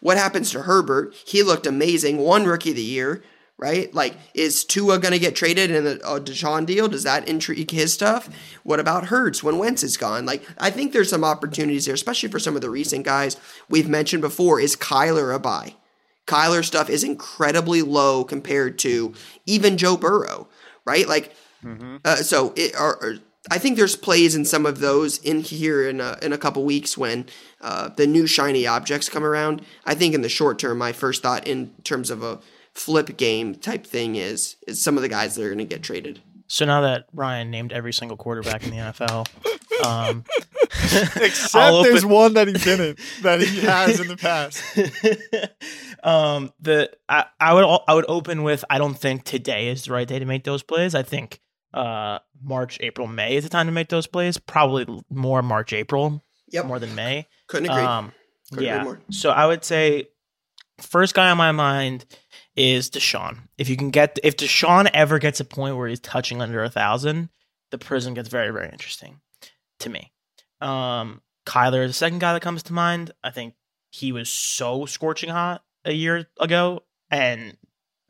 What 0.00 0.16
happens 0.16 0.50
to 0.52 0.62
Herbert? 0.62 1.14
He 1.26 1.42
looked 1.42 1.66
amazing. 1.66 2.18
One 2.18 2.44
rookie 2.44 2.70
of 2.70 2.76
the 2.76 2.82
year, 2.82 3.22
right? 3.58 3.92
Like, 3.94 4.16
is 4.34 4.64
Tua 4.64 4.98
going 4.98 5.12
to 5.12 5.18
get 5.18 5.36
traded 5.36 5.70
in 5.70 5.86
a, 5.86 5.90
a 5.90 6.20
Deshaun 6.20 6.64
deal? 6.66 6.88
Does 6.88 7.02
that 7.02 7.28
intrigue 7.28 7.70
his 7.70 7.92
stuff? 7.92 8.28
What 8.62 8.80
about 8.80 9.06
Hurts 9.06 9.42
when 9.42 9.58
Wentz 9.58 9.82
is 9.82 9.96
gone? 9.98 10.24
Like, 10.24 10.42
I 10.58 10.70
think 10.70 10.92
there's 10.92 11.10
some 11.10 11.24
opportunities 11.24 11.84
there, 11.84 11.94
especially 11.94 12.30
for 12.30 12.38
some 12.38 12.56
of 12.56 12.62
the 12.62 12.70
recent 12.70 13.04
guys 13.04 13.36
we've 13.68 13.88
mentioned 13.88 14.22
before. 14.22 14.58
Is 14.60 14.74
Kyler 14.76 15.34
a 15.34 15.38
buy? 15.38 15.74
Kyler 16.26 16.64
stuff 16.64 16.88
is 16.88 17.04
incredibly 17.04 17.82
low 17.82 18.24
compared 18.24 18.78
to 18.80 19.12
even 19.46 19.76
Joe 19.76 19.96
Burrow, 19.96 20.48
right? 20.84 21.06
Like, 21.08 21.34
uh, 22.04 22.16
so 22.16 22.52
it 22.56 22.74
are. 22.74 22.96
are- 23.02 23.18
I 23.50 23.58
think 23.58 23.76
there's 23.76 23.96
plays 23.96 24.34
in 24.34 24.44
some 24.44 24.66
of 24.66 24.80
those 24.80 25.18
in 25.18 25.40
here 25.40 25.88
in 25.88 26.00
a, 26.00 26.18
in 26.20 26.32
a 26.32 26.38
couple 26.38 26.64
weeks 26.64 26.98
when 26.98 27.26
uh, 27.60 27.88
the 27.88 28.06
new 28.06 28.26
shiny 28.26 28.66
objects 28.66 29.08
come 29.08 29.24
around. 29.24 29.64
I 29.86 29.94
think 29.94 30.14
in 30.14 30.20
the 30.20 30.28
short 30.28 30.58
term, 30.58 30.78
my 30.78 30.92
first 30.92 31.22
thought 31.22 31.46
in 31.46 31.72
terms 31.84 32.10
of 32.10 32.22
a 32.22 32.40
flip 32.74 33.16
game 33.16 33.54
type 33.54 33.86
thing 33.86 34.16
is 34.16 34.56
is 34.66 34.82
some 34.82 34.96
of 34.96 35.02
the 35.02 35.08
guys 35.08 35.34
that 35.34 35.44
are 35.44 35.48
going 35.48 35.58
to 35.58 35.64
get 35.64 35.82
traded. 35.82 36.20
So 36.48 36.64
now 36.64 36.80
that 36.80 37.06
Ryan 37.14 37.50
named 37.50 37.72
every 37.72 37.92
single 37.92 38.16
quarterback 38.16 38.64
in 38.64 38.70
the 38.70 38.76
NFL, 38.76 39.28
um, 39.86 40.24
Except 40.72 41.54
I'll 41.54 41.82
there's 41.82 42.04
one 42.04 42.34
that 42.34 42.48
he 42.48 42.54
didn't, 42.54 42.98
that 43.22 43.40
he 43.40 43.60
has 43.60 44.00
in 44.00 44.08
the 44.08 44.16
past. 44.16 44.62
um, 46.02 46.52
the 46.60 46.90
I, 47.08 47.26
I 47.38 47.54
would 47.54 47.80
I 47.86 47.94
would 47.94 48.06
open 48.08 48.42
with 48.42 48.64
I 48.68 48.78
don't 48.78 48.98
think 48.98 49.24
today 49.24 49.68
is 49.68 49.84
the 49.84 49.92
right 49.92 50.06
day 50.06 50.18
to 50.18 50.24
make 50.24 50.44
those 50.44 50.62
plays. 50.62 50.94
I 50.94 51.02
think 51.02 51.40
uh 51.74 52.18
March, 52.42 52.78
April, 52.80 53.06
May 53.06 53.36
is 53.36 53.44
the 53.44 53.50
time 53.50 53.66
to 53.66 53.72
make 53.72 53.88
those 53.88 54.06
plays. 54.06 54.38
Probably 54.38 54.86
more 55.10 55.42
March, 55.42 55.72
April, 55.72 56.22
Yep, 56.48 56.66
more 56.66 56.78
than 56.78 56.94
May. 56.94 57.28
couldn't 57.46 57.70
agree. 57.70 57.82
Um, 57.82 58.12
Couldn't 58.50 58.64
agree 58.64 58.66
yeah. 58.66 58.82
more. 58.84 59.00
So 59.10 59.30
I 59.30 59.46
would 59.46 59.64
say 59.64 60.08
first 60.78 61.14
guy 61.14 61.30
on 61.30 61.36
my 61.38 61.52
mind 61.52 62.06
is 62.56 62.90
Deshaun. 62.90 63.48
If 63.58 63.68
you 63.68 63.76
can 63.76 63.90
get 63.90 64.18
if 64.24 64.36
Deshaun 64.36 64.90
ever 64.92 65.18
gets 65.18 65.38
a 65.40 65.44
point 65.44 65.76
where 65.76 65.88
he's 65.88 66.00
touching 66.00 66.42
under 66.42 66.62
a 66.64 66.70
thousand, 66.70 67.28
the 67.70 67.78
prizm 67.78 68.14
gets 68.14 68.28
very 68.28 68.50
very 68.50 68.68
interesting 68.70 69.20
to 69.80 69.88
me. 69.90 70.12
Um, 70.60 71.22
Kyler 71.46 71.84
is 71.84 71.90
the 71.90 71.94
second 71.94 72.18
guy 72.20 72.32
that 72.32 72.42
comes 72.42 72.62
to 72.64 72.72
mind. 72.72 73.12
I 73.24 73.30
think 73.30 73.54
he 73.90 74.12
was 74.12 74.28
so 74.28 74.86
scorching 74.86 75.30
hot 75.30 75.62
a 75.84 75.92
year 75.92 76.26
ago, 76.38 76.82
and 77.10 77.56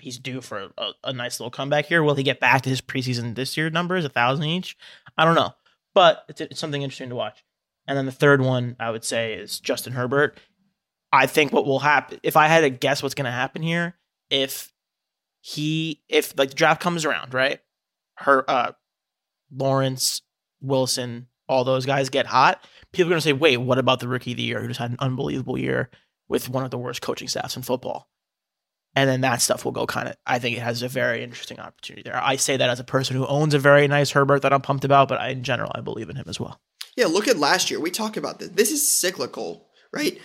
he's 0.01 0.19
due 0.19 0.41
for 0.41 0.71
a, 0.79 0.91
a 1.05 1.13
nice 1.13 1.41
little 1.41 1.51
comeback 1.51 1.87
here. 1.87 2.03
Will 2.03 2.15
he 2.15 2.23
get 2.23 2.41
back 2.41 2.63
to 2.63 2.71
his 2.71 2.81
preseason 2.81 3.35
this 3.35 3.57
year 3.57 3.71
numbers, 3.71 4.05
a 4.05 4.09
thousand 4.09 4.45
each? 4.45 4.77
I 5.17 5.25
don't 5.25 5.35
know, 5.35 5.55
but 5.95 6.25
it's, 6.29 6.41
it's 6.41 6.61
something 6.61 6.83
interesting 6.83 7.11
to 7.11 7.15
watch. 7.15 7.45
And 7.87 7.97
then 7.97 8.07
the 8.07 8.13
third 8.13 8.41
one 8.41 8.77
I 8.79 8.91
would 8.91 9.05
say 9.05 9.35
is 9.35 9.61
Justin 9.61 9.93
Herbert. 9.93 10.39
I 11.13 11.27
think 11.27 11.53
what 11.53 11.67
will 11.67 11.81
happen 11.81 12.21
if 12.23 12.37
I 12.37 12.47
had 12.47 12.61
to 12.61 12.71
guess 12.71 13.03
what's 13.03 13.15
going 13.15 13.25
to 13.25 13.31
happen 13.31 13.63
here, 13.63 13.97
if 14.29 14.73
he 15.41 16.03
if 16.09 16.39
like 16.39 16.51
the 16.51 16.55
draft 16.55 16.81
comes 16.81 17.05
around, 17.05 17.35
right? 17.35 17.61
Her 18.17 18.49
uh 18.49 18.73
Lawrence, 19.53 20.23
Wilson, 20.61 21.27
all 21.49 21.65
those 21.65 21.87
guys 21.87 22.11
get 22.11 22.27
hot. 22.27 22.63
People 22.93 23.09
are 23.09 23.15
going 23.15 23.19
to 23.21 23.25
say, 23.25 23.33
"Wait, 23.33 23.57
what 23.57 23.79
about 23.79 24.01
the 24.01 24.09
rookie 24.09 24.33
of 24.33 24.37
the 24.37 24.45
year 24.45 24.61
who 24.61 24.69
just 24.69 24.79
had 24.79 24.91
an 24.91 24.97
unbelievable 25.01 25.59
year 25.59 25.91
with 26.29 26.49
one 26.49 26.65
of 26.65 26.71
the 26.71 26.79
worst 26.79 27.03
coaching 27.03 27.27
staffs 27.27 27.57
in 27.57 27.63
football?" 27.63 28.10
And 29.01 29.09
then 29.09 29.23
that 29.23 29.41
stuff 29.41 29.65
will 29.65 29.73
go 29.73 29.87
kind 29.87 30.09
of. 30.09 30.17
I 30.27 30.39
think 30.39 30.59
it 30.59 30.61
has 30.61 30.83
a 30.83 30.89
very 30.89 31.25
interesting 31.25 31.59
opportunity 31.59 32.03
there. 32.03 32.23
I 32.23 32.37
say 32.37 32.59
that 32.59 32.69
as 32.69 32.81
a 32.81 32.85
person 32.85 33.17
who 33.17 33.27
owns 33.27 33.55
a 33.55 33.59
very 33.59 33.89
nice 33.89 34.11
Herbert 34.11 34.43
that 34.43 34.53
I'm 34.53 34.61
pumped 34.61 34.85
about, 34.85 35.09
but 35.09 35.19
I, 35.19 35.29
in 35.29 35.43
general, 35.43 35.73
I 35.75 35.81
believe 35.81 36.11
in 36.11 36.17
him 36.17 36.27
as 36.29 36.39
well. 36.39 36.61
Yeah, 36.97 37.07
look 37.07 37.27
at 37.27 37.39
last 37.39 37.71
year. 37.71 37.81
We 37.81 37.91
talk 37.91 38.19
about 38.19 38.41
this. 38.41 38.51
This 38.51 38.71
is 38.71 38.87
cyclical, 38.87 39.69
right? 39.91 40.21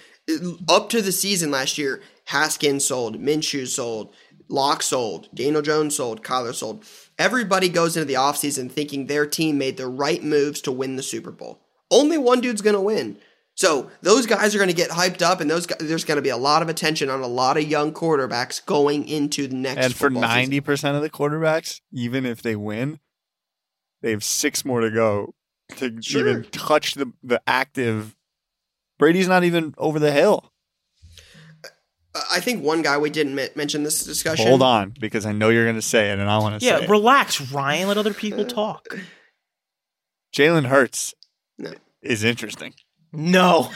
Up 0.68 0.90
to 0.90 1.02
the 1.02 1.14
season 1.14 1.52
last 1.52 1.78
year, 1.78 2.02
Haskins 2.26 2.84
sold, 2.84 3.18
Minshew 3.18 3.66
sold, 3.66 4.14
Lock 4.50 4.84
sold, 4.84 5.30
Daniel 5.34 5.62
Jones 5.62 5.96
sold, 5.96 6.22
Kyler 6.22 6.54
sold. 6.54 6.84
Everybody 7.18 7.70
goes 7.70 7.96
into 7.96 8.06
the 8.06 8.16
offseason 8.16 8.70
thinking 8.70 9.08
their 9.08 9.26
team 9.26 9.58
made 9.58 9.78
the 9.78 9.88
right 9.88 10.22
moves 10.22 10.60
to 10.62 10.72
win 10.74 10.98
the 10.98 11.04
Super 11.04 11.32
Bowl. 11.32 11.62
Only 11.90 12.18
one 12.18 12.42
dude's 12.42 12.62
going 12.62 12.76
to 12.76 12.82
win. 12.82 13.20
So 13.58 13.90
those 14.02 14.26
guys 14.26 14.54
are 14.54 14.58
going 14.58 14.70
to 14.70 14.76
get 14.76 14.90
hyped 14.90 15.22
up, 15.22 15.40
and 15.40 15.50
those 15.50 15.66
guys, 15.66 15.78
there's 15.80 16.04
going 16.04 16.18
to 16.18 16.22
be 16.22 16.30
a 16.30 16.36
lot 16.38 16.62
of 16.62 16.68
attention 16.70 17.10
on 17.10 17.22
a 17.22 17.28
lot 17.28 17.56
of 17.58 17.64
young 17.64 17.94
quarterbacks 17.94 18.64
going 18.66 19.08
into 19.08 19.48
the 19.48 19.56
next. 19.56 19.84
And 19.86 19.96
for 19.96 20.10
ninety 20.10 20.60
percent 20.60 20.98
of 20.98 21.02
the 21.02 21.10
quarterbacks, 21.10 21.80
even 21.94 22.26
if 22.26 22.42
they 22.42 22.58
win, 22.58 23.00
they 24.02 24.12
have 24.12 24.24
six 24.26 24.66
more 24.66 24.82
to 24.82 24.92
go 24.92 25.34
to 25.78 26.02
Sure. 26.02 26.28
even 26.28 26.44
touch 26.52 26.96
the 26.96 27.14
the 27.24 27.42
active. 27.48 28.16
Brady's 29.00 29.28
not 29.30 29.44
even 29.46 29.74
over 29.78 30.00
the 30.00 30.12
hill. 30.12 30.52
I 32.32 32.40
think 32.40 32.64
one 32.64 32.82
guy 32.82 32.98
we 32.98 33.10
didn't 33.10 33.36
men- 33.36 33.50
mention 33.56 33.84
this 33.84 34.04
discussion. 34.04 34.48
Hold 34.48 34.62
on, 34.62 34.94
because 35.00 35.26
I 35.26 35.32
know 35.34 35.50
you're 35.50 35.66
going 35.66 35.76
to 35.76 35.82
say 35.82 36.12
it, 36.12 36.20
and 36.20 36.30
I 36.30 36.38
want 36.40 36.60
to 36.60 36.66
Yeah, 36.66 36.78
say 36.80 36.84
it. 36.86 36.90
relax, 36.90 37.52
Ryan. 37.52 37.88
Let 37.90 37.98
other 37.98 38.14
people 38.14 38.42
uh, 38.42 38.48
talk. 38.48 38.88
Jalen 40.36 40.68
Hurts 40.68 41.14
No. 41.58 41.74
is 42.02 42.24
interesting. 42.24 42.74
No. 43.14 43.70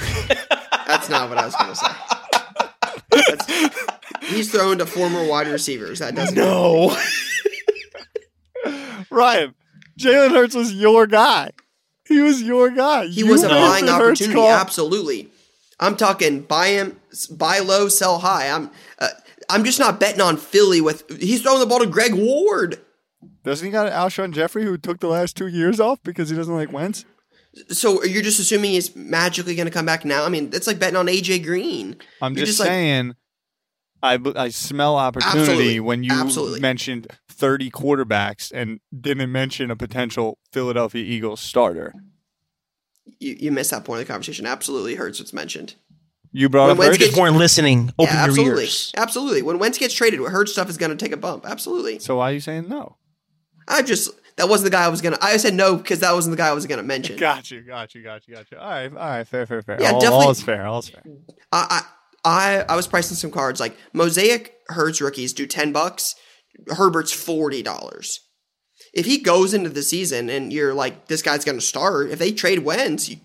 That's 0.88 1.10
not 1.10 1.30
what 1.30 1.38
I 1.38 1.46
was 1.46 1.56
going 1.56 1.70
to 1.70 1.76
say. 1.76 1.88
That's- 3.12 4.30
he's 4.30 4.52
thrown 4.52 4.78
to 4.80 4.86
former 4.86 5.26
wide 5.28 5.48
receivers. 5.48 6.00
That 6.00 6.16
doesn't. 6.16 6.36
no. 6.36 6.96
Ryan, 9.12 9.56
Jalen 10.00 10.32
Hurts 10.32 10.56
was 10.56 10.74
your 10.74 11.08
guy. 11.08 11.52
He 12.08 12.20
was 12.20 12.42
your 12.42 12.70
guy. 12.72 13.06
He 13.08 13.22
You 13.22 13.28
was 13.28 13.44
a 13.44 13.50
buying 13.50 13.88
opportunity. 13.90 14.34
call. 14.36 14.50
Absolutely. 14.50 15.30
I'm 15.80 15.96
talking 15.96 16.42
buy 16.42 16.68
him, 16.70 17.00
buy 17.32 17.60
low, 17.60 17.88
sell 17.88 18.20
high. 18.20 18.50
I'm. 18.50 18.70
Uh, 18.98 19.08
I'm 19.52 19.64
just 19.64 19.80
not 19.80 20.00
betting 20.00 20.22
on 20.22 20.38
Philly 20.38 20.80
with. 20.82 21.10
He's 21.20 21.42
throwing 21.42 21.60
the 21.60 21.66
ball 21.66 21.80
to 21.80 21.88
Greg 21.88 22.14
Ward. 22.14 22.80
Doesn't 23.44 23.66
he 23.66 23.72
got 23.72 23.92
Alshon 23.92 24.32
Jeffery 24.32 24.64
who 24.64 24.78
took 24.78 25.00
the 25.00 25.08
last 25.08 25.36
two 25.38 25.48
years 25.48 25.80
off 25.80 26.04
because 26.04 26.30
he 26.30 26.36
doesn't 26.36 26.54
like 26.54 26.72
Wentz? 26.72 27.06
So 27.70 28.04
you're 28.04 28.22
just 28.24 28.40
assuming 28.40 28.72
he's 28.72 28.96
magically 28.96 29.56
going 29.56 29.66
to 29.68 29.72
come 29.72 29.86
back 29.86 30.06
now? 30.06 30.24
I 30.26 30.30
mean, 30.30 30.50
that's 30.50 30.68
like 30.68 30.80
betting 30.80 30.96
on 30.96 31.08
AJ 31.08 31.44
Green. 31.44 31.98
I'm 32.22 32.34
You're 32.34 32.46
just, 32.46 32.58
just 32.58 32.60
like- 32.62 32.68
saying. 32.70 33.16
I, 34.02 34.16
b- 34.16 34.32
I 34.34 34.48
smell 34.48 34.96
opportunity 34.96 35.40
Absolutely. 35.42 35.80
when 35.82 36.04
you 36.06 36.14
Absolutely. 36.14 36.62
mentioned 36.62 37.08
30 37.28 37.70
quarterbacks 37.70 38.50
and 38.54 38.80
didn't 38.98 39.30
mention 39.30 39.70
a 39.72 39.76
potential 39.76 40.38
Philadelphia 40.54 41.04
Eagles 41.04 41.42
starter. 41.42 41.94
You, 43.20 43.36
you 43.38 43.52
missed 43.52 43.72
that 43.72 43.84
point 43.84 44.00
of 44.02 44.08
the 44.08 44.14
conversation. 44.14 44.46
Absolutely 44.46 44.96
hurts 44.96 45.20
what's 45.20 45.34
mentioned. 45.34 45.76
You 46.32 46.48
brought 46.48 46.68
When 46.68 46.72
up 46.74 46.78
Wentz 46.78 46.98
Hurts? 46.98 47.08
gets- 47.10 47.18
weren't 47.20 47.36
listening. 47.36 47.92
Open 48.00 48.14
yeah, 48.14 48.22
your 48.22 48.30
absolutely. 48.30 48.64
ears. 48.64 48.92
Absolutely. 48.96 49.42
When 49.42 49.60
Wentz 49.60 49.78
gets 49.78 49.94
traded, 49.94 50.22
Hurt 50.22 50.48
stuff 50.48 50.70
is 50.70 50.78
going 50.78 50.92
to 50.92 50.96
take 50.96 51.12
a 51.12 51.18
bump. 51.18 51.46
Absolutely. 51.46 52.00
So 52.00 52.18
why 52.18 52.30
are 52.30 52.34
you 52.34 52.40
saying 52.40 52.70
no? 52.70 52.96
I 53.68 53.82
just 53.82 54.12
that 54.40 54.50
wasn't 54.50 54.66
the 54.72 54.76
guy 54.76 54.84
I 54.86 54.88
was 54.90 55.02
gonna. 55.02 55.18
I 55.22 55.38
said 55.38 55.54
no 55.54 55.76
because 55.76 56.00
that 56.00 56.12
wasn't 56.14 56.32
the 56.36 56.42
guy 56.42 56.48
I 56.50 56.54
was 56.54 56.66
gonna 56.66 56.82
mention. 56.84 57.18
Got 57.18 57.52
you, 57.52 57.62
got 57.62 57.94
you, 57.94 58.04
got 58.04 58.28
you, 58.28 58.34
got 58.36 58.50
you. 58.52 58.58
All 58.58 58.70
right, 58.70 58.92
all 58.92 58.98
right, 58.98 59.28
fair, 59.28 59.46
fair, 59.46 59.62
fair. 59.62 59.78
Yeah, 59.80 59.92
all, 59.92 60.00
definitely- 60.02 60.26
All 60.26 60.32
is 60.32 60.42
fair. 60.42 60.66
All 60.66 60.80
is 60.80 60.90
fair. 60.90 61.04
I, 61.52 61.84
I 62.26 62.66
I 62.68 62.76
was 62.76 62.88
pricing 62.88 63.16
some 63.16 63.32
cards 63.32 63.60
like 63.60 63.78
Mosaic 63.94 64.56
Hurts 64.70 65.00
rookies 65.02 65.34
do 65.34 65.46
ten 65.46 65.72
bucks. 65.72 66.16
Herbert's 66.76 67.14
forty 67.14 67.62
dollars. 67.62 68.22
If 68.94 69.06
he 69.06 69.20
goes 69.20 69.54
into 69.54 69.70
the 69.70 69.84
season 69.84 70.30
and 70.30 70.52
you're 70.52 70.74
like 70.74 71.08
this 71.08 71.22
guy's 71.22 71.46
gonna 71.46 71.62
start, 71.62 72.10
if 72.10 72.20
they 72.20 72.32
trade 72.32 72.60
Wentz, 72.60 73.08
you, 73.10 73.18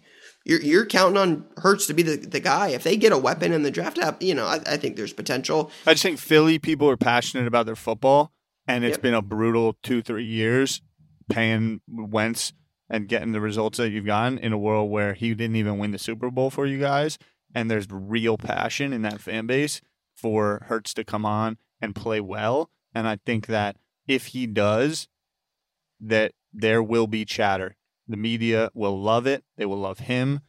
you're 0.44 0.60
you're 0.60 0.86
counting 0.86 1.16
on 1.16 1.46
Hurts 1.56 1.86
to 1.86 1.94
be 1.94 2.02
the, 2.02 2.16
the 2.16 2.40
guy. 2.40 2.68
If 2.68 2.82
they 2.84 2.96
get 2.96 3.12
a 3.12 3.18
weapon 3.18 3.52
in 3.52 3.62
the 3.62 3.70
draft 3.70 3.98
app, 3.98 4.22
you 4.22 4.34
know 4.34 4.46
I, 4.46 4.60
I 4.66 4.76
think 4.76 4.96
there's 4.96 5.12
potential. 5.14 5.70
I 5.86 5.92
just 5.94 6.02
think 6.02 6.18
Philly 6.18 6.58
people 6.58 6.88
are 6.90 6.96
passionate 6.98 7.46
about 7.46 7.66
their 7.66 7.76
football, 7.76 8.32
and 8.68 8.84
it's 8.84 8.94
Yep. 8.98 9.02
been 9.02 9.14
a 9.14 9.22
brutal 9.22 9.76
two, 9.82 10.02
three 10.02 10.26
years 10.26 10.82
paying 11.30 11.80
Wentz 11.88 12.52
and 12.88 13.08
getting 13.08 13.32
the 13.32 13.40
results 13.40 13.78
that 13.78 13.90
you've 13.90 14.06
gotten 14.06 14.38
in 14.38 14.52
a 14.52 14.58
world 14.58 14.90
where 14.90 15.14
he 15.14 15.34
didn't 15.34 15.56
even 15.56 15.78
win 15.78 15.90
the 15.90 15.98
Super 15.98 16.30
Bowl 16.30 16.50
for 16.50 16.66
you 16.66 16.78
guys. 16.78 17.18
And 17.54 17.70
there's 17.70 17.86
real 17.90 18.36
passion 18.36 18.92
in 18.92 19.02
that 19.02 19.20
fan 19.20 19.46
base 19.46 19.80
for 20.14 20.64
Hurts 20.68 20.92
to 20.94 21.04
come 21.04 21.24
on 21.24 21.56
and 21.80 21.94
play 21.94 22.20
well. 22.20 22.70
And 22.94 23.08
I 23.08 23.18
think 23.24 23.46
that 23.46 23.76
if 24.06 24.26
he 24.26 24.46
does, 24.46 25.08
that 26.00 26.32
there 26.52 26.82
will 26.82 27.06
be 27.06 27.24
chatter. 27.24 27.76
The 28.06 28.16
media 28.16 28.70
will 28.74 29.00
love 29.00 29.26
it. 29.26 29.44
They 29.56 29.66
will 29.66 29.78
love 29.78 30.00
him. 30.00 30.40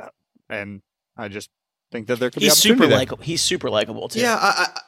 Uh, 0.00 0.08
and 0.48 0.82
I 1.16 1.28
just 1.28 1.50
think 1.92 2.06
that 2.06 2.18
there 2.18 2.30
could 2.30 2.42
He's 2.42 2.54
be 2.54 2.70
opportunity 2.70 2.78
super 2.80 2.88
there. 2.88 2.98
likable. 2.98 3.22
He's 3.24 3.42
super 3.42 3.70
likable 3.70 4.08
too. 4.08 4.20
Yeah, 4.20 4.36
I, 4.40 4.80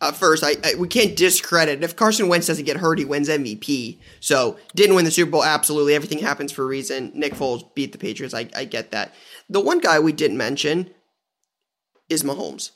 I, 0.00 0.12
first, 0.12 0.42
I, 0.42 0.56
I 0.64 0.74
we 0.74 0.88
can't 0.88 1.16
discredit 1.16 1.84
if 1.84 1.94
Carson 1.94 2.28
Wentz 2.28 2.48
doesn't 2.48 2.64
get 2.64 2.78
hurt, 2.78 2.98
he 2.98 3.04
wins 3.04 3.28
MVP. 3.28 3.98
So 4.18 4.58
didn't 4.74 4.96
win 4.96 5.04
the 5.04 5.10
Super 5.10 5.30
Bowl. 5.30 5.44
Absolutely, 5.44 5.94
everything 5.94 6.18
happens 6.18 6.50
for 6.50 6.62
a 6.62 6.66
reason. 6.66 7.12
Nick 7.14 7.34
Foles 7.34 7.72
beat 7.74 7.92
the 7.92 7.98
Patriots. 7.98 8.34
I, 8.34 8.48
I 8.56 8.64
get 8.64 8.90
that. 8.90 9.14
The 9.48 9.60
one 9.60 9.78
guy 9.78 10.00
we 10.00 10.12
didn't 10.12 10.36
mention 10.36 10.90
is 12.08 12.24
Mahomes. 12.24 12.72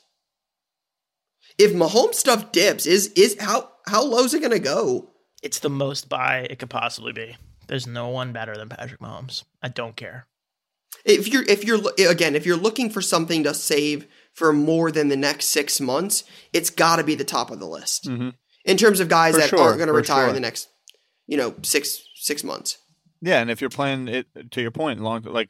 If 1.57 1.73
Mahomes 1.73 2.15
stuff 2.15 2.51
dips, 2.51 2.85
is 2.85 3.07
is 3.15 3.35
how 3.39 3.71
how 3.87 4.03
low 4.03 4.23
is 4.23 4.33
it 4.33 4.39
going 4.39 4.51
to 4.51 4.59
go? 4.59 5.09
It's 5.43 5.59
the 5.59 5.69
most 5.69 6.09
buy 6.09 6.47
it 6.49 6.59
could 6.59 6.69
possibly 6.69 7.11
be. 7.11 7.37
There's 7.67 7.87
no 7.87 8.09
one 8.09 8.31
better 8.31 8.55
than 8.55 8.69
Patrick 8.69 8.99
Mahomes. 8.99 9.43
I 9.61 9.67
don't 9.67 9.95
care. 9.95 10.27
If 11.03 11.27
you're 11.27 11.43
if 11.43 11.63
you're 11.63 11.81
again 12.09 12.35
if 12.35 12.45
you're 12.45 12.55
looking 12.55 12.89
for 12.89 13.01
something 13.01 13.43
to 13.43 13.53
save 13.53 14.07
for 14.35 14.53
more 14.53 14.91
than 14.91 15.07
the 15.07 15.17
next 15.17 15.45
six 15.45 15.81
months, 15.81 16.23
it's 16.53 16.69
got 16.69 16.97
to 16.97 17.03
be 17.03 17.15
the 17.15 17.23
top 17.23 17.49
of 17.49 17.59
the 17.59 17.65
list 17.67 18.05
Mhm. 18.05 18.35
in 18.65 18.77
terms 18.77 18.99
of 18.99 19.09
guys 19.09 19.33
For 19.33 19.41
that 19.41 19.49
sure, 19.49 19.59
aren't 19.59 19.77
going 19.77 19.87
to 19.87 19.93
retire 19.93 20.23
sure. 20.25 20.29
in 20.29 20.33
the 20.35 20.39
next 20.41 20.67
you 21.27 21.37
know 21.37 21.55
six 21.63 21.99
six 22.15 22.43
months. 22.43 22.77
Yeah, 23.21 23.39
and 23.41 23.49
if 23.49 23.59
you're 23.61 23.69
playing 23.69 24.07
it 24.07 24.27
to 24.51 24.61
your 24.61 24.71
point, 24.71 24.99
long 25.01 25.23
like 25.23 25.49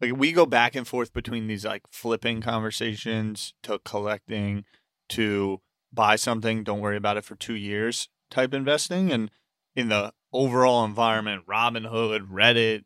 like 0.00 0.12
we 0.16 0.32
go 0.32 0.46
back 0.46 0.74
and 0.76 0.86
forth 0.86 1.12
between 1.12 1.46
these 1.46 1.64
like 1.64 1.82
flipping 1.90 2.40
conversations 2.42 3.54
to 3.62 3.78
collecting 3.84 4.64
to 5.10 5.60
buy 5.92 6.16
something, 6.16 6.62
don't 6.64 6.80
worry 6.80 6.96
about 6.96 7.16
it 7.16 7.24
for 7.24 7.34
two 7.34 7.54
years 7.56 8.08
type 8.30 8.52
investing, 8.52 9.10
and 9.10 9.30
in 9.74 9.88
the 9.88 10.12
overall 10.32 10.84
environment, 10.84 11.46
Robinhood, 11.46 12.28
Reddit, 12.30 12.84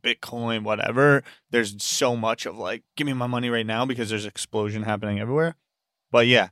Bitcoin, 0.00 0.62
whatever, 0.62 1.22
there's 1.50 1.82
so 1.82 2.16
much 2.16 2.46
of 2.46 2.56
like, 2.56 2.82
give 2.96 3.06
me 3.06 3.12
my 3.12 3.26
money 3.26 3.48
right 3.50 3.66
now 3.66 3.84
because 3.86 4.10
there's 4.10 4.26
explosion 4.26 4.82
happening 4.82 5.20
everywhere. 5.20 5.56
But 6.10 6.26
yeah, 6.26 6.48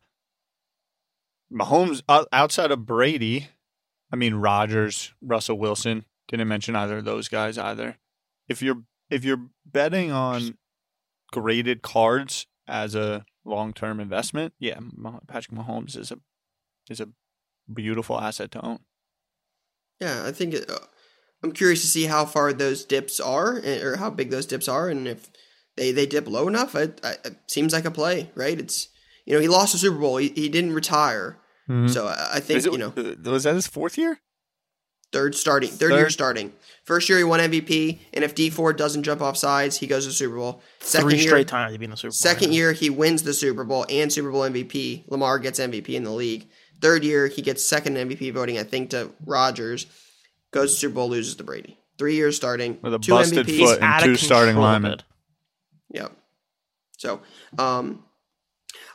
Mahomes 1.53 2.03
outside 2.33 2.71
of 2.71 2.87
Brady, 2.87 3.49
I 4.11 4.17
mean 4.17 4.35
Rodgers, 4.35 5.13
Russell 5.21 5.59
Wilson, 5.59 6.05
didn't 6.29 6.49
mention 6.49 6.75
either 6.75 6.99
of 6.99 7.05
those 7.05 7.29
guys 7.29 7.59
either. 7.59 7.99
If 8.49 8.63
you're 8.63 8.83
if 9.11 9.25
you're 9.25 9.49
betting 9.67 10.11
on 10.11 10.57
graded 11.31 11.83
cards 11.83 12.47
as 12.67 12.95
a 12.95 13.25
long 13.45 13.73
term 13.73 14.01
investment, 14.01 14.55
yeah, 14.59 14.79
Patrick 15.27 15.57
Mahomes 15.57 15.97
is 15.97 16.11
a 16.11 16.19
is 16.89 17.01
a 17.01 17.09
beautiful 17.73 18.19
asset 18.19 18.51
to 18.53 18.65
own. 18.65 18.81
Yeah, 20.01 20.25
I 20.27 20.33
think 20.33 20.55
it, 20.55 20.69
uh, 20.69 20.79
I'm 21.43 21.53
curious 21.53 21.81
to 21.81 21.87
see 21.87 22.05
how 22.05 22.25
far 22.25 22.53
those 22.53 22.85
dips 22.85 23.21
are 23.21 23.61
eh, 23.63 23.83
or 23.83 23.97
how 23.97 24.11
big 24.11 24.31
those 24.31 24.47
dips 24.47 24.69
are, 24.69 24.89
and 24.89 25.09
if 25.09 25.31
they 25.77 25.93
they 25.93 26.07
dip 26.07 26.27
low 26.27 26.49
enough, 26.49 26.75
it, 26.75 27.01
it 27.03 27.37
seems 27.47 27.73
like 27.73 27.85
a 27.85 27.91
play, 27.91 28.31
right? 28.35 28.59
It's 28.59 28.89
you 29.25 29.35
know 29.35 29.41
he 29.41 29.49
lost 29.49 29.73
the 29.73 29.79
Super 29.79 29.99
Bowl, 29.99 30.17
he, 30.19 30.29
he 30.29 30.49
didn't 30.49 30.73
retire, 30.73 31.39
so 31.87 32.07
I, 32.07 32.35
I 32.35 32.41
think 32.41 32.65
it, 32.65 32.73
you 32.73 32.79
know 32.79 32.93
uh, 32.97 33.31
was 33.31 33.45
that 33.45 33.55
his 33.55 33.67
fourth 33.67 33.97
year? 33.97 34.21
third 35.13 35.35
starting 35.35 35.71
third, 35.71 35.93
year 35.93 36.11
starting. 36.11 36.53
First 36.85 37.09
year 37.09 37.19
he 37.19 37.25
won 37.25 37.39
MVP, 37.39 38.01
and 38.13 38.25
if 38.25 38.35
Dee 38.35 38.51
Ford 38.51 38.77
doesn't 38.77 39.05
jump 39.05 39.21
off 39.21 39.37
sides, 39.37 39.77
he 39.79 39.87
goes 39.87 40.07
to 40.07 40.13
Super 40.13 40.37
Bowl. 40.37 40.63
Second 40.81 41.11
Three 41.11 41.19
year, 41.19 41.29
straight 41.29 41.49
times 41.49 41.73
to 41.73 41.79
be 41.79 41.85
in 41.85 41.91
the 41.91 41.97
Super 41.97 42.09
Bowl. 42.09 42.13
Second 42.13 42.55
year, 42.55 42.73
he 42.73 42.91
wins 42.91 43.23
the 43.23 43.35
Super 43.35 43.63
Bowl 43.63 43.87
and 43.89 44.13
Super 44.13 44.33
Bowl 44.33 44.43
MVP. 44.43 45.05
Lamar 45.09 45.39
gets 45.39 45.61
MVP 45.61 45.91
in 45.91 46.03
the 46.03 46.11
league. 46.11 46.49
Third 46.81 47.05
year, 47.05 47.29
he 47.29 47.43
gets 47.43 47.63
second 47.63 47.97
MVP 47.97 48.33
voting, 48.33 48.59
I 48.59 48.65
think, 48.65 48.91
to 48.91 49.11
Rodgers. 49.25 49.87
Goes 50.53 50.73
to 50.75 50.79
Super 50.79 50.95
Bowl, 50.95 51.09
loses 51.11 51.35
to 51.37 51.45
Brady. 51.45 51.79
Three 51.99 52.15
years 52.15 52.37
starting 52.37 52.79
With 52.83 52.95
a 52.95 52.99
two 52.99 53.13
busted 53.13 53.47
MVPs. 53.47 53.59
foot. 53.59 53.83
and 53.83 54.05
two 54.05 54.17
starting 54.17 54.55
control, 54.55 54.65
linemen. 54.67 54.91
dude. 54.93 55.05
Yep. 55.91 56.13
So, 56.99 57.21
um, 57.59 58.05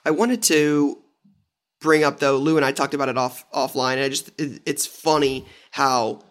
I 0.05 0.11
wanted 0.11 0.41
to 0.43 0.99
bring 1.81 2.03
up 2.03 2.19
though. 2.19 2.37
Lou 2.37 2.55
and 2.57 2.65
I 2.65 2.71
talked 2.71 2.93
about 2.93 3.09
it 3.09 3.17
off 3.17 3.49
offline. 3.51 3.93
And 3.93 4.01
I 4.03 4.09
just 4.09 4.29
it, 4.39 4.61
it's 4.65 4.85
funny 4.85 5.45
how 5.71 6.21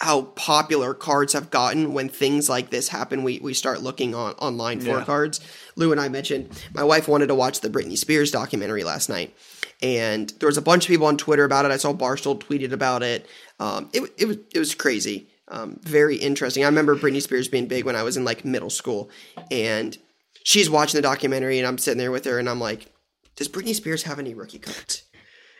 how 0.00 0.22
popular 0.22 0.94
cards 0.94 1.32
have 1.32 1.50
gotten 1.50 1.92
when 1.92 2.08
things 2.08 2.48
like 2.48 2.70
this 2.70 2.88
happen. 2.88 3.22
We 3.24 3.38
we 3.40 3.54
start 3.54 3.80
looking 3.82 4.14
on 4.14 4.32
online 4.34 4.80
for 4.80 4.98
Yeah. 4.98 5.04
cards. 5.04 5.40
Lou 5.76 5.92
and 5.92 6.00
I 6.00 6.08
mentioned 6.08 6.50
my 6.74 6.84
wife 6.84 7.08
wanted 7.08 7.28
to 7.28 7.34
watch 7.34 7.60
the 7.60 7.70
Britney 7.70 7.96
Spears 7.98 8.30
documentary 8.30 8.84
last 8.84 9.08
night, 9.08 9.34
and 9.82 10.28
there 10.40 10.46
was 10.48 10.56
a 10.58 10.62
bunch 10.62 10.84
of 10.84 10.88
people 10.88 11.06
on 11.06 11.16
Twitter 11.16 11.44
about 11.44 11.64
it. 11.64 11.70
I 11.72 11.76
saw 11.78 11.92
Barstool 11.92 12.38
tweeted 12.38 12.72
about 12.72 13.02
it. 13.02 13.26
Um, 13.60 13.90
it 13.92 14.02
it 14.18 14.26
was 14.26 14.36
it 14.54 14.58
was 14.58 14.74
crazy. 14.74 15.28
Um, 15.48 15.78
very 15.82 16.16
interesting. 16.16 16.62
I 16.62 16.66
remember 16.68 16.94
Britney 16.94 17.22
Spears 17.22 17.48
being 17.48 17.66
big 17.66 17.84
when 17.84 17.96
I 17.96 18.02
was 18.02 18.16
in 18.16 18.24
like 18.24 18.44
middle 18.44 18.70
school, 18.70 19.10
and 19.50 19.96
she's 20.44 20.68
watching 20.68 20.98
the 20.98 21.02
documentary, 21.02 21.58
and 21.58 21.66
I'm 21.66 21.78
sitting 21.78 21.98
there 21.98 22.10
with 22.10 22.24
her, 22.26 22.38
and 22.38 22.48
I'm 22.48 22.60
like, 22.60 22.92
"Does 23.36 23.48
Britney 23.48 23.74
Spears 23.74 24.02
have 24.04 24.18
any 24.18 24.34
rookie 24.34 24.58
cards?" 24.58 25.02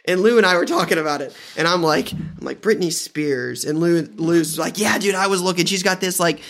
And 0.05 0.23
Lou 0.23 0.39
and 0.39 0.47
I 0.47 0.57
were 0.57 0.65
talking 0.65 0.97
about 0.97 1.21
it, 1.21 1.35
and 1.57 1.67
I'm 1.69 1.83
like, 1.83 2.13
I'm 2.13 2.39
like 2.41 2.61
Britney 2.63 2.93
Spears, 2.93 3.65
and 3.65 3.79
Lou 3.79 4.03
Lou's 4.03 4.59
like, 4.59 4.79
yeah, 4.79 4.97
dude, 4.99 5.15
I 5.15 5.27
was 5.27 5.43
looking. 5.43 5.67
She's 5.67 5.83
got 5.83 6.01
this 6.01 6.19
like, 6.21 6.41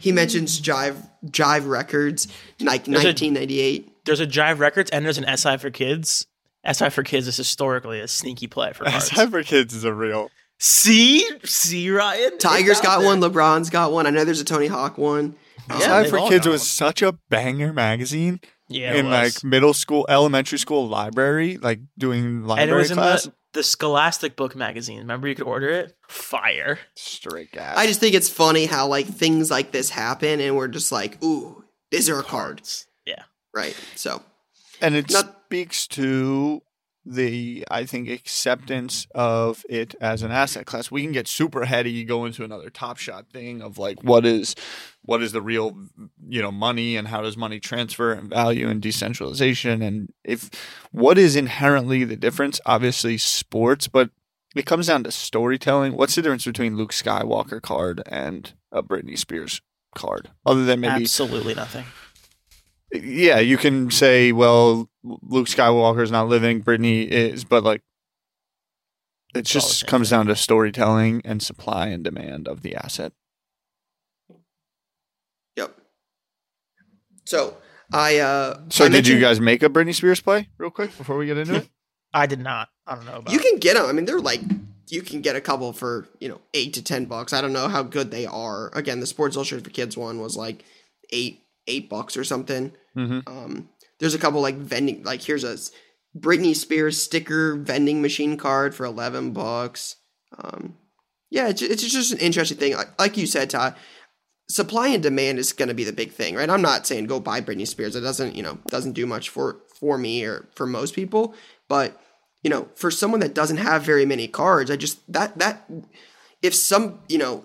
he 0.00 0.12
mentions 0.12 0.60
Jive 0.60 0.96
Jive 1.26 1.68
Records, 1.68 2.26
like 2.60 2.84
There's 2.84 3.04
a- 3.04 3.08
1998. 3.08 4.04
There's 4.04 4.20
a 4.20 4.26
Jive 4.26 4.58
Records 4.58 4.90
and 4.90 5.04
there's 5.04 5.18
an 5.18 5.36
SI 5.36 5.58
for 5.58 5.70
Kids. 5.70 6.26
SI 6.70 6.88
for 6.90 7.02
Kids 7.02 7.28
is 7.28 7.36
historically 7.36 8.00
a 8.00 8.08
sneaky 8.08 8.46
play 8.46 8.72
for 8.72 8.84
cards. 8.90 9.10
for 9.10 9.42
Kids 9.42 9.74
is 9.74 9.84
a 9.84 9.92
real. 9.92 10.30
See, 10.58 11.24
see, 11.44 11.88
Ryan. 11.90 12.38
Tiger's 12.38 12.80
got 12.80 12.98
there. 13.00 13.06
one, 13.08 13.20
LeBron's 13.20 13.70
got 13.70 13.92
one. 13.92 14.06
I 14.06 14.10
know 14.10 14.24
there's 14.24 14.40
a 14.40 14.44
Tony 14.44 14.66
Hawk 14.66 14.98
one. 14.98 15.36
Yeah, 15.70 15.76
Cyber 16.04 16.10
for 16.10 16.28
Kids 16.28 16.46
was 16.46 16.60
one. 16.60 16.66
such 16.66 17.02
a 17.02 17.12
banger 17.28 17.72
magazine 17.72 18.40
Yeah, 18.68 18.94
in 18.94 19.10
like 19.10 19.44
middle 19.44 19.74
school, 19.74 20.06
elementary 20.08 20.58
school 20.58 20.88
library, 20.88 21.58
like 21.58 21.80
doing 21.98 22.42
library. 22.44 22.62
and 22.62 22.70
it 22.70 22.74
library 22.74 22.78
was 22.80 22.90
in 22.90 22.96
class. 22.96 23.22
the, 23.24 23.32
the 23.52 23.62
Scholastic 23.62 24.34
Book 24.34 24.56
magazine. 24.56 24.98
Remember, 24.98 25.28
you 25.28 25.34
could 25.34 25.46
order 25.46 25.68
it. 25.68 25.94
Fire. 26.08 26.78
Straight 26.96 27.52
gas. 27.52 27.76
I 27.76 27.86
just 27.86 28.00
think 28.00 28.14
it's 28.14 28.28
funny 28.30 28.66
how 28.66 28.86
like 28.88 29.06
things 29.06 29.50
like 29.50 29.70
this 29.72 29.90
happen, 29.90 30.40
and 30.40 30.56
we're 30.56 30.68
just 30.68 30.90
like, 30.90 31.22
ooh, 31.22 31.64
these 31.90 32.08
are 32.08 32.18
a 32.18 32.22
card, 32.24 32.62
Yeah. 33.06 33.22
right? 33.54 33.76
So 33.94 34.22
and 34.80 34.94
it 34.96 35.10
Not- 35.10 35.36
speaks 35.46 35.86
to 35.88 36.62
the 37.08 37.64
I 37.70 37.84
think 37.84 38.08
acceptance 38.08 39.06
of 39.14 39.64
it 39.68 39.94
as 40.00 40.22
an 40.22 40.30
asset 40.30 40.66
class. 40.66 40.90
We 40.90 41.02
can 41.02 41.12
get 41.12 41.26
super 41.26 41.64
heady, 41.64 42.04
go 42.04 42.24
into 42.24 42.44
another 42.44 42.70
top 42.70 42.98
shot 42.98 43.30
thing 43.32 43.62
of 43.62 43.78
like 43.78 44.02
what 44.02 44.26
is 44.26 44.54
what 45.02 45.22
is 45.22 45.32
the 45.32 45.40
real 45.40 45.76
you 46.28 46.42
know 46.42 46.52
money 46.52 46.96
and 46.96 47.08
how 47.08 47.22
does 47.22 47.36
money 47.36 47.60
transfer 47.60 48.12
and 48.12 48.28
value 48.28 48.68
and 48.68 48.82
decentralization 48.82 49.80
and 49.82 50.12
if 50.24 50.50
what 50.92 51.18
is 51.18 51.34
inherently 51.34 52.04
the 52.04 52.16
difference? 52.16 52.60
Obviously 52.66 53.16
sports, 53.16 53.88
but 53.88 54.10
it 54.54 54.66
comes 54.66 54.86
down 54.86 55.04
to 55.04 55.10
storytelling. 55.10 55.94
What's 55.94 56.14
the 56.14 56.22
difference 56.22 56.44
between 56.44 56.76
Luke 56.76 56.92
Skywalker 56.92 57.60
card 57.62 58.02
and 58.06 58.52
a 58.70 58.82
Britney 58.82 59.16
Spears 59.16 59.60
card? 59.94 60.30
Other 60.44 60.64
than 60.64 60.80
maybe 60.80 61.04
Absolutely 61.04 61.54
nothing. 61.54 61.84
Yeah, 62.92 63.38
you 63.38 63.58
can 63.58 63.90
say, 63.90 64.32
well, 64.32 64.88
Luke 65.02 65.46
Skywalker's 65.46 66.10
not 66.10 66.28
living, 66.28 66.62
Britney 66.62 67.06
is, 67.06 67.44
but 67.44 67.62
like, 67.62 67.82
it 69.34 69.40
It's 69.40 69.50
just 69.50 69.86
comes 69.86 70.10
down 70.10 70.26
to 70.26 70.36
storytelling 70.36 71.20
and 71.24 71.42
supply 71.42 71.88
and 71.88 72.02
demand 72.02 72.48
of 72.48 72.62
the 72.62 72.74
asset. 72.74 73.12
Yep. 75.56 75.76
So 77.26 77.58
I 77.92 78.18
uh 78.18 78.60
So, 78.70 78.86
I 78.86 78.88
did 78.88 79.06
you 79.06 79.20
guys 79.20 79.38
make 79.38 79.62
a 79.62 79.68
Britney 79.68 79.94
Spears 79.94 80.20
play 80.20 80.48
real 80.56 80.70
quick 80.70 80.96
before 80.96 81.18
we 81.18 81.26
get 81.26 81.36
into 81.36 81.56
it? 81.56 81.68
I 82.14 82.26
did 82.26 82.40
not. 82.40 82.70
I 82.86 82.94
don't 82.94 83.04
know 83.04 83.16
about 83.16 83.32
You 83.32 83.38
can 83.38 83.58
get 83.58 83.76
them. 83.76 83.84
I 83.84 83.92
mean, 83.92 84.06
they're 84.06 84.18
like 84.18 84.40
you 84.88 85.02
can 85.02 85.20
get 85.20 85.36
a 85.36 85.40
couple 85.42 85.72
for 85.74 86.08
you 86.20 86.28
know 86.28 86.40
eight 86.54 86.72
to 86.74 86.82
ten 86.82 87.04
bucks. 87.04 87.34
I 87.34 87.42
don't 87.42 87.52
know 87.52 87.68
how 87.68 87.82
good 87.82 88.10
they 88.10 88.24
are. 88.24 88.70
Again, 88.74 89.00
the 89.00 89.06
Sports 89.06 89.36
Illustrated 89.36 89.64
for 89.64 89.70
Kids 89.70 89.96
one 89.96 90.20
was 90.20 90.36
like 90.36 90.64
eight 91.10 91.42
eight 91.68 91.88
bucks 91.88 92.16
or 92.16 92.24
something. 92.24 92.72
Mm-hmm. 92.96 93.20
Um, 93.26 93.68
there's 94.00 94.14
a 94.14 94.18
couple 94.18 94.40
like 94.40 94.56
vending 94.56 95.02
like 95.04 95.22
here's 95.22 95.44
a 95.44 95.56
Britney 96.18 96.54
Spears 96.54 97.00
sticker 97.00 97.56
vending 97.56 98.02
machine 98.02 98.36
card 98.36 98.74
for 98.74 98.84
eleven 98.84 99.32
bucks. 99.32 99.96
Um, 100.36 100.76
yeah, 101.30 101.48
it's, 101.48 101.62
it's 101.62 101.86
just 101.86 102.12
an 102.12 102.18
interesting 102.18 102.58
thing. 102.58 102.74
Like, 102.74 102.98
like 102.98 103.16
you 103.16 103.26
said, 103.26 103.50
Ty, 103.50 103.74
supply 104.48 104.88
and 104.88 105.02
demand 105.02 105.38
is 105.38 105.52
going 105.52 105.68
to 105.68 105.74
be 105.74 105.84
the 105.84 105.92
big 105.92 106.12
thing, 106.12 106.34
right? 106.34 106.48
I'm 106.48 106.62
not 106.62 106.86
saying 106.86 107.06
go 107.06 107.20
buy 107.20 107.40
Britney 107.40 107.66
Spears. 107.66 107.94
It 107.96 108.00
doesn't 108.00 108.34
you 108.34 108.42
know 108.42 108.58
doesn't 108.68 108.92
do 108.92 109.06
much 109.06 109.28
for 109.28 109.60
for 109.78 109.98
me 109.98 110.24
or 110.24 110.48
for 110.54 110.66
most 110.66 110.94
people, 110.94 111.34
but 111.68 112.00
you 112.42 112.50
know 112.50 112.68
for 112.74 112.90
someone 112.90 113.20
that 113.20 113.34
doesn't 113.34 113.58
have 113.58 113.82
very 113.82 114.06
many 114.06 114.28
cards, 114.28 114.70
I 114.70 114.76
just 114.76 115.00
that 115.12 115.38
that 115.38 115.70
if 116.42 116.54
some 116.54 117.00
you 117.08 117.18
know 117.18 117.44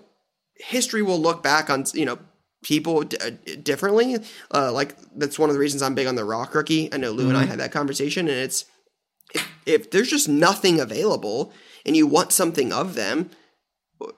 history 0.56 1.02
will 1.02 1.20
look 1.20 1.42
back 1.42 1.68
on 1.68 1.84
you 1.94 2.04
know 2.04 2.18
people 2.64 3.04
d- 3.04 3.16
uh, 3.20 3.30
differently. 3.62 4.16
Uh, 4.52 4.72
like 4.72 4.96
that's 5.14 5.38
one 5.38 5.48
of 5.48 5.54
the 5.54 5.60
reasons 5.60 5.82
I'm 5.82 5.94
big 5.94 6.08
on 6.08 6.16
the 6.16 6.24
rock 6.24 6.52
rookie. 6.54 6.92
I 6.92 6.96
know 6.96 7.12
Lou 7.12 7.28
and 7.28 7.38
I 7.38 7.44
had 7.44 7.60
that 7.60 7.70
conversation, 7.70 8.26
and 8.26 8.36
it's 8.36 8.64
if, 9.32 9.48
if 9.64 9.90
there's 9.92 10.10
just 10.10 10.28
nothing 10.28 10.80
available 10.80 11.52
and 11.86 11.96
you 11.96 12.08
want 12.08 12.32
something 12.32 12.72
of 12.72 12.94
them, 12.94 13.30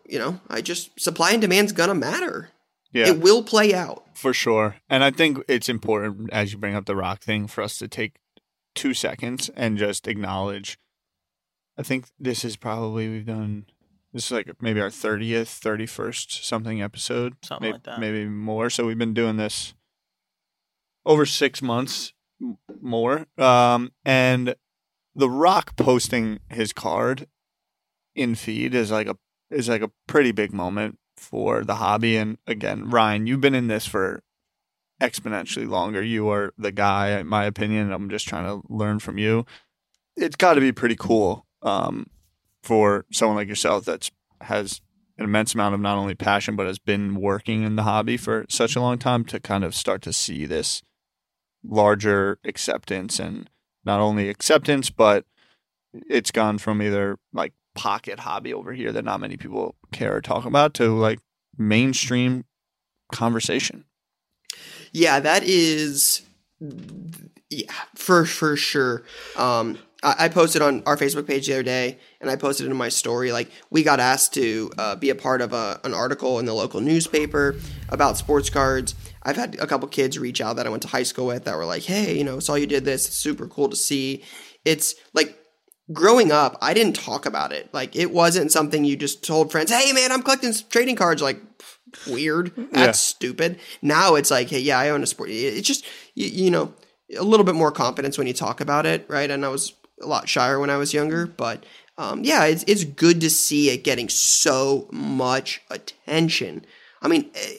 you 0.06 0.18
know, 0.18 0.40
I 0.48 0.62
just 0.62 0.98
supply 0.98 1.32
and 1.32 1.42
demand's 1.42 1.72
gonna 1.72 1.94
matter. 1.94 2.50
Yeah. 2.92 3.08
It 3.08 3.20
will 3.20 3.42
play 3.42 3.74
out. 3.74 4.04
For 4.14 4.32
sure. 4.32 4.76
And 4.88 5.04
I 5.04 5.10
think 5.10 5.38
it's 5.48 5.68
important 5.68 6.30
as 6.32 6.52
you 6.52 6.58
bring 6.58 6.74
up 6.74 6.86
the 6.86 6.96
rock 6.96 7.20
thing 7.20 7.46
for 7.46 7.62
us 7.62 7.76
to 7.78 7.88
take 7.88 8.16
two 8.74 8.94
seconds 8.94 9.50
and 9.54 9.76
just 9.76 10.08
acknowledge. 10.08 10.78
I 11.76 11.82
think 11.82 12.06
this 12.18 12.42
is 12.42 12.56
probably 12.56 13.08
we've 13.08 13.26
done 13.26 13.66
this 14.16 14.26
is 14.26 14.32
like 14.32 14.50
maybe 14.62 14.80
our 14.80 14.88
30th, 14.88 15.60
31st 15.60 16.42
something 16.42 16.80
episode. 16.80 17.34
Something 17.44 17.68
May- 17.68 17.72
like 17.74 17.82
that. 17.82 18.00
Maybe 18.00 18.24
more. 18.24 18.70
So 18.70 18.86
we've 18.86 18.96
been 18.96 19.12
doing 19.12 19.36
this 19.36 19.74
over 21.04 21.26
six 21.26 21.60
months 21.60 22.14
m- 22.40 22.56
more. 22.80 23.26
Um, 23.36 23.92
and 24.06 24.54
the 25.14 25.28
rock 25.28 25.76
posting 25.76 26.38
his 26.48 26.72
card 26.72 27.26
in 28.14 28.34
feed 28.34 28.74
is 28.74 28.90
like 28.90 29.06
a 29.06 29.16
is 29.50 29.68
like 29.68 29.82
a 29.82 29.90
pretty 30.06 30.32
big 30.32 30.50
moment 30.50 30.98
for 31.18 31.62
the 31.62 31.74
hobby. 31.74 32.16
And 32.16 32.38
again, 32.46 32.88
Ryan, 32.88 33.26
you've 33.26 33.42
been 33.42 33.54
in 33.54 33.66
this 33.66 33.84
for 33.84 34.22
exponentially 34.98 35.68
longer. 35.68 36.02
You 36.02 36.30
are 36.30 36.54
the 36.56 36.72
guy, 36.72 37.18
in 37.18 37.26
my 37.26 37.44
opinion. 37.44 37.92
I'm 37.92 38.08
just 38.08 38.26
trying 38.26 38.46
to 38.46 38.66
learn 38.72 38.98
from 38.98 39.18
you. 39.18 39.44
It's 40.16 40.36
got 40.36 40.54
to 40.54 40.62
be 40.62 40.72
pretty 40.72 40.96
cool 40.96 41.46
um, 41.60 42.06
for 42.66 43.06
someone 43.12 43.36
like 43.36 43.48
yourself 43.48 43.84
that's 43.84 44.10
has 44.42 44.80
an 45.18 45.24
immense 45.24 45.54
amount 45.54 45.74
of 45.74 45.80
not 45.80 45.96
only 45.96 46.14
passion 46.14 46.56
but 46.56 46.66
has 46.66 46.78
been 46.78 47.14
working 47.14 47.62
in 47.62 47.76
the 47.76 47.84
hobby 47.84 48.16
for 48.16 48.44
such 48.48 48.74
a 48.74 48.80
long 48.80 48.98
time 48.98 49.24
to 49.24 49.38
kind 49.38 49.64
of 49.64 49.74
start 49.74 50.02
to 50.02 50.12
see 50.12 50.44
this 50.46 50.82
larger 51.64 52.38
acceptance 52.44 53.18
and 53.18 53.48
not 53.84 54.00
only 54.00 54.28
acceptance 54.28 54.90
but 54.90 55.24
it's 56.10 56.30
gone 56.30 56.58
from 56.58 56.82
either 56.82 57.18
like 57.32 57.52
pocket 57.76 58.20
hobby 58.20 58.52
over 58.52 58.72
here 58.72 58.90
that 58.90 59.04
not 59.04 59.20
many 59.20 59.36
people 59.36 59.76
care 59.92 60.16
or 60.16 60.20
talk 60.20 60.44
about 60.44 60.74
to 60.74 60.88
like 60.88 61.20
mainstream 61.56 62.44
conversation. 63.12 63.84
Yeah, 64.92 65.20
that 65.20 65.44
is 65.44 66.22
yeah, 67.50 67.72
for 67.94 68.24
for 68.24 68.56
sure. 68.56 69.04
Um 69.36 69.78
I, 70.02 70.28
posted 70.28 70.62
on 70.62 70.82
our 70.86 70.96
Facebook 70.96 71.26
page 71.26 71.46
the 71.46 71.54
other 71.54 71.62
day 71.62 71.98
and 72.20 72.30
I 72.30 72.36
posted 72.36 72.66
in 72.66 72.76
my 72.76 72.88
story. 72.90 73.32
Like 73.32 73.50
we 73.70 73.82
got 73.82 73.98
asked 73.98 74.34
to 74.34 74.70
uh, 74.78 74.96
be 74.96 75.10
a 75.10 75.14
part 75.14 75.40
of 75.40 75.52
a, 75.52 75.80
an 75.84 75.94
article 75.94 76.38
in 76.38 76.44
the 76.44 76.52
local 76.52 76.80
newspaper 76.80 77.56
about 77.88 78.16
sports 78.16 78.50
cards. 78.50 78.94
I've 79.22 79.36
had 79.36 79.56
a 79.58 79.66
couple 79.66 79.88
kids 79.88 80.18
reach 80.18 80.40
out 80.40 80.56
that 80.56 80.66
I 80.66 80.70
went 80.70 80.82
to 80.82 80.88
high 80.88 81.02
school 81.02 81.26
with 81.26 81.44
that 81.44 81.56
were 81.56 81.64
like, 81.64 81.82
"Hey, 81.82 82.16
you 82.16 82.22
know, 82.24 82.38
saw 82.38 82.54
you 82.54 82.66
did 82.66 82.84
this. 82.84 83.06
It's 83.06 83.16
super 83.16 83.48
cool 83.48 83.68
to 83.68 83.76
see." 83.76 84.22
It's 84.64 84.94
like 85.14 85.36
growing 85.92 86.30
up, 86.30 86.56
I 86.60 86.74
didn't 86.74 86.94
talk 86.96 87.26
about 87.26 87.52
it. 87.52 87.72
Like 87.72 87.96
it 87.96 88.12
wasn't 88.12 88.52
something 88.52 88.84
you 88.84 88.96
just 88.96 89.24
told 89.24 89.50
friends, 89.50 89.72
"Hey, 89.72 89.92
man, 89.92 90.12
I'm 90.12 90.22
collecting 90.22 90.52
trading 90.70 90.94
cards." 90.96 91.22
Like 91.22 91.40
weird. 92.08 92.52
That's 92.56 92.74
Yeah. 92.76 92.92
stupid. 92.92 93.58
Now 93.82 94.14
it's 94.14 94.30
like, 94.30 94.50
"Hey, 94.50 94.60
yeah, 94.60 94.78
I 94.78 94.90
own 94.90 95.02
a 95.02 95.06
sport." 95.06 95.30
It's 95.30 95.66
just 95.66 95.84
you, 96.14 96.26
you 96.26 96.50
know 96.50 96.74
a 97.18 97.22
little 97.22 97.44
bit 97.46 97.54
more 97.54 97.72
confidence 97.72 98.18
when 98.18 98.26
you 98.26 98.32
talk 98.34 98.60
about 98.60 98.84
it, 98.86 99.06
right? 99.08 99.30
And 99.30 99.44
I 99.44 99.48
was 99.48 99.72
a 100.00 100.06
lot 100.06 100.28
shyer 100.28 100.60
when 100.60 100.70
I 100.70 100.76
was 100.76 100.92
younger, 100.94 101.26
but 101.26 101.64
um, 101.98 102.24
yeah, 102.24 102.44
it's 102.44 102.64
it's 102.66 102.84
good 102.84 103.20
to 103.22 103.30
see 103.30 103.70
it 103.70 103.84
getting 103.84 104.08
so 104.08 104.88
much 104.92 105.62
attention. 105.70 106.64
I 107.00 107.08
mean, 107.08 107.30
eh, 107.34 107.54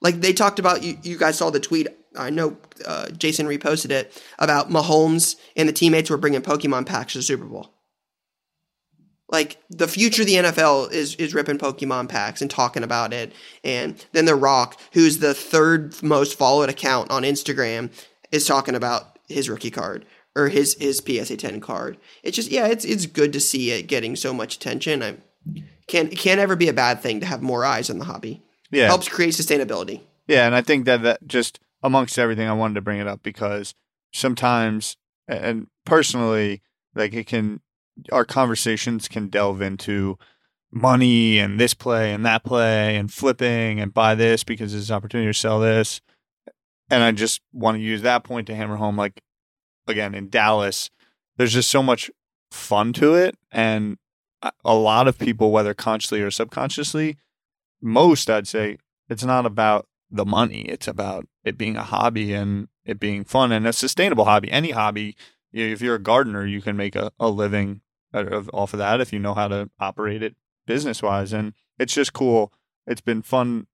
like 0.00 0.20
they 0.20 0.32
talked 0.32 0.58
about, 0.58 0.82
you, 0.82 0.98
you 1.02 1.16
guys 1.16 1.38
saw 1.38 1.50
the 1.50 1.60
tweet. 1.60 1.88
I 2.16 2.30
know 2.30 2.56
uh, 2.86 3.08
Jason 3.10 3.46
reposted 3.46 3.90
it 3.90 4.22
about 4.38 4.70
Mahomes 4.70 5.36
and 5.56 5.68
the 5.68 5.72
teammates 5.72 6.10
were 6.10 6.16
bringing 6.16 6.40
Pokemon 6.42 6.86
packs 6.86 7.12
to 7.12 7.18
the 7.18 7.22
Super 7.22 7.44
Bowl. 7.44 7.72
Like 9.30 9.58
the 9.68 9.88
future 9.88 10.22
of 10.22 10.26
the 10.26 10.34
NFL 10.36 10.90
is 10.90 11.14
is 11.16 11.34
ripping 11.34 11.58
Pokemon 11.58 12.08
packs 12.08 12.40
and 12.40 12.50
talking 12.50 12.82
about 12.82 13.12
it, 13.12 13.32
and 13.62 14.02
then 14.12 14.24
The 14.24 14.34
Rock, 14.34 14.80
who's 14.92 15.18
the 15.18 15.34
third 15.34 16.02
most 16.02 16.38
followed 16.38 16.70
account 16.70 17.10
on 17.10 17.24
Instagram, 17.24 17.90
is 18.32 18.46
talking 18.46 18.74
about 18.74 19.18
his 19.28 19.50
rookie 19.50 19.70
card 19.70 20.06
or 20.38 20.48
his 20.48 20.74
his 20.78 21.02
PSA 21.04 21.36
10 21.36 21.60
card. 21.60 21.98
It's 22.22 22.36
just 22.36 22.50
yeah, 22.50 22.66
it's 22.66 22.84
it's 22.84 23.06
good 23.06 23.32
to 23.32 23.40
see 23.40 23.72
it 23.72 23.88
getting 23.88 24.14
so 24.16 24.32
much 24.32 24.56
attention. 24.56 25.02
I 25.02 25.16
can't 25.88 26.12
it 26.12 26.18
can't 26.18 26.40
ever 26.40 26.54
be 26.54 26.68
a 26.68 26.72
bad 26.72 27.02
thing 27.02 27.20
to 27.20 27.26
have 27.26 27.42
more 27.42 27.64
eyes 27.64 27.90
on 27.90 27.98
the 27.98 28.04
hobby. 28.04 28.42
Yeah. 28.70 28.86
Helps 28.86 29.08
create 29.08 29.34
sustainability. 29.34 30.02
Yeah, 30.28 30.46
and 30.46 30.54
I 30.54 30.62
think 30.62 30.84
that 30.84 31.02
that 31.02 31.26
just 31.26 31.58
amongst 31.82 32.18
everything, 32.18 32.48
I 32.48 32.52
wanted 32.52 32.74
to 32.74 32.80
bring 32.82 33.00
it 33.00 33.08
up 33.08 33.22
because 33.22 33.74
sometimes, 34.12 34.96
and 35.26 35.66
personally, 35.84 36.62
like 36.94 37.14
it 37.14 37.26
can, 37.26 37.60
our 38.12 38.24
conversations 38.24 39.08
can 39.08 39.28
delve 39.28 39.62
into 39.62 40.18
money 40.70 41.38
and 41.38 41.58
this 41.58 41.72
play 41.72 42.12
and 42.12 42.26
that 42.26 42.44
play 42.44 42.96
and 42.96 43.12
flipping 43.12 43.80
and 43.80 43.94
buy 43.94 44.14
this 44.14 44.44
because 44.44 44.72
there's 44.72 44.90
an 44.90 44.96
opportunity 44.96 45.30
to 45.30 45.38
sell 45.38 45.60
this. 45.60 46.00
And 46.90 47.02
I 47.02 47.12
just 47.12 47.40
want 47.52 47.76
to 47.76 47.82
use 47.82 48.02
that 48.02 48.24
point 48.24 48.46
to 48.48 48.54
hammer 48.54 48.76
home, 48.76 48.96
like 48.96 49.22
again 49.88 50.14
in 50.14 50.28
Dallas, 50.28 50.90
there's 51.36 51.54
just 51.54 51.70
so 51.70 51.82
much 51.82 52.10
fun 52.50 52.92
to 52.94 53.14
it, 53.14 53.36
and 53.50 53.98
a- 54.42 54.52
lot 54.74 55.08
of 55.08 55.18
people, 55.18 55.50
whether 55.50 55.74
consciously 55.74 56.20
or 56.22 56.30
subconsciously, 56.30 57.16
most 57.80 58.30
I'd 58.30 58.48
say 58.48 58.78
it's 59.08 59.24
not 59.24 59.46
about 59.46 59.86
the 60.10 60.24
money. 60.24 60.62
It's 60.62 60.88
about 60.88 61.26
it 61.44 61.58
being 61.58 61.76
a 61.76 61.82
hobby 61.82 62.32
and 62.32 62.68
it 62.84 62.98
being 62.98 63.24
fun 63.24 63.52
and 63.52 63.66
a 63.66 63.72
sustainable 63.72 64.24
hobby. 64.24 64.50
Any 64.50 64.70
hobby, 64.70 65.16
if 65.52 65.80
you're 65.80 65.96
a 65.96 66.00
gardener, 66.00 66.46
you 66.46 66.60
can 66.62 66.76
make 66.76 66.96
a, 66.96 67.12
a 67.20 67.28
living 67.28 67.82
of, 68.12 68.50
off 68.52 68.72
of 68.72 68.78
that 68.78 69.00
if 69.00 69.12
you 69.12 69.18
know 69.18 69.34
how 69.34 69.48
to 69.48 69.70
operate 69.78 70.22
it 70.22 70.34
business 70.66 71.02
wise. 71.02 71.32
And 71.32 71.52
it's 71.78 71.94
just 71.94 72.12
cool. 72.12 72.52
It's 72.86 73.00
been 73.00 73.22
fun, 73.22 73.66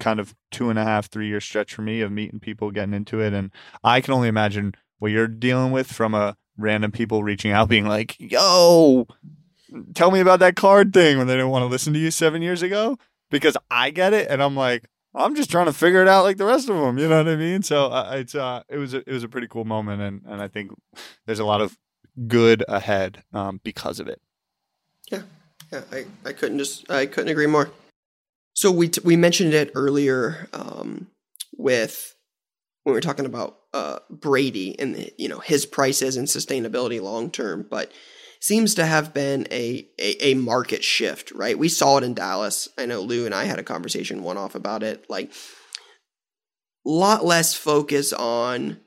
kind 0.00 0.20
of 0.20 0.34
two 0.50 0.70
and 0.70 0.78
a 0.78 0.84
half, 0.84 1.08
three 1.08 1.28
year 1.28 1.40
stretch 1.40 1.74
for 1.74 1.82
me 1.82 2.00
of 2.00 2.12
meeting 2.12 2.40
people, 2.40 2.70
getting 2.70 2.94
into 2.94 3.20
it. 3.20 3.32
And 3.32 3.50
I 3.84 4.00
can 4.00 4.14
only 4.14 4.28
imagine 4.28 4.74
what 4.98 5.10
you're 5.10 5.28
dealing 5.28 5.72
with 5.72 5.90
from 5.90 6.14
a 6.14 6.36
random 6.56 6.92
people 6.92 7.22
reaching 7.22 7.52
out, 7.52 7.68
being 7.68 7.86
like, 7.86 8.16
yo, 8.18 9.06
tell 9.94 10.10
me 10.10 10.20
about 10.20 10.40
that 10.40 10.56
card 10.56 10.92
thing 10.92 11.18
when 11.18 11.26
they 11.26 11.34
didn't 11.34 11.50
want 11.50 11.62
to 11.62 11.66
listen 11.66 11.92
to 11.92 11.98
you 11.98 12.10
seven 12.10 12.42
years 12.42 12.62
ago 12.62 12.98
because 13.30 13.56
I 13.70 13.90
get 13.90 14.12
it, 14.12 14.30
and 14.30 14.42
I'm 14.42 14.56
like, 14.56 14.88
I'm 15.14 15.34
just 15.34 15.50
trying 15.50 15.66
to 15.66 15.72
figure 15.72 16.02
it 16.02 16.08
out 16.08 16.24
like 16.24 16.36
the 16.36 16.44
rest 16.44 16.68
of 16.68 16.76
them. 16.76 16.98
You 16.98 17.08
know 17.08 17.18
what 17.18 17.28
I 17.28 17.36
mean? 17.36 17.62
So 17.62 17.86
uh, 17.86 18.12
it's 18.14 18.34
uh, 18.34 18.62
it 18.68 18.78
was 18.78 18.94
a, 18.94 18.98
it 18.98 19.12
was 19.12 19.24
a 19.24 19.28
pretty 19.28 19.48
cool 19.48 19.64
moment, 19.64 20.02
and 20.02 20.22
and 20.26 20.42
I 20.42 20.48
think 20.48 20.72
there's 21.26 21.38
a 21.38 21.44
lot 21.44 21.60
of 21.60 21.78
good 22.26 22.64
ahead 22.68 23.22
um, 23.32 23.60
because 23.62 24.00
of 24.00 24.08
it. 24.08 24.20
Yeah, 25.10 25.22
yeah, 25.72 25.82
I, 25.92 26.04
I 26.24 26.32
couldn't 26.32 26.58
just 26.58 26.90
I 26.90 27.06
couldn't 27.06 27.30
agree 27.30 27.46
more. 27.46 27.70
So 28.54 28.70
we 28.70 28.88
t- 28.88 29.00
we 29.04 29.16
mentioned 29.16 29.54
it 29.54 29.70
earlier 29.74 30.48
um, 30.52 31.08
with 31.56 32.16
when 32.82 32.92
we 32.92 32.96
were 32.96 33.02
talking 33.02 33.26
about 33.26 33.57
uh, 33.78 34.00
Brady 34.10 34.78
and 34.80 35.08
you 35.16 35.28
know 35.28 35.38
his 35.38 35.64
prices 35.66 36.16
and 36.16 36.26
sustainability 36.26 37.00
long 37.00 37.30
term, 37.30 37.64
but 37.70 37.92
seems 38.40 38.74
to 38.74 38.84
have 38.84 39.14
been 39.14 39.46
a, 39.52 39.88
a 40.00 40.30
a 40.30 40.34
market 40.34 40.82
shift, 40.82 41.30
right? 41.30 41.56
We 41.56 41.68
saw 41.68 41.98
it 41.98 42.04
in 42.04 42.14
Dallas. 42.14 42.68
I 42.76 42.86
know 42.86 43.00
Lou 43.00 43.24
and 43.24 43.34
I 43.34 43.44
had 43.44 43.60
a 43.60 43.62
conversation 43.64 44.24
one 44.24 44.36
off 44.36 44.56
about 44.56 44.82
it. 44.82 45.08
Like, 45.08 45.32
lot 46.84 47.24
less 47.24 47.54
focus 47.54 48.12
on 48.12 48.80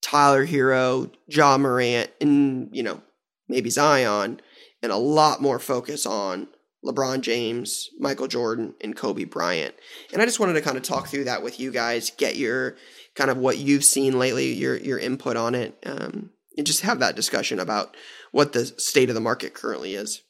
Tyler 0.00 0.46
Herro, 0.46 1.12
Ja 1.26 1.58
Morant, 1.58 2.10
and 2.18 2.70
you 2.72 2.82
know 2.82 3.02
maybe 3.46 3.68
Zion, 3.68 4.40
and 4.82 4.90
a 4.90 4.96
lot 4.96 5.42
more 5.42 5.58
focus 5.58 6.06
on 6.06 6.48
LeBron 6.82 7.20
James, 7.20 7.90
Michael 7.98 8.28
Jordan, 8.28 8.74
and 8.80 8.96
Kobe 8.96 9.24
Bryant. 9.24 9.74
And 10.12 10.22
I 10.22 10.24
just 10.24 10.40
wanted 10.40 10.54
to 10.54 10.62
kind 10.62 10.78
of 10.78 10.82
talk 10.82 11.08
through 11.08 11.24
that 11.24 11.42
with 11.42 11.60
you 11.60 11.70
guys, 11.70 12.10
get 12.10 12.36
your 12.36 12.76
kind 13.14 13.30
of 13.30 13.38
what 13.38 13.58
you've 13.58 13.84
seen 13.84 14.18
lately, 14.18 14.52
your 14.52 14.76
your 14.76 14.98
input 14.98 15.36
on 15.36 15.54
it, 15.54 15.78
um, 15.86 16.30
and 16.56 16.66
just 16.66 16.82
have 16.82 17.00
that 17.00 17.16
discussion 17.16 17.58
about 17.58 17.96
what 18.32 18.52
the 18.52 18.66
state 18.66 19.08
of 19.08 19.14
the 19.14 19.20
market 19.20 19.54
currently 19.54 19.94
is. 19.94 20.22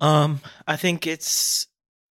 Um, 0.00 0.40
I 0.66 0.76
think 0.76 1.06
it's 1.06 1.66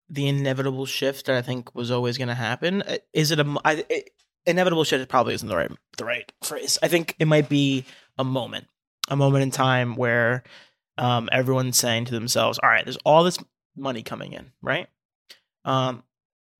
the 0.09 0.27
inevitable 0.27 0.85
shift 0.85 1.27
that 1.27 1.35
I 1.35 1.41
think 1.41 1.73
was 1.75 1.91
always 1.91 2.17
going 2.17 2.27
to 2.29 2.35
happen. 2.35 2.81
Uh, 2.81 2.97
Is 3.13 3.31
it 3.31 3.39
a 3.39 3.85
it, 3.89 4.09
inevitable 4.45 4.83
shift? 4.83 5.09
Probably 5.09 5.33
isn't 5.33 5.47
the 5.47 5.55
right 5.55 5.71
the 5.97 6.05
right 6.05 6.31
phrase. 6.43 6.77
I 6.81 6.87
think 6.87 7.15
it 7.19 7.27
might 7.27 7.49
be 7.49 7.85
a 8.17 8.23
moment, 8.23 8.67
a 9.07 9.15
moment 9.15 9.43
in 9.43 9.51
time 9.51 9.95
where 9.95 10.43
um, 10.97 11.29
everyone's 11.31 11.77
saying 11.77 12.05
to 12.05 12.13
themselves, 12.13 12.59
"All 12.61 12.69
right, 12.69 12.83
there's 12.83 12.97
all 13.05 13.23
this 13.23 13.37
money 13.75 14.03
coming 14.03 14.33
in, 14.33 14.51
right?" 14.61 14.87
Um, 15.63 16.03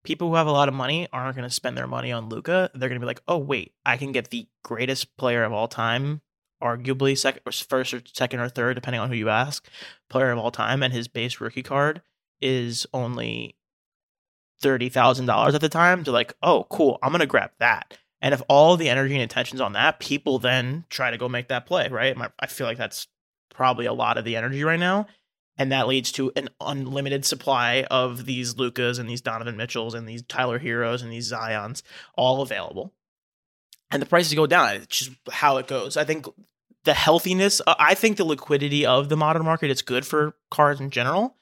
people 0.03 0.29
who 0.29 0.35
have 0.35 0.47
a 0.47 0.51
lot 0.51 0.67
of 0.67 0.73
money 0.73 1.07
aren't 1.11 1.35
going 1.35 1.47
to 1.47 1.53
spend 1.53 1.77
their 1.77 1.87
money 1.87 2.11
on 2.11 2.29
Luka. 2.29 2.69
They're 2.73 2.89
going 2.89 2.99
to 2.99 3.03
be 3.03 3.07
like, 3.07 3.21
"Oh 3.27 3.37
wait, 3.37 3.73
I 3.85 3.97
can 3.97 4.11
get 4.11 4.29
the 4.29 4.47
greatest 4.63 5.15
player 5.17 5.43
of 5.43 5.53
all 5.53 5.67
time." 5.67 6.21
Arguably, 6.61 7.17
second, 7.17 7.41
or 7.45 7.53
first, 7.53 7.93
or 7.93 8.01
second, 8.13 8.41
or 8.41 8.49
third, 8.49 8.75
depending 8.75 8.99
on 8.99 9.09
who 9.09 9.15
you 9.15 9.29
ask 9.29 9.65
player 10.09 10.31
of 10.31 10.39
all 10.39 10.51
time, 10.51 10.83
and 10.83 10.93
his 10.93 11.07
base 11.07 11.39
rookie 11.39 11.63
card 11.63 12.01
is 12.41 12.85
only 12.93 13.55
thirty 14.61 14.89
thousand 14.89 15.25
dollars 15.25 15.55
at 15.55 15.61
the 15.61 15.69
time. 15.69 16.03
They're 16.03 16.13
like, 16.13 16.33
"Oh, 16.43 16.65
cool, 16.69 16.99
I'm 17.01 17.11
gonna 17.11 17.25
grab 17.25 17.51
that." 17.59 17.97
And 18.21 18.33
if 18.33 18.41
all 18.49 18.75
the 18.75 18.89
energy 18.89 19.13
and 19.13 19.23
attention's 19.23 19.61
on 19.61 19.73
that, 19.73 19.99
people 19.99 20.39
then 20.39 20.85
try 20.89 21.11
to 21.11 21.17
go 21.17 21.29
make 21.29 21.47
that 21.47 21.65
play, 21.65 21.87
right? 21.87 22.17
I 22.39 22.47
feel 22.47 22.67
like 22.67 22.77
that's 22.77 23.07
probably 23.53 23.85
a 23.85 23.93
lot 23.93 24.17
of 24.17 24.25
the 24.25 24.35
energy 24.35 24.63
right 24.63 24.79
now, 24.79 25.07
and 25.59 25.73
that 25.73 25.87
leads 25.87 26.11
to 26.13 26.31
an 26.37 26.49
unlimited 26.61 27.25
supply 27.25 27.85
of 27.91 28.25
these 28.25 28.57
Lukas 28.57 28.97
and 28.97 29.09
these 29.09 29.21
Donovan 29.21 29.57
Mitchells 29.57 29.93
and 29.93 30.07
these 30.07 30.23
Tyler 30.23 30.57
Herros 30.57 31.03
and 31.03 31.11
these 31.11 31.31
Zions 31.31 31.83
all 32.15 32.41
available, 32.41 32.93
and 33.91 34.01
the 34.01 34.07
prices 34.07 34.33
go 34.33 34.47
down. 34.47 34.75
It's 34.75 34.97
just 34.97 35.11
how 35.29 35.57
it 35.57 35.67
goes. 35.67 35.97
I 35.97 36.05
think 36.05 36.25
the 36.85 36.93
healthiness, 36.93 37.61
uh, 37.67 37.75
I 37.77 37.93
think 37.93 38.17
the 38.17 38.23
liquidity 38.23 38.85
of 38.85 39.09
the 39.09 39.17
modern 39.17 39.43
market 39.43 39.69
is 39.69 39.81
good 39.81 40.07
for 40.07 40.35
cars 40.49 40.79
in 40.79 40.89
general. 40.89 41.35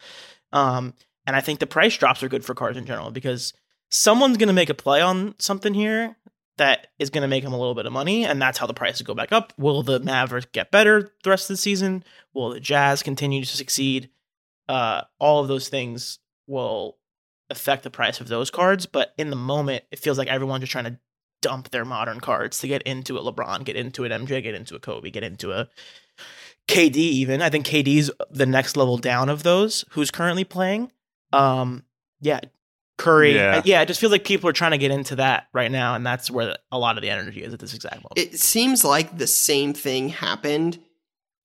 Um, 0.51 0.95
and 1.27 1.36
I 1.36 1.41
think 1.41 1.60
the 1.60 1.67
price 1.67 1.95
drops 1.95 2.23
are 2.23 2.30
good 2.30 2.43
for 2.43 2.56
cars 2.56 2.75
in 2.75 2.86
general 2.86 3.12
because 3.12 3.53
someone's 3.89 4.38
going 4.38 4.47
to 4.47 4.53
make 4.53 4.69
a 4.69 4.73
play 4.73 5.01
on 5.01 5.36
something 5.38 5.73
here 5.73 6.17
that 6.58 6.88
is 7.00 7.10
going 7.10 7.22
to 7.22 7.28
make 7.28 7.43
them 7.43 7.54
a 7.54 7.58
little 7.58 7.76
bit 7.76 7.86
of 7.86 7.93
money, 7.93 8.26
and 8.26 8.41
that's 8.41 8.58
how 8.58 8.67
the 8.67 8.74
prices 8.74 9.02
go 9.02 9.13
back 9.13 9.32
up. 9.32 9.54
Will 9.58 9.84
the 9.84 10.00
Mavericks 10.00 10.48
get 10.52 10.72
better 10.72 11.13
the 11.24 11.30
rest 11.30 11.50
of 11.50 11.54
the 11.54 11.58
season? 11.58 12.04
Will 12.34 12.50
the 12.50 12.60
Jazz 12.60 13.04
continue 13.04 13.43
to 13.43 13.58
succeed? 13.58 14.10
Uh, 14.67 15.02
all 15.20 15.41
of 15.41 15.48
those 15.48 15.70
things 15.70 16.20
will 16.48 16.98
affect 17.50 17.84
the 17.84 17.89
price 17.89 18.20
of 18.20 18.28
those 18.28 18.52
cards, 18.52 18.86
but 18.86 19.13
in 19.17 19.30
the 19.30 19.36
moment, 19.36 19.84
it 19.91 20.00
feels 20.00 20.17
like 20.17 20.28
everyone's 20.28 20.62
just 20.62 20.72
trying 20.72 20.86
to 20.86 21.00
dump 21.41 21.70
their 21.70 21.86
modern 21.86 22.20
cards 22.20 22.60
to 22.60 22.67
get 22.67 22.82
into 22.84 23.17
a 23.17 23.22
LeBron, 23.22 23.63
get 23.63 23.76
into 23.76 24.04
an 24.04 24.12
MJ, 24.12 24.41
get 24.41 24.56
into 24.56 24.76
a 24.76 24.80
Kobe, 24.80 25.12
get 25.12 25.24
into 25.24 25.52
a 25.52 25.70
KD 26.67 26.96
even. 26.96 27.41
I 27.41 27.50
think 27.50 27.65
KD's 27.65 28.12
the 28.30 28.46
next 28.46 28.76
level 28.76 28.98
down 28.98 29.30
of 29.30 29.43
those 29.43 29.86
who's 29.91 30.12
currently 30.12 30.43
playing. 30.43 30.91
Um 31.32 31.84
yeah, 32.20 32.39
Curry. 32.97 33.36
Yeah. 33.36 33.55
Yeah. 33.57 33.62
yeah, 33.65 33.81
it 33.81 33.88
just 33.88 33.99
feels 33.99 34.12
like 34.12 34.25
people 34.25 34.49
are 34.49 34.53
trying 34.53 34.71
to 34.71 34.77
get 34.77 34.91
into 34.91 35.15
that 35.17 35.47
right 35.53 35.71
now 35.71 35.93
and 35.95 36.05
that's 36.05 36.31
where 36.31 36.57
a 36.71 36.79
lot 36.79 36.97
of 36.97 37.03
the 37.03 37.10
energy 37.10 37.43
is 37.43 37.53
at 37.53 37.60
this 37.60 37.73
exact 37.73 37.95
moment. 37.97 38.13
It 38.17 38.39
seems 38.39 38.83
like 38.83 39.17
the 39.17 39.27
same 39.27 39.73
thing 39.73 40.10
happened 40.10 40.79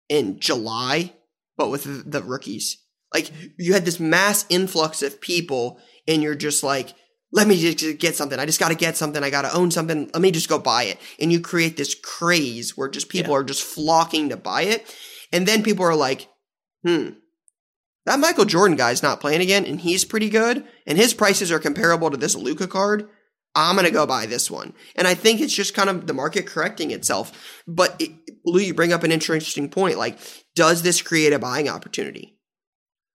in 0.09 0.41
July, 0.41 1.13
but 1.57 1.71
with 1.71 1.85
the- 1.85 2.05
the 2.19 2.23
rookies. 2.23 2.79
Like 3.15 3.31
you 3.59 3.75
had 3.75 3.85
this 3.85 4.01
mass 4.01 4.47
influx 4.49 5.03
of 5.03 5.21
people, 5.21 5.79
and 6.09 6.23
you're 6.23 6.35
just 6.35 6.63
like, 6.63 6.95
let 7.31 7.47
me 7.47 7.59
just 7.61 7.99
get 7.99 8.17
something. 8.17 8.39
I 8.39 8.47
just 8.47 8.59
got 8.61 8.69
to 8.71 8.75
get 8.75 8.97
something. 8.97 9.23
I 9.23 9.31
got 9.31 9.43
to 9.43 9.53
own 9.55 9.71
something. 9.71 10.11
Let 10.13 10.21
me 10.23 10.31
just 10.31 10.49
go 10.49 10.59
buy 10.59 10.85
it. 10.85 10.99
And 11.21 11.31
you 11.33 11.41
create 11.41 11.77
this 11.77 11.95
craze 11.95 12.77
where 12.77 12.89
just 12.89 13.09
people 13.11 13.33
Yeah. 13.33 13.39
are 13.39 13.45
just 13.45 13.63
flocking 13.63 14.31
to 14.31 14.37
buy 14.37 14.63
it. 14.63 14.95
And 15.33 15.47
then 15.47 15.63
people 15.63 15.85
are 15.85 15.95
like, 15.95 16.29
hmm, 16.87 17.11
that 18.07 18.19
Michael 18.19 18.45
Jordan 18.45 18.77
guy's 18.77 19.03
not 19.03 19.21
playing 19.21 19.41
again, 19.41 19.65
and 19.65 19.81
he's 19.81 20.05
pretty 20.05 20.29
good, 20.29 20.65
and 20.87 20.99
his 20.99 21.15
prices 21.15 21.53
are 21.53 21.59
comparable 21.59 22.11
to 22.11 22.17
this 22.17 22.35
Luka 22.35 22.67
card. 22.67 23.09
I'm 23.55 23.77
gonna 23.77 23.91
go 23.91 24.07
buy 24.07 24.27
this 24.27 24.51
one, 24.51 24.73
and 24.97 25.07
I 25.07 25.15
think 25.15 25.41
it's 25.41 25.53
just 25.55 25.75
kind 25.75 25.91
of 25.91 26.07
the 26.07 26.15
market 26.15 26.47
correcting 26.47 26.91
itself. 26.91 27.63
But 27.67 27.95
it, 28.01 28.11
Lou, 28.45 28.61
you 28.61 28.75
bring 28.75 28.93
up 28.93 29.03
an 29.03 29.13
interesting 29.13 29.69
point. 29.69 29.99
Like, 29.99 30.19
does 30.55 30.83
this 30.83 31.03
create 31.03 31.33
a 31.33 31.39
buying 31.39 31.69
opportunity? 31.69 32.39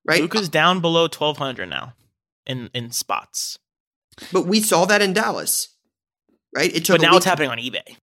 Right, 0.05 0.21
Luka's 0.21 0.47
down 0.47 0.79
below 0.79 1.03
1200 1.03 1.65
now 1.65 1.93
in 2.45 2.69
in 2.73 2.91
spots. 2.91 3.57
but 4.31 4.45
we 4.45 4.61
saw 4.61 4.85
that 4.85 5.01
in 5.01 5.13
Dallas. 5.13 5.69
Right, 6.55 6.73
it 6.73 6.85
took. 6.85 6.95
But 6.97 7.01
now 7.01 7.11
week- 7.11 7.17
it's 7.17 7.25
happening 7.25 7.49
on 7.49 7.57
eBay. 7.57 7.97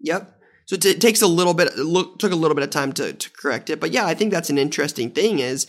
Yep. 0.00 0.32
So 0.66 0.74
it, 0.74 0.84
it 0.84 1.00
takes 1.00 1.22
a 1.22 1.26
little 1.26 1.54
bit. 1.54 1.68
It 1.68 1.78
look, 1.78 2.18
took 2.18 2.32
a 2.32 2.36
little 2.36 2.54
bit 2.54 2.64
of 2.64 2.70
time 2.70 2.92
to, 2.94 3.12
to 3.12 3.30
correct 3.32 3.70
it, 3.70 3.80
but 3.80 3.92
yeah, 3.92 4.06
I 4.06 4.14
think 4.14 4.32
that's 4.32 4.50
an 4.50 4.58
interesting 4.58 5.10
thing. 5.10 5.38
Is 5.40 5.66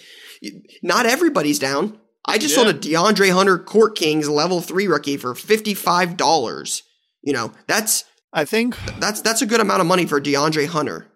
not 0.81 1.05
everybody's 1.05 1.59
down. 1.59 1.97
I 2.25 2.37
just 2.37 2.55
Yeah. 2.55 2.63
sold 2.63 2.75
a 2.75 2.79
DeAndre 2.79 3.31
Hunter 3.31 3.57
Court 3.57 3.95
Kings 3.95 4.27
level 4.29 4.61
three 4.61 4.87
rookie 4.87 5.17
for 5.17 5.33
fifty 5.35 5.73
five 5.73 6.17
dollars. 6.17 6.83
You 7.23 7.33
know 7.33 7.51
that's 7.67 8.03
I 8.33 8.45
think 8.45 8.77
that's 8.99 9.21
that's 9.21 9.41
a 9.41 9.45
good 9.45 9.61
amount 9.61 9.81
of 9.81 9.87
money 9.87 10.05
for 10.05 10.19
DeAndre 10.21 10.67
Hunter. 10.67 11.07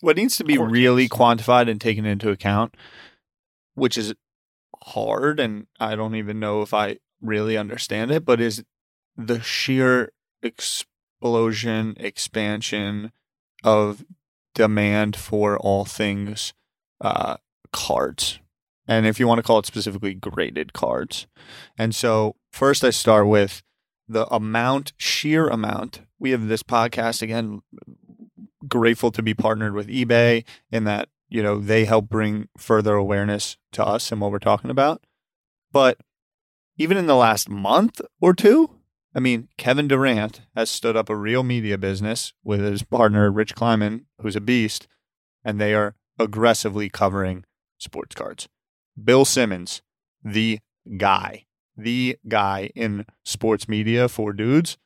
what 0.00 0.16
needs 0.16 0.36
to 0.38 0.44
be 0.44 0.56
Court 0.56 0.70
really 0.70 1.04
games. 1.08 1.10
quantified 1.12 1.70
and 1.70 1.80
taken 1.80 2.04
into 2.04 2.30
account, 2.30 2.74
which 3.74 3.96
is 3.96 4.14
hard, 4.82 5.40
and 5.40 5.66
I 5.80 5.94
don't 5.96 6.14
even 6.16 6.38
know 6.40 6.62
if 6.62 6.74
I 6.74 6.98
really 7.22 7.56
understand 7.56 8.10
it, 8.10 8.24
but 8.24 8.40
is 8.40 8.62
the 9.16 9.40
sheer 9.40 10.12
explosion, 10.42 11.94
expansion 11.98 13.12
of 13.64 14.04
demand 14.54 15.16
for 15.16 15.58
all 15.58 15.84
things 15.84 16.52
uh, 17.00 17.36
cards. 17.72 18.38
And 18.88 19.06
if 19.06 19.18
you 19.18 19.26
want 19.26 19.38
to 19.38 19.42
call 19.42 19.58
it 19.58 19.66
specifically 19.66 20.14
graded 20.14 20.72
cards. 20.72 21.26
And 21.76 21.94
so, 21.94 22.36
first, 22.52 22.84
I 22.84 22.90
start 22.90 23.26
with 23.26 23.62
the 24.08 24.26
amount, 24.32 24.92
sheer 24.96 25.48
amount. 25.48 26.02
We 26.18 26.30
have 26.30 26.48
this 26.48 26.62
podcast 26.62 27.22
again 27.22 27.62
grateful 28.66 29.10
to 29.12 29.22
be 29.22 29.34
partnered 29.34 29.74
with 29.74 29.88
eBay 29.88 30.44
in 30.70 30.84
that, 30.84 31.08
you 31.28 31.42
know, 31.42 31.58
they 31.58 31.84
help 31.84 32.08
bring 32.08 32.48
further 32.56 32.94
awareness 32.94 33.56
to 33.72 33.84
us 33.84 34.10
and 34.10 34.20
what 34.20 34.30
we're 34.30 34.38
talking 34.38 34.70
about. 34.70 35.04
But 35.72 35.98
even 36.76 36.96
in 36.96 37.06
the 37.06 37.16
last 37.16 37.48
month 37.48 38.00
or 38.20 38.34
two, 38.34 38.70
I 39.14 39.18
mean, 39.18 39.48
Kevin 39.56 39.88
Durant 39.88 40.42
has 40.54 40.70
stood 40.70 40.96
up 40.96 41.08
a 41.08 41.16
real 41.16 41.42
media 41.42 41.78
business 41.78 42.32
with 42.44 42.60
his 42.60 42.82
partner, 42.82 43.30
Rich 43.30 43.54
Kleiman, 43.54 44.06
who's 44.20 44.36
a 44.36 44.40
beast, 44.40 44.86
and 45.44 45.60
they 45.60 45.74
are 45.74 45.94
aggressively 46.18 46.88
covering 46.88 47.44
sports 47.78 48.14
cards. 48.14 48.48
Bill 49.02 49.24
Simmons, 49.24 49.82
the 50.24 50.60
guy, 50.96 51.46
the 51.76 52.18
guy 52.28 52.70
in 52.74 53.06
sports 53.24 53.68
media 53.68 54.08
for 54.08 54.32
dudes, 54.32 54.78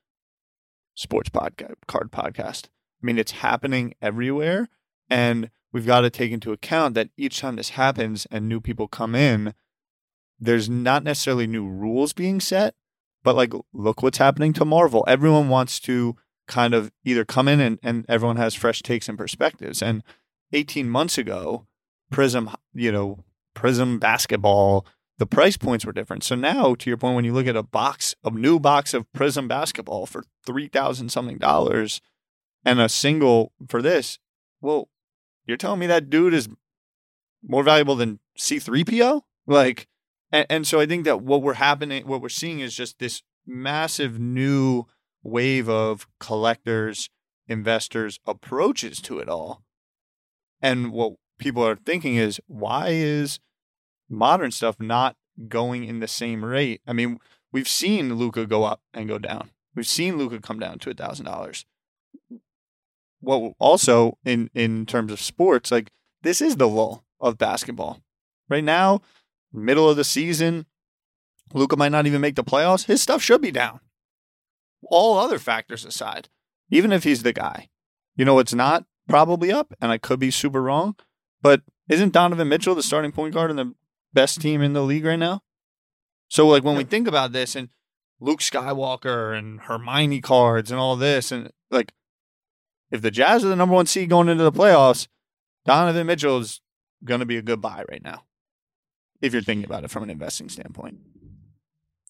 sports 0.95 1.31
podcast, 1.31 1.75
card 1.87 2.11
podcast. 2.11 2.67
I 3.03 3.07
mean, 3.07 3.19
it's 3.19 3.33
happening 3.33 3.95
everywhere. 4.03 4.69
And 5.09 5.51
we've 5.73 5.87
got 5.87 6.03
to 6.03 6.11
take 6.11 6.33
into 6.33 6.53
account 6.53 6.95
that 6.95 7.11
each 7.17 7.41
time 7.41 7.57
this 7.57 7.71
happens 7.71 8.27
and 8.31 8.49
new 8.49 8.61
people 8.61 8.89
come 8.89 9.15
in, 9.15 9.55
there's 10.39 10.69
not 10.69 11.05
necessarily 11.05 11.47
new 11.47 11.67
rules 11.67 12.13
being 12.13 12.41
set, 12.41 12.75
but 13.23 13.37
like, 13.37 13.53
look 13.73 14.03
what's 14.03 14.19
happening 14.19 14.53
to 14.55 14.65
Marvel. 14.65 15.05
Everyone 15.07 15.49
wants 15.49 15.81
to 15.81 16.17
kind 16.49 16.75
of 16.75 16.91
either 17.05 17.25
come 17.25 17.47
in 17.49 17.61
and, 17.61 17.79
and 17.83 18.05
everyone 18.09 18.37
has 18.37 18.55
fresh 18.55 18.83
takes 18.83 19.09
and 19.09 19.19
perspectives. 19.19 19.83
And 19.83 20.03
18 20.53 20.89
months 20.89 21.17
ago, 21.17 21.67
Prizm, 22.13 22.53
you 22.75 22.91
know, 22.91 23.25
Prizm 23.61 24.01
basketball, 24.01 24.87
the 25.19 25.27
price 25.27 25.59
points 25.59 25.85
were 25.85 25.93
different. 25.93 26.25
So 26.25 26.35
now, 26.35 26.75
to 26.75 26.89
your 26.89 26.97
point, 26.97 27.15
when 27.15 27.27
you 27.27 27.35
look 27.35 27.47
at 27.47 27.57
a 27.57 27.63
box, 27.63 28.15
a 28.25 28.31
new 28.31 28.59
box 28.59 28.95
of 28.95 29.05
Prizm 29.13 29.49
basketball 29.49 30.07
for 30.07 30.25
3000 30.47 31.11
something 31.11 31.37
dollars, 31.37 32.01
and 32.65 32.81
a 32.81 32.89
single 32.89 33.53
for 33.69 33.83
this, 33.83 34.19
well, 34.63 34.89
you're 35.47 35.59
telling 35.59 35.81
me 35.81 35.87
that 35.89 36.09
dude 36.09 36.33
is 36.33 36.49
more 37.47 37.63
valuable 37.63 37.97
than 37.97 38.19
C3PO? 38.39 39.21
Like, 39.47 39.89
and, 40.33 40.47
and 40.49 40.67
so 40.67 40.81
I 40.81 40.87
think 40.87 41.05
that 41.05 41.21
what 41.21 41.43
we're 41.43 41.55
happening, 41.55 42.07
what 42.07 42.23
we're 42.23 42.31
seeing 42.31 42.61
is 42.61 42.75
just 42.75 42.99
this 42.99 43.23
massive 43.47 44.19
new 44.19 44.85
wave 45.23 45.69
of 45.69 46.07
collectors, 46.19 47.11
investors 47.47 48.21
approaches 48.27 49.03
to 49.03 49.19
it 49.19 49.29
all. 49.29 49.65
And 50.63 50.93
what 50.93 51.15
people 51.39 51.67
are 51.67 51.77
thinking 51.77 52.17
is, 52.17 52.41
why 52.47 52.89
is 52.89 53.39
modern 54.11 54.51
stuff 54.51 54.77
not 54.79 55.17
going 55.49 55.85
in 55.85 56.01
the 56.01 56.09
same 56.09 56.45
rate? 56.45 56.83
I 56.87 56.93
mean, 56.93 57.19
we've 57.53 57.69
seen 57.69 58.15
Luka 58.15 58.47
go 58.47 58.65
up 58.65 58.83
and 58.93 59.09
go 59.09 59.19
down. 59.19 59.51
We've 59.75 59.87
seen 59.87 60.19
Luka 60.19 60.41
come 60.41 60.59
down 60.59 60.79
to 60.81 60.91
a 60.91 60.95
thousand 60.95 61.27
dollars. 61.27 61.65
Well 63.21 63.55
also 63.59 64.19
in 64.25 64.51
in 64.55 64.87
terms 64.87 65.13
of 65.13 65.21
sports 65.21 65.71
like 65.71 65.91
this 66.23 66.41
is 66.41 66.57
the 66.57 66.69
lull 66.69 67.05
of 67.21 67.39
basketball. 67.39 68.01
Right 68.49 68.65
now 68.65 69.03
middle 69.53 69.89
of 69.89 69.97
the 69.97 70.05
season 70.05 70.67
Luka 71.53 71.77
might 71.77 71.93
not 71.93 72.07
even 72.07 72.21
make 72.21 72.37
the 72.37 72.45
playoffs. 72.45 72.87
His 72.87 73.03
stuff 73.03 73.23
should 73.23 73.41
be 73.41 73.51
down. 73.51 73.81
All 74.85 75.19
other 75.19 75.39
factors 75.39 75.85
aside 75.85 76.29
even 76.71 76.93
if 76.93 77.05
he's 77.05 77.23
the 77.23 77.33
guy. 77.33 77.69
You 78.17 78.25
know 78.25 78.39
it's 78.39 78.55
not 78.55 78.87
probably 79.09 79.53
up 79.53 79.75
and 79.81 79.91
I 79.91 79.99
could 79.99 80.19
be 80.19 80.31
super 80.31 80.63
wrong 80.63 80.97
but 81.43 81.63
isn't 81.89 82.13
Donovan 82.13 82.49
Mitchell 82.49 82.75
the 82.75 82.83
starting 82.83 83.13
point 83.13 83.35
guard 83.35 83.51
in 83.51 83.57
the 83.57 83.75
best 84.13 84.41
team 84.41 84.63
in 84.63 84.73
the 84.73 84.83
league 84.83 85.05
right 85.05 85.19
now. 85.19 85.43
So 86.29 86.47
like 86.47 86.63
when 86.65 86.77
we 86.77 86.85
think 86.85 87.09
about 87.09 87.33
this 87.33 87.57
and 87.57 87.71
Luke 88.21 88.41
Skywalker 88.41 89.37
and 89.37 89.61
Hermione 89.61 90.21
cards 90.21 90.71
and 90.71 90.79
all 90.79 90.97
this 90.97 91.33
and 91.33 91.51
like 91.71 91.93
if 92.91 93.03
the 93.03 93.11
Jazz 93.11 93.45
are 93.45 93.49
the 93.49 93.57
number 93.57 93.75
one 93.75 93.87
seed 93.87 94.11
going 94.11 94.29
into 94.29 94.45
the 94.45 94.53
playoffs, 94.53 95.09
Donovan 95.65 96.07
Mitchell 96.07 96.39
is 96.39 96.61
going 97.05 97.21
to 97.21 97.27
be 97.27 97.37
a 97.37 97.43
good 97.43 97.61
buy 97.61 97.85
right 97.89 98.03
now. 98.03 98.25
If 99.21 99.33
you're 99.33 99.43
thinking 99.43 99.65
about 99.65 99.85
it 99.85 99.91
from 99.91 100.03
an 100.03 100.11
investing 100.11 100.49
standpoint. 100.49 100.99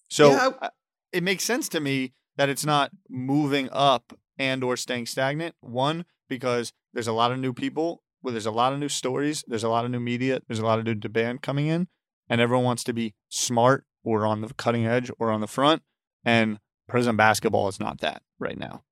So 0.09 0.31
Yeah, 0.31 0.49
uh, 0.61 0.69
it 1.11 1.23
makes 1.23 1.43
sense 1.43 1.69
to 1.69 1.79
me 1.79 2.13
that 2.37 2.49
it's 2.49 2.65
not 2.65 2.91
moving 3.09 3.69
up 3.71 4.13
and 4.37 4.63
or 4.63 4.77
staying 4.77 5.05
stagnant. 5.05 5.55
One, 5.61 6.05
because 6.29 6.73
there's 6.93 7.07
a 7.07 7.13
lot 7.13 7.31
of 7.31 7.39
new 7.39 7.53
people, 7.53 8.01
well, 8.21 8.31
there's 8.31 8.45
a 8.45 8.51
lot 8.51 8.73
of 8.73 8.79
new 8.79 8.89
stories, 8.89 9.43
there's 9.47 9.63
a 9.63 9.69
lot 9.69 9.85
of 9.85 9.91
new 9.91 9.99
media, 9.99 10.41
there's 10.47 10.59
a 10.59 10.65
lot 10.65 10.79
of 10.79 10.85
new 10.85 10.95
demand 10.95 11.41
coming 11.41 11.67
in, 11.67 11.87
and 12.29 12.41
everyone 12.41 12.65
wants 12.65 12.83
to 12.85 12.93
be 12.93 13.13
smart 13.29 13.85
or 14.03 14.25
on 14.25 14.41
the 14.41 14.53
cutting 14.55 14.85
edge 14.85 15.11
or 15.19 15.31
on 15.31 15.41
the 15.41 15.47
front. 15.47 15.81
And 16.23 16.59
Prizm 16.89 17.17
basketball 17.17 17.67
is 17.67 17.79
not 17.79 17.99
that 18.01 18.21
right 18.39 18.57
now. 18.57 18.83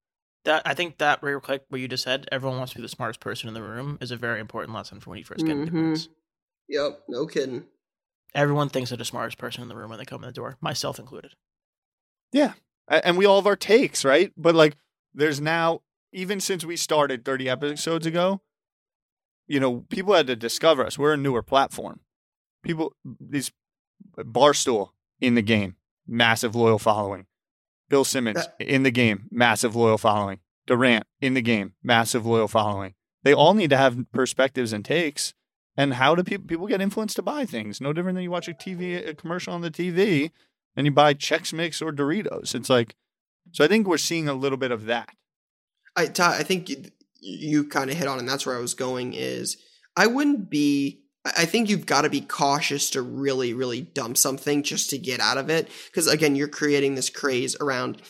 That 0.46 0.62
I 0.66 0.74
think 0.74 0.98
that 1.00 1.22
real 1.22 1.40
quick 1.40 1.64
what 1.70 1.82
you 1.82 1.88
just 1.88 2.04
said, 2.04 2.28
everyone 2.32 2.58
wants 2.58 2.72
to 2.74 2.80
be 2.80 2.82
the 2.82 2.88
smartest 2.90 3.20
person 3.20 3.48
in 3.48 3.54
the 3.54 3.62
room, 3.62 3.98
is 4.02 4.12
a 4.12 4.18
very 4.18 4.40
important 4.40 4.74
lesson 4.74 5.00
for 5.00 5.10
when 5.10 5.20
you 5.20 5.26
first 5.26 5.46
get 5.46 5.58
into 5.58 5.72
Mhm. 5.72 5.94
this. 5.94 6.10
Yep, 6.70 7.04
no 7.10 7.28
kidding. 7.28 7.66
Everyone 8.34 8.70
thinks 8.70 8.90
they're 8.92 8.98
the 8.98 9.06
smartest 9.06 9.38
person 9.38 9.64
in 9.64 9.68
the 9.70 9.76
room 9.76 9.90
when 9.90 10.00
they 10.00 10.06
come 10.06 10.24
in 10.24 10.28
the 10.28 10.34
door, 10.34 10.58
myself 10.62 10.98
included. 11.00 11.34
Yeah. 12.32 12.54
And 12.88 13.18
we 13.18 13.26
all 13.26 13.38
have 13.42 13.48
our 13.48 13.56
takes, 13.56 14.06
right? 14.06 14.32
But 14.38 14.56
like, 14.56 14.76
there's 15.14 15.42
now, 15.42 15.82
even 16.14 16.40
since 16.40 16.64
we 16.64 16.76
started 16.78 17.26
30 17.26 17.50
episodes 17.50 18.06
ago, 18.06 18.42
you 19.50 19.60
know, 19.60 19.84
people 19.90 20.14
had 20.14 20.28
to 20.28 20.36
discover 20.36 20.86
us. 20.86 20.98
We're 20.98 21.14
a 21.14 21.18
newer 21.18 21.42
platform. 21.42 22.00
People, 22.64 22.94
these 23.04 23.52
Barstool 24.18 24.92
in 25.20 25.36
the 25.36 25.42
game, 25.42 25.76
massive 26.08 26.56
loyal 26.56 26.80
following. 26.80 27.26
Bill 27.90 28.06
Simmons 28.06 28.48
in 28.60 28.84
the 28.84 28.92
game, 28.92 29.28
massive 29.32 29.76
loyal 29.76 29.98
following. 29.98 30.40
Durant 30.68 31.08
in 31.20 31.34
the 31.34 31.42
game, 31.42 31.74
massive 31.84 32.26
loyal 32.26 32.48
following. 32.48 32.94
They 33.24 33.34
all 33.34 33.56
need 33.56 33.72
to 33.72 33.78
have 33.78 34.06
perspectives 34.14 34.72
and 34.72 34.86
takes. 34.86 35.34
And 35.76 35.96
how 35.96 36.14
do 36.14 36.24
people 36.24 36.46
people 36.46 36.68
get 36.68 36.82
influenced 36.82 37.16
to 37.16 37.24
buy 37.24 37.46
things? 37.46 37.82
No 37.82 37.92
different 37.92 38.16
than 38.16 38.24
you 38.24 38.32
watch 38.32 38.48
a 38.48 38.54
TV 38.54 39.08
a 39.08 39.16
commercial 39.16 39.54
on 39.54 39.62
the 39.62 39.72
TV 39.72 40.30
and 40.76 40.86
you 40.86 40.92
buy 40.92 41.16
Chex 41.16 41.52
Mix 41.52 41.82
or 41.82 41.92
Doritos. 41.92 42.54
It's 42.54 42.70
like, 42.70 42.96
so 43.52 43.66
I 43.66 43.68
think 43.68 43.88
we're 43.88 43.98
seeing 43.98 44.30
a 44.30 44.34
little 44.34 44.58
bit 44.58 44.72
of 44.72 44.86
that. 44.86 45.10
I 45.96 46.06
Ty, 46.06 46.38
I 46.38 46.44
think 46.44 46.92
you, 47.22 47.66
kind 47.68 47.90
of 47.90 47.98
hit 47.98 48.08
on, 48.08 48.20
and 48.20 48.28
that's 48.28 48.46
where 48.46 48.58
I 48.58 48.62
was 48.62 48.74
going. 48.74 49.14
Is 49.14 49.58
I 49.96 50.08
wouldn't 50.08 50.50
be. 50.50 51.04
I 51.26 51.46
think 51.46 51.70
you've 51.70 51.86
got 51.86 52.04
to 52.04 52.10
be 52.10 52.22
cautious 52.22 52.90
to 52.92 53.02
really, 53.02 53.54
really 53.54 53.82
dump 53.82 54.18
something 54.18 54.64
just 54.64 54.90
to 54.92 54.98
get 54.98 55.20
out 55.20 55.38
of 55.38 55.50
it, 55.50 55.70
because 55.88 56.08
again, 56.08 56.36
you're 56.36 56.48
creating 56.48 56.96
this 56.96 57.10
craze 57.10 57.56
around 57.60 58.02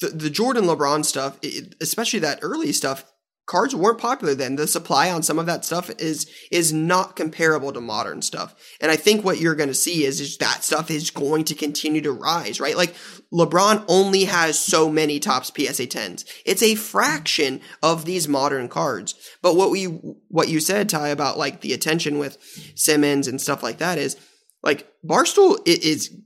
the 0.00 0.08
the 0.08 0.30
Jordan 0.30 0.64
LeBron 0.64 1.04
stuff, 1.04 1.38
especially 1.80 2.20
that 2.20 2.40
early 2.42 2.72
stuff. 2.72 3.04
Cards 3.50 3.74
weren't 3.74 3.98
popular 3.98 4.32
then. 4.32 4.54
The 4.54 4.68
supply 4.68 5.10
on 5.10 5.24
some 5.24 5.36
of 5.40 5.46
that 5.46 5.64
stuff 5.64 5.90
is 5.98 6.30
is 6.52 6.72
not 6.72 7.16
comparable 7.16 7.72
to 7.72 7.80
modern 7.80 8.22
stuff. 8.22 8.54
And 8.80 8.92
I 8.92 8.96
think 8.96 9.24
what 9.24 9.40
you're 9.40 9.56
going 9.56 9.68
to 9.68 9.74
see 9.74 10.04
is, 10.04 10.20
is 10.20 10.36
that 10.36 10.62
stuff 10.62 10.88
is 10.88 11.10
going 11.10 11.42
to 11.46 11.56
continue 11.56 12.00
to 12.02 12.12
rise, 12.12 12.60
right? 12.60 12.76
Like 12.76 12.94
LeBron 13.32 13.84
only 13.88 14.26
has 14.26 14.56
so 14.56 14.88
many 14.88 15.18
Topps 15.18 15.48
PSA 15.48 15.88
10s. 15.88 16.24
It's 16.46 16.62
a 16.62 16.76
fraction 16.76 17.60
of 17.82 18.04
these 18.04 18.28
modern 18.28 18.68
cards. 18.68 19.16
But 19.42 19.56
what 19.56 19.72
we 19.72 19.86
what 20.28 20.48
you 20.48 20.60
said, 20.60 20.88
Ty, 20.88 21.08
about 21.08 21.36
like 21.36 21.60
the 21.60 21.72
attention 21.72 22.20
with 22.20 22.38
Simmons 22.76 23.26
and 23.26 23.40
stuff 23.40 23.64
like 23.64 23.78
that 23.78 23.98
is 23.98 24.16
like 24.62 24.86
Barstool 25.04 25.58
is 25.66 26.16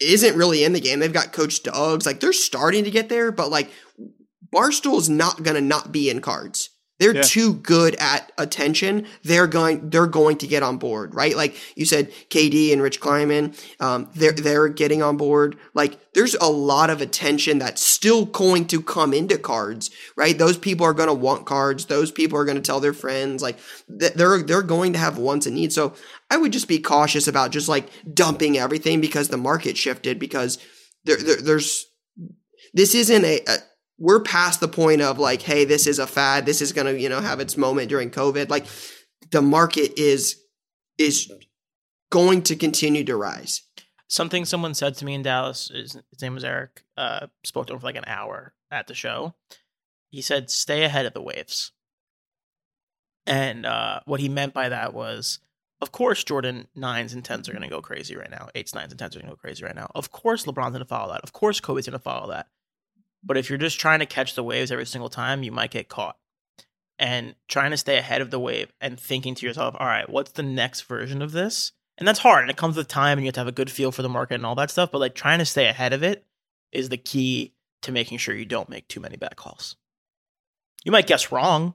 isn't 0.00 0.36
really 0.36 0.64
in 0.64 0.72
the 0.72 0.80
game. 0.80 0.98
They've 0.98 1.12
got 1.12 1.32
Coach 1.32 1.62
Doug's, 1.62 2.06
like 2.06 2.20
they're 2.20 2.32
starting 2.32 2.84
to 2.84 2.90
get 2.90 3.08
there, 3.08 3.30
but 3.30 3.50
like 3.50 3.70
Barstool's 4.54 5.08
not 5.10 5.42
gonna 5.42 5.60
not 5.60 5.92
be 5.92 6.08
in 6.08 6.20
cards. 6.20 6.70
They're 7.00 7.16
Yeah. 7.16 7.22
too 7.22 7.54
good 7.54 7.96
at 7.96 8.30
attention. 8.38 9.06
They're 9.24 9.48
going. 9.48 9.90
They're 9.90 10.06
going 10.06 10.36
to 10.38 10.46
get 10.46 10.62
on 10.62 10.76
board, 10.76 11.12
right? 11.12 11.36
Like 11.36 11.56
you 11.74 11.84
said, 11.84 12.12
KD 12.30 12.72
and 12.72 12.80
Rich 12.80 13.00
Kleiman. 13.00 13.52
Um, 13.80 14.08
they're 14.14 14.30
they're 14.30 14.68
getting 14.68 15.02
on 15.02 15.16
board. 15.16 15.56
Like 15.74 15.98
there's 16.14 16.36
a 16.36 16.48
lot 16.48 16.90
of 16.90 17.00
attention 17.00 17.58
that's 17.58 17.82
still 17.82 18.26
going 18.26 18.66
to 18.68 18.80
come 18.80 19.12
into 19.12 19.38
cards, 19.38 19.90
right? 20.16 20.38
Those 20.38 20.56
people 20.56 20.86
are 20.86 20.94
going 20.94 21.08
to 21.08 21.14
want 21.14 21.46
cards. 21.46 21.86
Those 21.86 22.12
people 22.12 22.38
are 22.38 22.44
going 22.44 22.58
to 22.58 22.62
tell 22.62 22.78
their 22.78 22.92
friends. 22.92 23.42
Like 23.42 23.58
they're 23.88 24.40
they're 24.42 24.62
going 24.62 24.92
to 24.92 24.98
have 25.00 25.18
wants 25.18 25.46
and 25.46 25.56
needs. 25.56 25.74
So 25.74 25.94
I 26.30 26.36
would 26.36 26.52
just 26.52 26.68
be 26.68 26.78
cautious 26.78 27.26
about 27.26 27.50
just 27.50 27.68
like 27.68 27.88
dumping 28.14 28.56
everything 28.56 29.00
because 29.00 29.28
the 29.28 29.36
market 29.36 29.76
shifted. 29.76 30.20
Because 30.20 30.58
there, 31.04 31.16
there 31.16 31.42
there's 31.42 31.86
this 32.72 32.94
isn't 32.94 33.24
a, 33.24 33.40
a 33.48 33.56
we're 33.98 34.20
past 34.20 34.60
the 34.60 34.68
point 34.68 35.00
of 35.00 35.18
like, 35.18 35.42
hey, 35.42 35.64
this 35.64 35.86
is 35.86 35.98
a 35.98 36.06
fad. 36.06 36.46
This 36.46 36.60
is 36.60 36.72
gonna, 36.72 36.92
you 36.92 37.08
know, 37.08 37.20
have 37.20 37.40
its 37.40 37.56
moment 37.56 37.88
during 37.88 38.10
COVID. 38.10 38.48
Like 38.50 38.66
the 39.30 39.42
market 39.42 39.98
is 39.98 40.40
is 40.98 41.30
going 42.10 42.42
to 42.42 42.56
continue 42.56 43.04
to 43.04 43.16
rise. 43.16 43.62
Something 44.06 44.44
someone 44.44 44.74
said 44.74 44.94
to 44.96 45.04
me 45.04 45.14
in 45.14 45.22
Dallas, 45.22 45.70
his, 45.74 45.98
his 46.10 46.22
name 46.22 46.34
was 46.34 46.44
Eric, 46.44 46.84
uh, 46.96 47.26
spoke 47.42 47.66
to 47.66 47.72
him 47.72 47.80
for 47.80 47.86
like 47.86 47.96
an 47.96 48.04
hour 48.06 48.54
at 48.70 48.86
the 48.86 48.94
show. 48.94 49.34
He 50.10 50.22
said, 50.22 50.50
stay 50.50 50.84
ahead 50.84 51.06
of 51.06 51.14
the 51.14 51.22
waves. 51.22 51.72
And 53.26 53.66
uh, 53.66 54.00
what 54.04 54.20
he 54.20 54.28
meant 54.28 54.54
by 54.54 54.68
that 54.68 54.94
was, 54.94 55.40
of 55.80 55.90
course, 55.90 56.22
Jordan 56.22 56.68
9s 56.76 57.14
and 57.14 57.24
10s 57.24 57.48
are 57.48 57.52
going 57.52 57.62
to 57.62 57.68
go 57.68 57.82
crazy 57.82 58.14
right 58.14 58.30
now. 58.30 58.48
8s, 58.54 58.72
9s, 58.72 58.90
and 58.92 59.00
10s 59.00 59.16
are 59.16 59.20
going 59.20 59.24
to 59.24 59.30
go 59.30 59.36
crazy 59.36 59.64
right 59.64 59.74
now. 59.74 59.90
Of 59.94 60.12
course, 60.12 60.44
LeBron's 60.44 60.70
going 60.70 60.78
to 60.80 60.84
follow 60.84 61.12
that. 61.12 61.22
Of 61.22 61.32
course, 61.32 61.58
Kobe's 61.58 61.86
going 61.86 61.98
to 61.98 61.98
follow 61.98 62.30
that. 62.30 62.46
But 63.24 63.36
if 63.36 63.48
you're 63.48 63.58
just 63.58 63.80
trying 63.80 64.00
to 64.00 64.06
catch 64.06 64.34
the 64.34 64.44
waves 64.44 64.70
every 64.70 64.86
single 64.86 65.08
time, 65.08 65.42
you 65.42 65.50
might 65.50 65.70
get 65.70 65.88
caught. 65.88 66.16
And 66.98 67.34
trying 67.48 67.72
to 67.72 67.76
stay 67.76 67.98
ahead 67.98 68.20
of 68.20 68.30
the 68.30 68.38
wave 68.38 68.72
and 68.80 69.00
thinking 69.00 69.34
to 69.34 69.46
yourself, 69.46 69.74
all 69.78 69.86
right, 69.86 70.08
what's 70.08 70.32
the 70.32 70.42
next 70.42 70.82
version 70.82 71.22
of 71.22 71.32
this? 71.32 71.72
And 71.98 72.06
that's 72.06 72.20
hard. 72.20 72.42
And 72.42 72.50
it 72.50 72.56
comes 72.56 72.76
with 72.76 72.86
time 72.88 73.18
and 73.18 73.24
you 73.24 73.28
have 73.28 73.34
to 73.34 73.40
have 73.40 73.48
a 73.48 73.52
good 73.52 73.70
feel 73.70 73.90
for 73.90 74.02
the 74.02 74.08
market 74.08 74.34
and 74.34 74.46
all 74.46 74.54
that 74.56 74.70
stuff. 74.70 74.92
But 74.92 75.00
like 75.00 75.14
trying 75.14 75.38
to 75.38 75.44
stay 75.44 75.66
ahead 75.66 75.92
of 75.92 76.02
it 76.02 76.24
is 76.72 76.88
the 76.88 76.96
key 76.96 77.54
to 77.82 77.92
making 77.92 78.18
sure 78.18 78.34
you 78.34 78.44
don't 78.44 78.68
make 78.68 78.88
too 78.88 79.00
many 79.00 79.16
bad 79.16 79.36
calls. 79.36 79.76
You 80.84 80.92
might 80.92 81.06
guess 81.06 81.32
wrong, 81.32 81.74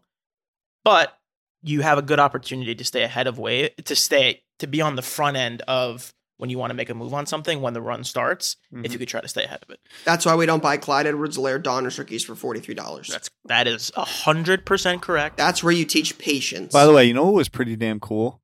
but 0.84 1.18
you 1.62 1.82
have 1.82 1.98
a 1.98 2.04
good 2.04 2.20
opportunity 2.20 2.76
to 2.76 2.84
stay 2.84 3.04
ahead 3.04 3.28
of 3.28 3.38
wave 3.38 3.76
to 3.84 3.96
stay 3.96 4.44
to 4.60 4.68
be 4.68 4.82
on 4.82 4.96
the 4.96 5.02
front 5.02 5.38
end 5.38 5.62
of 5.68 6.14
when 6.40 6.50
you 6.50 6.58
want 6.58 6.72
to 6.72 6.74
make 6.74 6.90
a 6.90 6.94
move 6.94 7.14
on 7.14 7.26
something 7.26 7.62
when 7.62 7.74
the 7.74 7.82
run 7.82 8.06
starts, 8.06 8.56
if 8.72 8.78
mm-hmm. 8.78 8.92
you 8.94 8.98
could 8.98 9.10
try 9.10 9.20
to 9.20 9.28
stay 9.28 9.44
ahead 9.44 9.60
of 9.62 9.70
it. 9.70 9.80
That's 10.06 10.26
why 10.26 10.36
we 10.36 10.46
don't 10.46 10.64
buy 10.64 10.78
Clyde 10.78 11.06
Edwards-Helaire 11.06 11.62
Donruss 11.62 12.00
rookies 12.00 12.24
for 12.24 12.34
forty 12.34 12.62
three 12.62 12.76
dollars. 12.76 13.10
That's 13.10 13.30
that 13.46 13.68
is 13.68 13.92
a 13.98 14.06
hundred 14.06 14.66
percent 14.66 15.02
correct. 15.02 15.36
That's 15.36 15.62
where 15.62 15.74
you 15.74 15.84
teach 15.84 16.18
patience. 16.18 16.72
By 16.72 16.86
the 16.86 16.94
way, 16.94 17.04
you 17.06 17.14
know 17.14 17.26
what 17.26 17.34
was 17.34 17.50
pretty 17.50 17.76
damn 17.76 18.00
cool? 18.00 18.42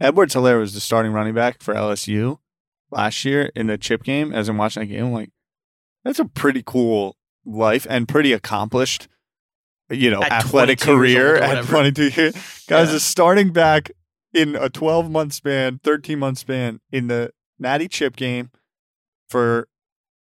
Edwards-Helaire 0.00 0.58
was 0.58 0.74
the 0.74 0.80
starting 0.80 1.12
running 1.12 1.34
back 1.34 1.62
for 1.62 1.74
LSU 1.74 2.38
last 2.90 3.24
year 3.24 3.52
in 3.54 3.68
the 3.68 3.78
chip 3.78 4.02
game. 4.02 4.32
As 4.32 4.48
I'm 4.48 4.58
watching 4.58 4.80
that 4.80 4.86
game, 4.86 5.06
I'm 5.06 5.12
like, 5.12 5.30
that's 6.04 6.18
a 6.18 6.24
pretty 6.24 6.62
cool 6.66 7.16
life 7.44 7.86
and 7.88 8.08
pretty 8.08 8.32
accomplished, 8.32 9.06
you 9.90 10.10
know, 10.10 10.22
At 10.22 10.32
athletic 10.32 10.80
career 10.80 11.36
at 11.36 11.64
22 11.64 12.08
years. 12.08 12.34
Guys, 12.68 12.90
Yeah. 12.90 12.96
a 12.96 13.00
starting 13.00 13.52
back 13.52 13.92
in 14.32 14.56
a 14.56 14.68
12 14.68 15.10
month 15.10 15.32
span, 15.32 15.80
13 15.82 16.18
month 16.18 16.38
span 16.38 16.80
in 16.92 17.08
the 17.08 17.32
Natty 17.58 17.88
chip 17.88 18.16
game 18.16 18.50
for 19.28 19.68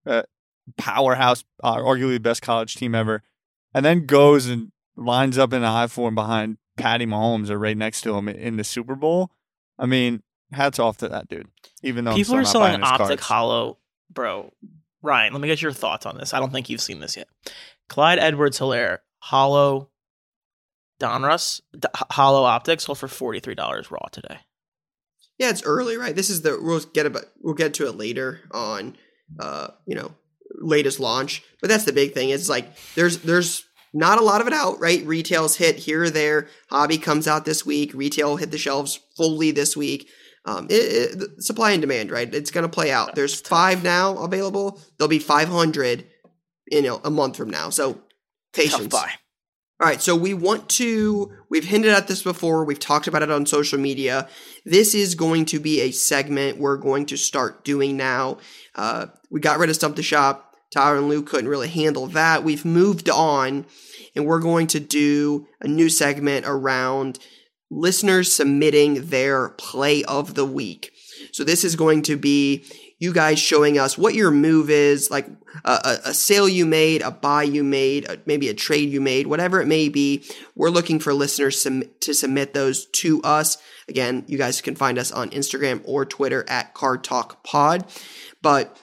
a 0.05 0.25
powerhouse, 0.77 1.45
uh, 1.63 1.77
arguably 1.77 2.15
the 2.15 2.21
best 2.21 2.43
college 2.43 2.75
team 2.77 2.95
ever, 2.95 3.23
and 3.75 3.85
then 3.85 4.07
goes 4.07 4.47
and 4.47 4.73
lines 4.97 5.39
up 5.39 5.53
in 5.53 5.63
a 5.63 5.71
high 5.71 5.87
form 5.87 6.15
behind 6.15 6.59
Patty 6.77 7.07
Mahomes 7.07 7.51
or 7.51 7.59
right 7.59 7.77
next 7.77 8.03
to 8.03 8.15
him 8.17 8.29
in 8.29 8.57
the 8.57 8.65
Super 8.65 8.95
Bowl. 8.95 9.31
I 9.79 9.87
mean, 9.87 10.23
hats 10.53 10.79
off 10.79 10.97
to 10.99 11.09
that 11.09 11.29
dude. 11.29 11.49
Even 11.83 12.05
though 12.05 12.15
People 12.15 12.37
are 12.37 12.45
selling 12.45 12.83
optic 12.83 13.07
cards. 13.07 13.23
holo, 13.27 13.79
bro. 14.11 14.53
Ryan, 15.03 15.33
let 15.33 15.43
me 15.43 15.49
get 15.49 15.63
your 15.63 15.73
thoughts 15.73 16.07
on 16.07 16.17
this. 16.17 16.35
I 16.35 16.41
don't 16.41 16.53
think 16.53 16.69
you've 16.69 16.81
seen 16.81 17.01
this 17.01 17.17
yet. 17.17 17.29
Clyde 17.89 18.19
Edwards 18.19 18.59
Hilaire, 18.59 19.03
holo 19.19 19.91
Donruss, 21.01 21.61
D- 21.79 21.89
holo 22.13 22.43
optics 22.43 22.85
sold 22.85 22.99
for 22.99 23.09
$43 23.09 23.91
raw 23.91 24.09
today. 24.13 24.39
yeah, 25.39 25.51
it's 25.51 25.63
early, 25.65 25.97
right? 25.97 26.15
This 26.17 26.31
is 26.31 26.43
the 26.43 26.59
we'll 26.61 26.81
get 26.81 27.07
about 27.07 27.25
we'll 27.41 27.55
get 27.55 27.75
to 27.75 27.87
it 27.87 27.97
later 27.97 28.41
on. 28.53 28.97
Uh, 29.41 29.69
you 29.87 29.95
know, 29.95 30.13
latest 30.61 31.01
launch, 31.01 31.43
but 31.61 31.69
that's 31.69 31.85
the 31.85 31.93
big 31.93 32.15
thing. 32.15 32.31
Is 32.31 32.49
like 32.49 32.67
there's 32.95 33.19
there's 33.19 33.65
not 33.93 34.19
a 34.19 34.23
lot 34.23 34.41
of 34.41 34.47
it 34.47 34.53
out, 34.53 34.79
right? 34.81 35.05
Retail's 35.05 35.57
hit 35.57 35.77
here 35.77 36.05
or 36.05 36.11
there. 36.11 36.49
Hobby 36.71 36.97
comes 36.99 37.27
out 37.27 37.45
this 37.45 37.67
week. 37.67 37.93
Retail 37.95 38.37
hit 38.37 38.51
the 38.51 38.59
shelves 38.59 39.01
fully 39.17 39.51
this 39.51 39.77
week. 39.77 40.09
Um, 40.45 40.67
it, 40.71 41.21
it, 41.23 41.43
supply 41.43 41.73
and 41.73 41.81
demand, 41.81 42.11
right? 42.13 42.33
It's 42.33 42.51
going 42.53 42.63
to 42.63 42.69
play 42.73 42.93
out. 42.93 43.15
There's 43.17 43.41
five 43.41 43.83
now 43.83 44.17
available. 44.19 44.81
There'll 44.97 45.09
be 45.09 45.19
500, 45.19 46.07
you 46.71 46.83
know, 46.83 47.01
a 47.05 47.11
month 47.11 47.37
from 47.37 47.51
now. 47.51 47.71
So 47.71 47.95
Tough 47.95 48.03
patience. 48.55 48.87
buy. 48.87 49.11
All 49.79 49.87
right, 49.87 50.01
so 50.01 50.17
we 50.17 50.33
want 50.33 50.71
to, 50.71 51.31
we've 51.51 51.67
hinted 51.67 51.91
at 51.91 52.09
this 52.09 52.23
before, 52.23 52.65
we've 52.65 52.79
talked 52.79 53.09
about 53.09 53.23
it 53.23 53.31
on 53.31 53.45
social 53.45 53.79
media. 53.79 54.27
This 54.65 54.95
is 54.95 55.15
going 55.15 55.45
to 55.47 55.61
be 55.61 55.83
a 55.83 55.91
segment 55.91 56.57
we're 56.57 56.79
going 56.79 57.05
to 57.07 57.19
start 57.19 57.63
doing 57.63 57.95
now. 57.95 58.39
Uh, 58.75 59.09
we 59.31 59.39
got 59.39 59.59
rid 59.59 59.69
of 59.69 59.77
Stump 59.77 59.97
the 59.97 60.03
Shop. 60.03 60.55
Tyler 60.73 60.97
and 60.97 61.11
Lou 61.11 61.23
couldn't 61.23 61.51
really 61.51 61.69
handle 61.69 62.07
that. 62.07 62.43
We've 62.43 62.65
moved 62.65 63.11
on, 63.11 63.67
and 64.15 64.25
we're 64.25 64.41
going 64.41 64.67
to 64.69 64.81
do 64.81 65.47
a 65.61 65.69
new 65.69 65.91
segment 65.91 66.47
around 66.49 67.19
listeners 67.71 68.33
submitting 68.33 69.09
their 69.09 69.51
play 69.51 70.03
of 70.05 70.37
the 70.37 70.47
week. 70.47 70.91
So 71.33 71.45
this 71.45 71.65
is 71.65 71.77
going 71.77 72.01
to 72.03 72.17
be 72.17 72.65
you 72.99 73.13
guys 73.13 73.39
showing 73.39 73.79
us 73.79 73.99
what 73.99 74.15
your 74.15 74.31
move 74.31 74.71
is, 74.71 75.11
like 75.11 75.27
a, 75.65 75.99
a, 76.07 76.15
sale 76.15 76.49
you 76.49 76.65
made, 76.65 77.03
a 77.03 77.11
buy 77.11 77.43
you 77.43 77.63
made, 77.63 78.07
maybe 78.25 78.49
a 78.49 78.55
trade 78.55 78.89
you 78.91 79.01
made, 79.01 79.27
whatever 79.27 79.61
it 79.61 79.67
may 79.67 79.89
be. 79.89 80.25
We're 80.55 80.71
looking 80.71 80.99
for 80.99 81.13
listeners 81.13 81.63
to 81.63 82.15
submit 82.15 82.55
those 82.55 82.87
to 82.87 83.23
us. 83.23 83.59
Again, 83.89 84.25
you 84.29 84.39
guys 84.39 84.63
can 84.63 84.77
find 84.77 84.99
us 84.99 85.13
on 85.13 85.31
Instagram 85.31 85.83
or 85.85 86.07
Twitter 86.07 86.45
at 86.49 86.73
Card 86.73 87.05
Talk 87.05 87.45
Pod. 87.45 87.85
But 88.41 88.81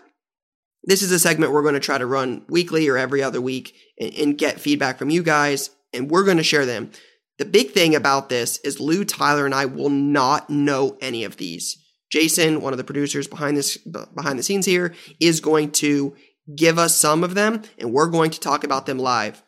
this 0.83 1.01
is 1.01 1.11
a 1.11 1.19
segment 1.19 1.51
we're 1.51 1.63
going 1.63 1.73
to 1.73 1.79
try 1.79 1.97
to 1.97 2.05
run 2.05 2.45
weekly 2.47 2.87
or 2.89 2.97
every 2.97 3.23
other 3.23 3.41
week 3.41 3.75
and, 3.99 4.13
and 4.13 4.37
get 4.37 4.59
feedback 4.59 4.99
from 4.99 5.09
you 5.09 5.23
guys, 5.23 5.71
and 5.91 6.11
we're 6.11 6.25
going 6.25 6.37
to 6.37 6.43
share 6.43 6.67
them. 6.67 6.91
The 7.39 7.45
big 7.45 7.71
thing 7.71 7.95
about 7.95 8.29
this 8.29 8.59
is 8.59 8.79
Lou, 8.79 9.03
Tyler, 9.03 9.45
and 9.45 9.55
I 9.55 9.65
will 9.65 9.89
not 9.89 10.51
know 10.51 10.97
any 11.01 11.23
of 11.23 11.37
these. 11.37 11.82
Jason, 12.13 12.61
one 12.61 12.73
of 12.73 12.77
the 12.77 12.83
producers 12.83 13.27
behind 13.27 13.57
this 13.57 13.75
behind 13.75 14.37
the 14.37 14.43
scenes 14.43 14.67
here, 14.67 14.93
is 15.19 15.41
going 15.41 15.71
to 15.71 16.15
give 16.55 16.77
us 16.77 16.95
some 16.95 17.23
of 17.23 17.33
them, 17.33 17.63
and 17.79 17.91
we're 17.91 18.05
going 18.05 18.29
to 18.29 18.39
talk 18.39 18.63
about 18.63 18.85
them 18.85 18.99
live. 18.99 19.41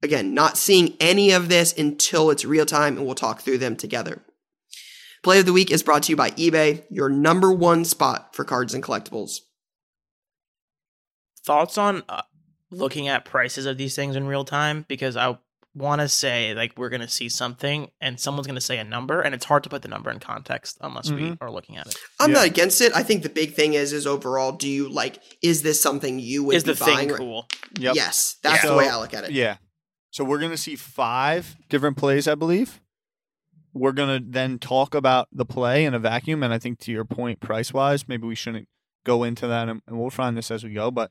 Again, 0.00 0.32
not 0.32 0.56
seeing 0.56 0.94
any 1.00 1.32
of 1.32 1.48
this 1.48 1.76
until 1.76 2.30
it's 2.30 2.44
real 2.44 2.66
time, 2.66 2.96
and 2.96 3.04
we'll 3.04 3.16
talk 3.16 3.40
through 3.40 3.58
them 3.58 3.74
together. 3.74 4.22
Play 5.24 5.40
of 5.40 5.46
the 5.46 5.52
week 5.52 5.72
is 5.72 5.82
brought 5.82 6.04
to 6.04 6.12
you 6.12 6.16
by 6.16 6.30
eBay, 6.30 6.84
your 6.88 7.08
number 7.08 7.50
one 7.50 7.84
spot 7.84 8.32
for 8.32 8.44
cards 8.44 8.74
and 8.74 8.84
collectibles. 8.84 9.40
Thoughts 11.44 11.76
on 11.76 12.04
uh, 12.08 12.22
looking 12.70 13.08
at 13.08 13.24
prices 13.24 13.66
of 13.66 13.76
these 13.76 13.96
things 13.96 14.14
in 14.14 14.28
real 14.28 14.44
time? 14.44 14.84
Because 14.86 15.16
I 15.16 15.36
want 15.74 16.00
to 16.02 16.08
say 16.08 16.52
like 16.54 16.72
we're 16.76 16.90
going 16.90 17.00
to 17.00 17.08
see 17.08 17.28
something 17.30 17.88
and 18.00 18.20
someone's 18.20 18.46
going 18.46 18.54
to 18.56 18.60
say 18.60 18.76
a 18.78 18.84
number 18.84 19.22
and 19.22 19.34
it's 19.34 19.46
hard 19.46 19.62
to 19.64 19.70
put 19.70 19.80
the 19.80 19.88
number 19.88 20.10
in 20.10 20.18
context 20.18 20.76
unless 20.82 21.10
we 21.10 21.22
Mhm. 21.22 21.38
are 21.40 21.50
looking 21.50 21.78
at 21.78 21.86
it. 21.86 21.94
I'm 22.20 22.30
Yeah. 22.30 22.34
not 22.38 22.46
against 22.46 22.80
it. 22.82 22.92
I 22.94 23.02
think 23.02 23.22
the 23.22 23.30
big 23.30 23.54
thing 23.54 23.72
is, 23.72 23.92
is 23.94 24.06
overall, 24.06 24.52
do 24.52 24.68
you 24.68 24.88
like? 24.90 25.18
Is 25.42 25.62
this 25.62 25.80
something 25.80 26.18
you 26.18 26.44
would 26.44 26.56
Is 26.56 26.64
be 26.64 26.72
the 26.72 26.76
thing 26.84 26.94
buying? 26.94 27.08
cool? 27.10 27.48
Yep. 27.78 27.94
Yes, 27.96 28.36
that's 28.42 28.62
Yeah. 28.62 28.70
the 28.70 28.76
way 28.76 28.88
I 28.88 28.98
look 28.98 29.14
at 29.14 29.24
it. 29.24 29.30
Yeah. 29.32 29.56
So 30.10 30.24
we're 30.24 30.40
gonna 30.40 30.58
see 30.58 30.76
five 30.76 31.56
different 31.70 31.96
plays, 31.96 32.28
I 32.28 32.34
believe. 32.34 32.78
We're 33.72 33.92
gonna 33.92 34.20
then 34.22 34.58
talk 34.58 34.94
about 34.94 35.28
the 35.32 35.46
play 35.46 35.86
in 35.86 35.94
a 35.94 35.98
vacuum, 35.98 36.42
and 36.42 36.52
I 36.52 36.58
think 36.58 36.80
to 36.80 36.92
your 36.92 37.06
point, 37.06 37.40
price 37.40 37.72
wise, 37.72 38.06
maybe 38.06 38.26
we 38.26 38.34
shouldn't 38.34 38.68
go 39.04 39.24
into 39.24 39.46
that, 39.46 39.70
and, 39.70 39.80
and 39.86 39.98
we'll 39.98 40.10
find 40.10 40.36
this 40.36 40.50
as 40.50 40.62
we 40.64 40.74
go. 40.74 40.90
But 40.90 41.10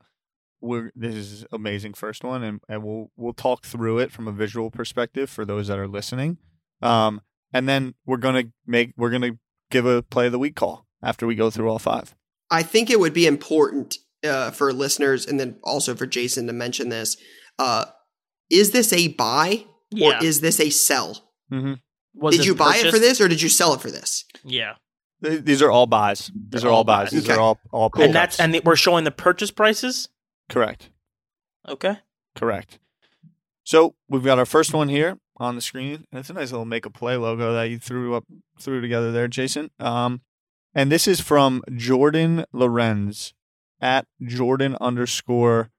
we're 0.62 0.92
this 0.96 1.16
is 1.16 1.46
amazing 1.52 1.94
first 1.94 2.24
one, 2.24 2.44
and, 2.44 2.62
and 2.70 2.84
we'll 2.84 3.12
we'll 3.18 3.34
talk 3.34 3.66
through 3.66 4.00
it 4.00 4.12
from 4.12 4.28
a 4.28 4.32
visual 4.32 4.70
perspective 4.72 5.30
for 5.30 5.44
those 5.46 5.68
that 5.68 5.78
are 5.80 5.88
listening. 5.88 6.38
Um, 6.82 7.22
and 7.54 7.68
then 7.68 7.96
we're 8.06 8.18
gonna 8.18 8.46
make 8.66 8.94
we're 8.98 9.10
gonna 9.10 9.32
give 9.70 9.86
a 9.86 10.02
play 10.02 10.28
of 10.28 10.32
the 10.32 10.40
week 10.40 10.56
call 10.56 10.86
after 11.04 11.26
we 11.28 11.36
go 11.36 11.50
through 11.50 11.70
all 11.70 11.80
five. 11.80 12.16
I 12.50 12.64
think 12.64 12.90
it 12.90 13.00
would 13.00 13.14
be 13.14 13.26
important 13.28 13.98
uh, 14.24 14.52
for 14.52 14.72
listeners 14.74 15.26
and 15.26 15.40
then 15.40 15.58
also 15.64 15.96
for 15.96 16.06
Jason 16.06 16.48
to 16.48 16.54
mention 16.54 16.90
this. 16.90 17.18
Uh, 17.58 17.86
is 18.50 18.72
this 18.72 18.92
a 18.94 19.08
buy 19.10 19.66
Yeah. 19.92 20.20
or 20.20 20.24
is 20.24 20.42
this 20.42 20.60
a 20.60 20.70
sell? 20.70 21.32
Mm-hmm. 21.52 21.74
Was 22.16 22.34
did 22.34 22.40
this 22.40 22.48
you 22.48 22.56
buy 22.56 22.76
it 22.84 22.92
for 22.92 23.00
this 23.00 23.22
or 23.22 23.28
did 23.30 23.42
you 23.42 23.48
sell 23.50 23.74
it 23.74 23.82
for 23.82 23.90
this? 23.90 24.26
Yeah. 24.44 24.74
These 25.22 25.62
are 25.62 25.72
all 25.72 25.86
buys. 25.88 26.30
These 26.50 26.64
They're 26.64 26.70
are 26.70 26.74
all 26.74 26.78
all 26.80 26.84
buys. 26.84 27.06
buys. 27.06 27.12
These 27.12 27.30
Okay. 27.30 27.38
are 27.38 27.40
all 27.42 27.60
all 27.72 27.92
And 28.00 28.14
that's 28.14 28.40
and 28.40 28.54
the, 28.56 28.62
we're 28.66 28.76
showing 28.76 29.04
the 29.06 29.12
purchase 29.12 29.52
prices? 29.52 30.10
Correct. 30.52 30.90
Okay. 31.68 31.98
Correct. 32.36 32.80
So 33.64 33.96
we've 34.10 34.24
got 34.24 34.40
our 34.40 34.46
first 34.46 34.74
one 34.74 34.90
here 34.90 35.18
on 35.38 35.56
the 35.56 35.62
screen. 35.62 36.06
That's 36.12 36.30
a 36.30 36.34
nice 36.34 36.52
little 36.52 36.66
make 36.66 36.86
a 36.86 36.90
play 36.90 37.18
logo 37.18 37.54
that 37.54 37.70
you 37.70 37.80
threw 37.80 38.16
up 38.16 38.26
threw 38.60 38.82
together 38.82 39.12
there, 39.12 39.28
Jason. 39.28 39.72
Um, 39.80 40.22
and 40.74 40.92
this 40.92 41.08
is 41.08 41.20
from 41.20 41.64
Jordan 41.76 42.46
Lorenz 42.54 43.34
at 43.80 44.08
Jordan 44.22 44.78
underscore. 44.80 45.72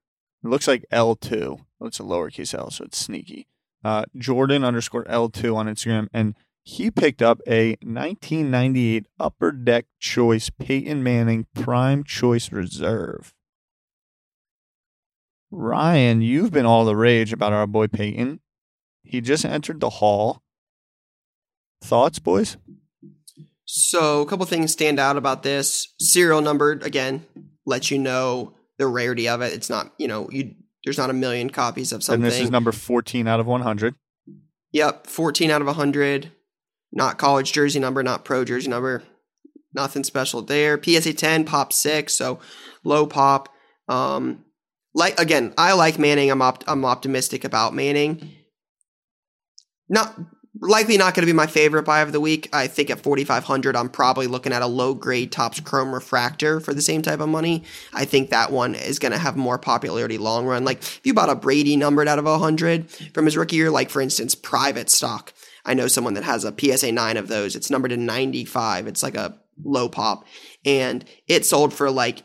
It 0.44 0.48
looks 0.48 0.68
like 0.68 0.84
L 0.90 1.14
two. 1.16 1.58
Oh, 1.80 1.86
it's 1.86 2.00
a 2.00 2.04
lowercase 2.04 2.54
L, 2.54 2.70
so 2.70 2.84
it's 2.84 2.98
sneaky. 2.98 3.46
Uh, 3.84 4.04
Jordan 4.16 4.64
underscore 4.64 5.06
L 5.08 5.28
two 5.28 5.56
on 5.56 5.66
Instagram, 5.66 6.08
and 6.12 6.34
he 6.64 6.90
picked 6.90 7.22
up 7.22 7.40
a 7.46 7.70
1998 7.82 9.06
Upper 9.18 9.50
Deck 9.50 9.86
Choice 9.98 10.50
Peyton 10.50 11.02
Manning 11.02 11.46
Prime 11.54 12.04
Choice 12.04 12.52
Reserve. 12.52 13.34
Ryan, 15.52 16.22
you've 16.22 16.50
been 16.50 16.64
all 16.64 16.86
the 16.86 16.96
rage 16.96 17.32
about 17.32 17.52
our 17.52 17.66
boy 17.66 17.86
Peyton. 17.86 18.40
He 19.02 19.20
just 19.20 19.44
entered 19.44 19.80
the 19.80 19.90
hall. 19.90 20.42
Thoughts, 21.84 22.18
boys? 22.18 22.56
So 23.66 24.22
a 24.22 24.26
couple 24.26 24.46
things 24.46 24.72
stand 24.72 24.98
out 24.98 25.16
about 25.16 25.42
this. 25.42 25.94
Serial 26.00 26.40
numbered 26.40 26.82
again, 26.82 27.26
lets 27.66 27.90
you 27.90 27.98
know 27.98 28.54
the 28.78 28.86
rarity 28.86 29.28
of 29.28 29.42
it. 29.42 29.52
It's 29.52 29.68
not, 29.68 29.92
you 29.98 30.08
know, 30.08 30.28
you 30.30 30.54
there's 30.84 30.98
not 30.98 31.10
a 31.10 31.14
million 31.14 31.50
copies 31.50 31.92
of 31.92 32.02
something. 32.02 32.24
And 32.24 32.32
this 32.32 32.40
is 32.40 32.50
number 32.50 32.72
14 32.72 33.28
out 33.28 33.38
of 33.38 33.46
100. 33.46 33.94
Yep, 34.72 35.06
14 35.06 35.50
out 35.50 35.60
of 35.60 35.66
100. 35.66 36.32
Not 36.92 37.18
college 37.18 37.52
jersey 37.52 37.78
number, 37.78 38.02
not 38.02 38.24
pro 38.24 38.44
jersey 38.44 38.68
number. 38.68 39.02
Nothing 39.74 40.04
special 40.04 40.42
there. 40.42 40.82
PSA 40.82 41.12
10, 41.12 41.44
pop 41.44 41.72
6, 41.72 42.12
so 42.12 42.40
low 42.84 43.06
pop. 43.06 43.48
Um 43.88 44.44
like 44.94 45.18
again, 45.18 45.54
I 45.56 45.72
like 45.72 45.98
Manning. 45.98 46.30
I'm 46.30 46.42
opt- 46.42 46.64
I'm 46.66 46.84
optimistic 46.84 47.44
about 47.44 47.74
Manning. 47.74 48.30
Not 49.88 50.18
likely 50.60 50.96
not 50.96 51.14
going 51.14 51.22
to 51.22 51.32
be 51.32 51.36
my 51.36 51.46
favorite 51.46 51.84
buy 51.84 52.00
of 52.00 52.12
the 52.12 52.20
week. 52.20 52.48
I 52.52 52.66
think 52.66 52.90
at 52.90 53.00
4500 53.00 53.74
I'm 53.74 53.88
probably 53.88 54.26
looking 54.26 54.52
at 54.52 54.62
a 54.62 54.66
low 54.66 54.94
grade 54.94 55.32
Topps 55.32 55.60
Chrome 55.60 55.92
refractor 55.92 56.60
for 56.60 56.74
the 56.74 56.82
same 56.82 57.02
type 57.02 57.20
of 57.20 57.28
money. 57.28 57.64
I 57.92 58.04
think 58.04 58.30
that 58.30 58.52
one 58.52 58.74
is 58.74 58.98
going 58.98 59.12
to 59.12 59.18
have 59.18 59.36
more 59.36 59.58
popularity 59.58 60.18
long 60.18 60.46
run. 60.46 60.64
Like 60.64 60.78
if 60.78 61.00
you 61.04 61.14
bought 61.14 61.30
a 61.30 61.34
Brady 61.34 61.76
numbered 61.76 62.08
out 62.08 62.18
of 62.18 62.26
100 62.26 62.90
from 63.12 63.24
his 63.24 63.36
rookie 63.36 63.56
year 63.56 63.70
like 63.70 63.90
for 63.90 64.00
instance 64.00 64.34
private 64.34 64.90
stock. 64.90 65.32
I 65.64 65.74
know 65.74 65.88
someone 65.88 66.14
that 66.14 66.24
has 66.24 66.44
a 66.44 66.54
PSA 66.56 66.92
9 66.92 67.16
of 67.16 67.28
those. 67.28 67.56
It's 67.56 67.70
numbered 67.70 67.90
to 67.90 67.96
95. 67.96 68.86
It's 68.86 69.02
like 69.02 69.16
a 69.16 69.38
low 69.62 69.88
pop 69.88 70.26
and 70.64 71.04
it 71.26 71.44
sold 71.44 71.72
for 71.72 71.90
like 71.90 72.22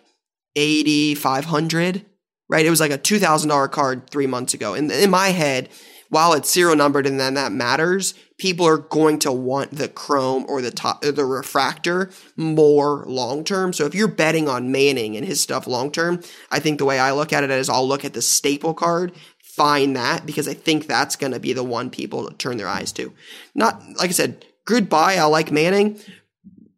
8500 0.56 2.06
right? 2.50 2.66
It 2.66 2.70
was 2.70 2.80
like 2.80 2.92
a 2.92 2.98
two 2.98 3.20
thousand 3.20 3.50
dollar 3.50 3.68
card 3.68 4.10
three 4.10 4.28
months 4.28 4.54
ago. 4.54 4.74
And 4.74 4.92
in 4.92 5.10
my 5.10 5.30
head, 5.30 5.70
while 6.10 6.34
it's 6.34 6.50
serial 6.50 6.76
numbered 6.76 7.06
and 7.06 7.20
then 7.20 7.34
that 7.34 7.52
matters, 7.52 8.14
people 8.38 8.66
are 8.66 8.78
going 8.78 9.20
to 9.20 9.32
want 9.32 9.72
the 9.72 9.90
chrome 9.90 10.46
or 10.48 10.62
the 10.62 10.72
top 10.72 11.04
or 11.04 11.12
the 11.12 11.26
refractor 11.26 12.10
more 12.36 13.04
long 13.08 13.44
term. 13.44 13.74
So 13.74 13.86
if 13.86 13.94
you're 13.94 14.08
betting 14.08 14.48
on 14.48 14.72
Manning 14.72 15.18
and 15.18 15.26
his 15.26 15.42
stuff 15.42 15.68
long 15.68 15.92
term, 15.92 16.22
I 16.50 16.60
think 16.60 16.78
the 16.78 16.86
way 16.86 17.00
I 17.00 17.12
look 17.12 17.34
at 17.34 17.44
it 17.44 17.52
is 17.52 17.70
I'll 17.70 17.88
look 17.88 18.06
at 18.06 18.14
the 18.14 18.22
staple 18.22 18.74
card. 18.74 19.14
Find 19.44 19.96
that 19.96 20.26
because 20.26 20.48
I 20.48 20.54
think 20.54 20.86
that's 20.86 21.16
going 21.16 21.34
to 21.34 21.40
be 21.40 21.52
the 21.52 21.64
one 21.64 21.90
people 21.90 22.30
turn 22.32 22.58
their 22.58 22.68
eyes 22.68 22.92
to. 22.94 23.12
Not 23.56 23.82
like 23.98 24.10
I 24.10 24.14
said, 24.14 24.46
good 24.66 24.88
buy. 24.88 25.16
I 25.16 25.24
like 25.26 25.52
Manning. 25.52 26.00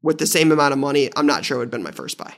With 0.02 0.18
the 0.18 0.28
same 0.28 0.54
amount 0.54 0.72
of 0.72 0.80
money, 0.80 1.10
I'm 1.18 1.26
not 1.26 1.44
sure 1.44 1.58
it 1.58 1.60
would 1.60 1.66
have 1.66 1.72
been 1.72 1.84
my 1.84 1.92
first 1.92 2.18
buy. 2.18 2.36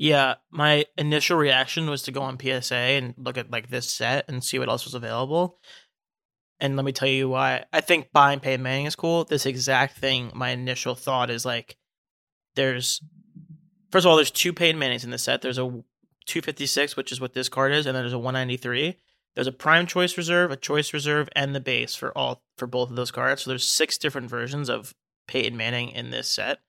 Yeah, 0.00 0.36
my 0.52 0.86
initial 0.96 1.36
reaction 1.36 1.90
was 1.90 2.02
to 2.02 2.12
go 2.12 2.22
on 2.22 2.38
PSA 2.38 2.74
and 2.74 3.14
look 3.18 3.36
at 3.36 3.50
like 3.50 3.68
this 3.68 3.90
set 3.90 4.26
and 4.28 4.44
see 4.44 4.60
what 4.60 4.68
else 4.68 4.84
was 4.84 4.94
available. 4.94 5.58
And 6.60 6.76
let 6.76 6.84
me 6.84 6.92
tell 6.92 7.08
you 7.08 7.28
why. 7.28 7.64
I 7.72 7.80
think 7.80 8.12
buying 8.12 8.38
Peyton 8.38 8.62
Manning 8.62 8.86
is 8.86 8.94
cool. 8.94 9.24
This 9.24 9.44
exact 9.44 9.98
thing, 9.98 10.30
my 10.34 10.50
initial 10.50 10.94
thought 10.94 11.30
is 11.30 11.44
like, 11.44 11.76
there's 12.54 13.02
first 13.90 14.06
of 14.06 14.10
all, 14.10 14.14
there's 14.14 14.30
two 14.30 14.52
Peyton 14.52 14.78
Mannings 14.78 15.02
in 15.02 15.10
the 15.10 15.18
set. 15.18 15.42
There's 15.42 15.58
a 15.58 15.82
256, 16.26 16.96
which 16.96 17.10
is 17.10 17.20
what 17.20 17.34
this 17.34 17.48
card 17.48 17.72
is, 17.72 17.84
and 17.84 17.96
then 17.96 18.04
there's 18.04 18.12
a 18.12 18.18
193. 18.18 18.96
There's 19.34 19.48
a 19.48 19.52
prime 19.52 19.86
choice 19.88 20.16
reserve, 20.16 20.52
a 20.52 20.56
choice 20.56 20.92
reserve, 20.92 21.28
and 21.34 21.56
the 21.56 21.60
base 21.60 21.96
for 21.96 22.16
all 22.16 22.44
for 22.56 22.68
both 22.68 22.90
of 22.90 22.96
those 22.96 23.10
cards. 23.10 23.42
So 23.42 23.50
there's 23.50 23.66
six 23.66 23.98
different 23.98 24.30
versions 24.30 24.68
of 24.68 24.94
Peyton 25.26 25.56
Manning 25.56 25.88
in 25.88 26.10
this 26.10 26.28
set. 26.28 26.60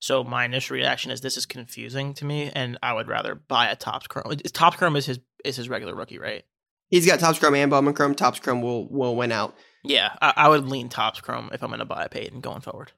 So 0.00 0.24
my 0.24 0.44
initial 0.44 0.74
reaction 0.74 1.10
is 1.10 1.20
this 1.20 1.36
is 1.36 1.46
confusing 1.46 2.14
to 2.14 2.24
me, 2.24 2.50
and 2.54 2.78
I 2.82 2.92
would 2.92 3.08
rather 3.08 3.34
buy 3.34 3.68
a 3.68 3.76
Topps 3.76 4.06
Chrome. 4.06 4.36
Topps 4.36 4.76
Chrome 4.76 4.96
is 4.96 5.06
his 5.06 5.20
is 5.44 5.56
his 5.56 5.68
regular 5.68 5.94
rookie, 5.94 6.18
right? 6.18 6.44
He's 6.88 7.06
got 7.06 7.20
Topps 7.20 7.38
Chrome 7.38 7.54
and 7.54 7.70
Bowman 7.70 7.94
Chrome. 7.94 8.14
Topps 8.14 8.40
Chrome 8.40 8.62
will 8.62 8.88
will 8.88 9.16
win 9.16 9.32
out. 9.32 9.54
Yeah, 9.82 10.14
I, 10.22 10.32
I 10.36 10.48
would 10.48 10.66
lean 10.66 10.88
Topps 10.88 11.20
Chrome 11.20 11.50
if 11.52 11.62
I'm 11.62 11.68
going 11.68 11.80
to 11.80 11.84
buy 11.84 12.04
a 12.04 12.08
Peyton 12.08 12.40
going 12.40 12.60
forward. 12.60 12.92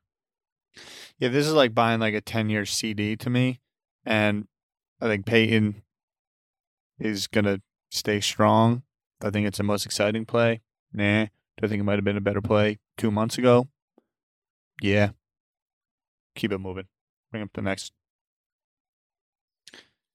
Yeah, 1.18 1.28
this 1.28 1.46
is 1.46 1.52
like 1.52 1.74
buying 1.74 2.00
like 2.00 2.14
a 2.14 2.20
10 2.20 2.50
year 2.50 2.64
CD 2.64 3.16
to 3.16 3.30
me. 3.30 3.60
And 4.04 4.46
I 5.00 5.06
think 5.06 5.26
Peyton 5.26 5.82
is 6.98 7.26
going 7.26 7.44
to 7.44 7.60
stay 7.90 8.20
strong. 8.20 8.82
I 9.22 9.30
think 9.30 9.46
it's 9.46 9.58
the 9.58 9.64
most 9.64 9.86
exciting 9.86 10.26
play. 10.26 10.60
Nah. 10.92 11.24
Do 11.24 11.64
I 11.64 11.68
think 11.68 11.80
it 11.80 11.84
might 11.84 11.94
have 11.94 12.04
been 12.04 12.18
a 12.18 12.22
better 12.22 12.42
play 12.42 12.78
two 12.98 13.10
months 13.10 13.38
ago? 13.38 13.68
Yeah. 14.82 15.10
Keep 16.36 16.52
it 16.52 16.58
moving. 16.58 16.86
Bring 17.30 17.42
up 17.42 17.50
the 17.54 17.62
next. 17.62 17.92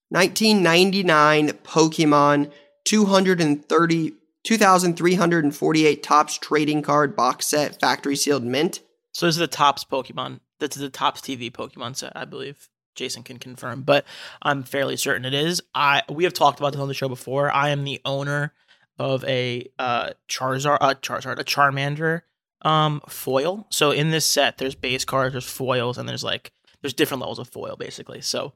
1999 0.10 1.50
Pokemon 1.64 2.52
230 2.86 4.14
2,348 4.44 6.04
Topps 6.04 6.38
trading 6.38 6.82
card 6.82 7.16
box 7.16 7.46
set 7.46 7.80
factory 7.80 8.16
sealed 8.16 8.44
mint. 8.44 8.80
So 9.14 9.26
this 9.26 9.36
is 9.36 9.40
the 9.40 9.48
Topps 9.48 9.86
Pokemon. 9.86 10.40
This 10.60 10.76
is 10.76 10.82
the 10.82 10.90
Topps 10.90 11.22
TV 11.22 11.52
Pokemon 11.52 11.96
set, 11.96 12.14
I 12.16 12.26
believe. 12.26 12.68
Jason 12.96 13.24
can 13.24 13.38
confirm, 13.38 13.84
but 13.84 14.06
I'm 14.42 14.64
fairly 14.64 14.98
certain 14.98 15.26
it 15.26 15.34
is. 15.34 15.62
I 15.74 16.04
we 16.10 16.26
have 16.26 16.34
talked 16.34 16.60
about 16.60 16.74
this 16.74 16.82
on 16.82 16.88
the 16.88 16.94
show 16.94 17.08
before. 17.08 17.52
I 17.52 17.70
am 17.70 17.84
the 17.84 18.02
owner 18.04 18.54
of 19.00 19.24
a 19.24 19.70
uh, 19.80 20.12
Charizard, 20.28 20.78
uh, 20.82 20.96
Charizard, 20.96 21.40
a 21.40 21.44
Charmander 21.44 22.24
um, 22.64 23.02
foil. 23.08 23.68
So 23.70 23.92
in 23.92 24.12
this 24.12 24.26
set, 24.26 24.58
there's 24.58 24.76
base 24.76 25.06
cards, 25.06 25.34
there's 25.34 25.50
foils, 25.50 25.98
and 25.98 26.08
there's 26.08 26.24
like 26.24 26.52
there's 26.82 26.94
different 26.94 27.22
levels 27.22 27.40
of 27.40 27.50
foil 27.50 27.76
basically. 27.78 28.22
So 28.22 28.54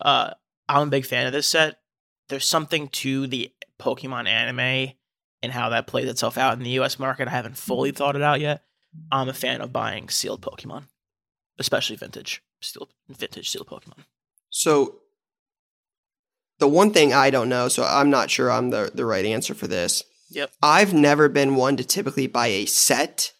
uh, 0.00 0.32
I'm 0.68 0.88
a 0.88 0.90
big 0.90 1.06
fan 1.06 1.26
of 1.26 1.32
this 1.32 1.48
set. 1.48 1.78
There's 2.28 2.48
something 2.48 2.88
to 2.88 3.26
the 3.26 3.52
Pokemon 3.78 4.28
anime 4.28 4.92
and 5.42 5.52
how 5.52 5.70
that 5.70 5.86
plays 5.86 6.08
itself 6.08 6.38
out 6.38 6.56
in 6.56 6.62
the 6.62 6.80
US 6.80 6.98
market. 6.98 7.28
I 7.28 7.32
haven't 7.32 7.56
fully 7.56 7.90
thought 7.90 8.16
it 8.16 8.22
out 8.22 8.40
yet. 8.40 8.62
I'm 9.10 9.28
a 9.28 9.34
fan 9.34 9.60
of 9.60 9.72
buying 9.72 10.08
sealed 10.08 10.42
Pokemon, 10.42 10.84
especially 11.58 11.96
vintage 11.96 12.42
steel 12.60 12.88
vintage 13.08 13.50
sealed 13.50 13.66
Pokemon. 13.66 14.04
So 14.50 15.00
the 16.58 16.68
one 16.68 16.92
thing 16.92 17.12
I 17.12 17.30
don't 17.30 17.48
know, 17.48 17.68
so 17.68 17.84
I'm 17.84 18.10
not 18.10 18.30
sure 18.30 18.50
I'm 18.50 18.70
the, 18.70 18.90
the 18.94 19.04
right 19.04 19.24
answer 19.24 19.54
for 19.54 19.66
this. 19.66 20.04
Yep. 20.30 20.52
I've 20.62 20.94
never 20.94 21.28
been 21.28 21.56
one 21.56 21.76
to 21.76 21.84
typically 21.84 22.26
buy 22.26 22.48
a 22.48 22.66
set. 22.66 23.32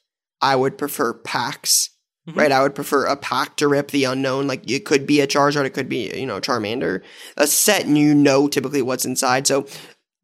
I 0.42 0.56
would 0.56 0.76
prefer 0.76 1.14
packs. 1.14 1.88
Mhm. 2.28 2.36
Right, 2.36 2.52
I 2.52 2.62
would 2.62 2.76
prefer 2.76 3.04
a 3.06 3.16
pack 3.16 3.56
to 3.56 3.66
rip 3.66 3.90
the 3.90 4.04
unknown. 4.04 4.46
Like 4.46 4.70
it 4.70 4.84
could 4.84 5.06
be 5.08 5.20
a 5.20 5.26
Charizard, 5.26 5.64
it 5.64 5.70
could 5.70 5.88
be 5.88 6.16
you 6.16 6.26
know 6.26 6.40
Charmander. 6.40 7.00
A 7.36 7.48
set, 7.48 7.84
and 7.84 7.98
you 7.98 8.14
know 8.14 8.46
typically 8.46 8.80
what's 8.82 9.04
inside. 9.04 9.48
So 9.48 9.66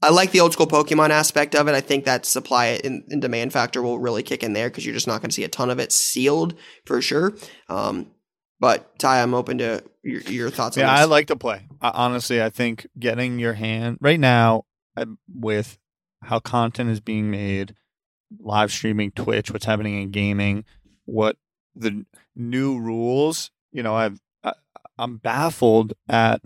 I 0.00 0.10
like 0.10 0.30
the 0.30 0.38
old 0.38 0.52
school 0.52 0.68
Pokemon 0.68 1.10
aspect 1.10 1.56
of 1.56 1.66
it. 1.66 1.74
I 1.74 1.80
think 1.80 2.04
that 2.04 2.24
supply 2.24 2.80
and, 2.84 3.02
and 3.08 3.20
demand 3.20 3.52
factor 3.52 3.82
will 3.82 3.98
really 3.98 4.22
kick 4.22 4.44
in 4.44 4.52
there 4.52 4.68
because 4.70 4.84
you're 4.86 4.94
just 4.94 5.08
not 5.08 5.20
going 5.22 5.30
to 5.30 5.34
see 5.34 5.42
a 5.42 5.48
ton 5.48 5.70
of 5.70 5.80
it 5.80 5.90
sealed 5.90 6.54
for 6.86 7.02
sure. 7.02 7.34
Um, 7.68 8.12
but 8.60 8.96
Ty, 9.00 9.20
I'm 9.20 9.34
open 9.34 9.58
to 9.58 9.82
your, 10.04 10.20
your 10.22 10.50
thoughts 10.50 10.76
on 10.76 10.82
Yeah, 10.82 10.92
this. 10.92 11.00
I 11.00 11.04
like 11.06 11.26
to 11.28 11.36
play. 11.36 11.66
I, 11.80 11.90
honestly, 11.92 12.40
I 12.40 12.48
think 12.50 12.86
getting 12.96 13.40
your 13.40 13.54
hand 13.54 13.98
right 14.00 14.20
now 14.20 14.66
uh, 14.96 15.06
with 15.34 15.78
how 16.22 16.38
content 16.38 16.90
is 16.90 17.00
being 17.00 17.28
made, 17.28 17.74
live 18.40 18.72
streaming, 18.72 19.10
Twitch, 19.12 19.50
what's 19.50 19.64
happening 19.64 20.00
in 20.00 20.10
gaming, 20.10 20.64
what 21.04 21.36
the 21.74 22.04
new 22.36 22.78
rules. 22.78 23.50
You 23.72 23.82
know, 23.82 23.94
I've 23.94 24.20
I, 24.42 24.52
I'm 24.98 25.16
baffled 25.18 25.94
at 26.08 26.42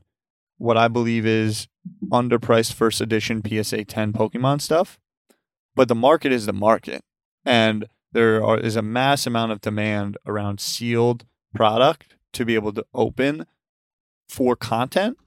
what 0.59 0.76
I 0.76 0.89
believe 0.89 1.26
is 1.26 1.68
underpriced 2.11 2.72
first 2.72 3.01
edition 3.01 3.43
PSA 3.45 3.85
10 3.85 4.12
Pokemon 4.12 4.61
stuff, 4.61 4.99
but 5.74 5.89
the 5.89 5.95
market 5.95 6.33
is 6.33 6.47
the 6.47 6.53
market, 6.53 7.03
and 7.45 7.87
there 8.12 8.45
are, 8.45 8.59
is 8.59 8.76
a 8.76 8.83
mass 8.83 9.26
amount 9.26 9.53
of 9.53 9.61
demand 9.61 10.16
around 10.26 10.61
sealed 10.61 11.24
product 11.55 12.16
to 12.33 12.45
be 12.45 12.55
able 12.55 12.72
to 12.72 12.85
open 12.95 13.47
for 14.28 14.57
content. 14.57 15.18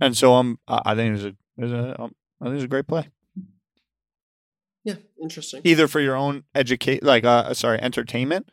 And 0.00 0.16
so 0.16 0.34
I'm 0.34 0.58
I 0.68 0.94
think 0.94 1.16
it's 1.16 1.24
a, 1.24 1.36
it's 1.56 1.72
a 1.72 2.00
um, 2.00 2.14
I 2.40 2.44
think 2.44 2.56
it's 2.56 2.64
a 2.64 2.68
great 2.68 2.86
play. 2.86 3.08
Yeah, 4.88 4.94
interesting. 5.20 5.60
Either 5.64 5.86
for 5.86 6.00
your 6.00 6.16
own 6.16 6.44
educate 6.54 7.02
like 7.02 7.24
uh 7.24 7.52
sorry, 7.52 7.78
entertainment 7.80 8.50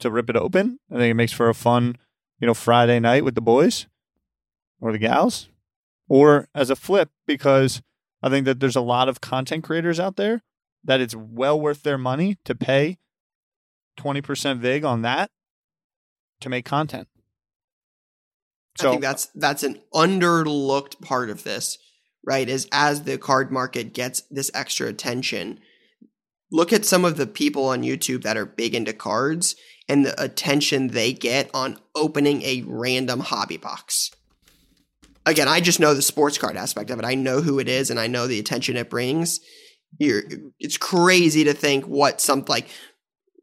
to 0.00 0.10
rip 0.10 0.28
it 0.28 0.36
open. 0.36 0.78
I 0.90 0.96
think 0.96 1.10
it 1.10 1.14
makes 1.14 1.32
for 1.32 1.48
a 1.48 1.54
fun, 1.54 1.96
you 2.38 2.46
know, 2.46 2.52
Friday 2.54 3.00
night 3.00 3.24
with 3.24 3.34
the 3.34 3.40
boys 3.40 3.86
or 4.80 4.92
the 4.92 4.98
gals. 4.98 5.48
Or 6.08 6.48
as 6.54 6.68
a 6.68 6.76
flip 6.76 7.08
because 7.26 7.80
I 8.22 8.28
think 8.28 8.44
that 8.44 8.60
there's 8.60 8.76
a 8.76 8.82
lot 8.82 9.08
of 9.08 9.22
content 9.22 9.64
creators 9.64 9.98
out 9.98 10.16
there 10.16 10.42
that 10.84 11.00
it's 11.00 11.16
well 11.16 11.58
worth 11.58 11.84
their 11.84 11.96
money 11.96 12.36
to 12.44 12.54
pay 12.54 12.98
20% 13.98 14.58
vig 14.58 14.84
on 14.84 15.00
that 15.02 15.30
to 16.40 16.50
make 16.50 16.66
content. 16.66 17.08
I 18.80 18.90
think 18.90 19.02
that's 19.02 19.26
that's 19.34 19.62
an 19.62 19.80
underlooked 19.94 21.00
part 21.00 21.30
of 21.30 21.44
this, 21.44 21.78
right? 22.24 22.48
Is 22.48 22.68
as 22.72 23.02
the 23.02 23.18
card 23.18 23.50
market 23.50 23.94
gets 23.94 24.22
this 24.30 24.50
extra 24.54 24.88
attention, 24.88 25.60
look 26.50 26.72
at 26.72 26.84
some 26.84 27.04
of 27.04 27.16
the 27.16 27.26
people 27.26 27.66
on 27.66 27.82
YouTube 27.82 28.22
that 28.22 28.36
are 28.36 28.46
big 28.46 28.74
into 28.74 28.92
cards 28.92 29.56
and 29.88 30.06
the 30.06 30.22
attention 30.22 30.88
they 30.88 31.12
get 31.12 31.50
on 31.54 31.78
opening 31.94 32.42
a 32.42 32.62
random 32.66 33.20
hobby 33.20 33.56
box. 33.56 34.10
Again, 35.24 35.48
I 35.48 35.60
just 35.60 35.80
know 35.80 35.94
the 35.94 36.02
sports 36.02 36.38
card 36.38 36.56
aspect 36.56 36.90
of 36.90 36.98
it. 36.98 37.04
I 37.04 37.14
know 37.14 37.40
who 37.40 37.58
it 37.58 37.68
is 37.68 37.90
and 37.90 37.98
I 37.98 38.06
know 38.06 38.26
the 38.26 38.38
attention 38.38 38.76
it 38.76 38.90
brings. 38.90 39.40
You're, 39.98 40.22
it's 40.58 40.76
crazy 40.76 41.44
to 41.44 41.52
think 41.52 41.86
what 41.86 42.20
some 42.20 42.44
like 42.48 42.68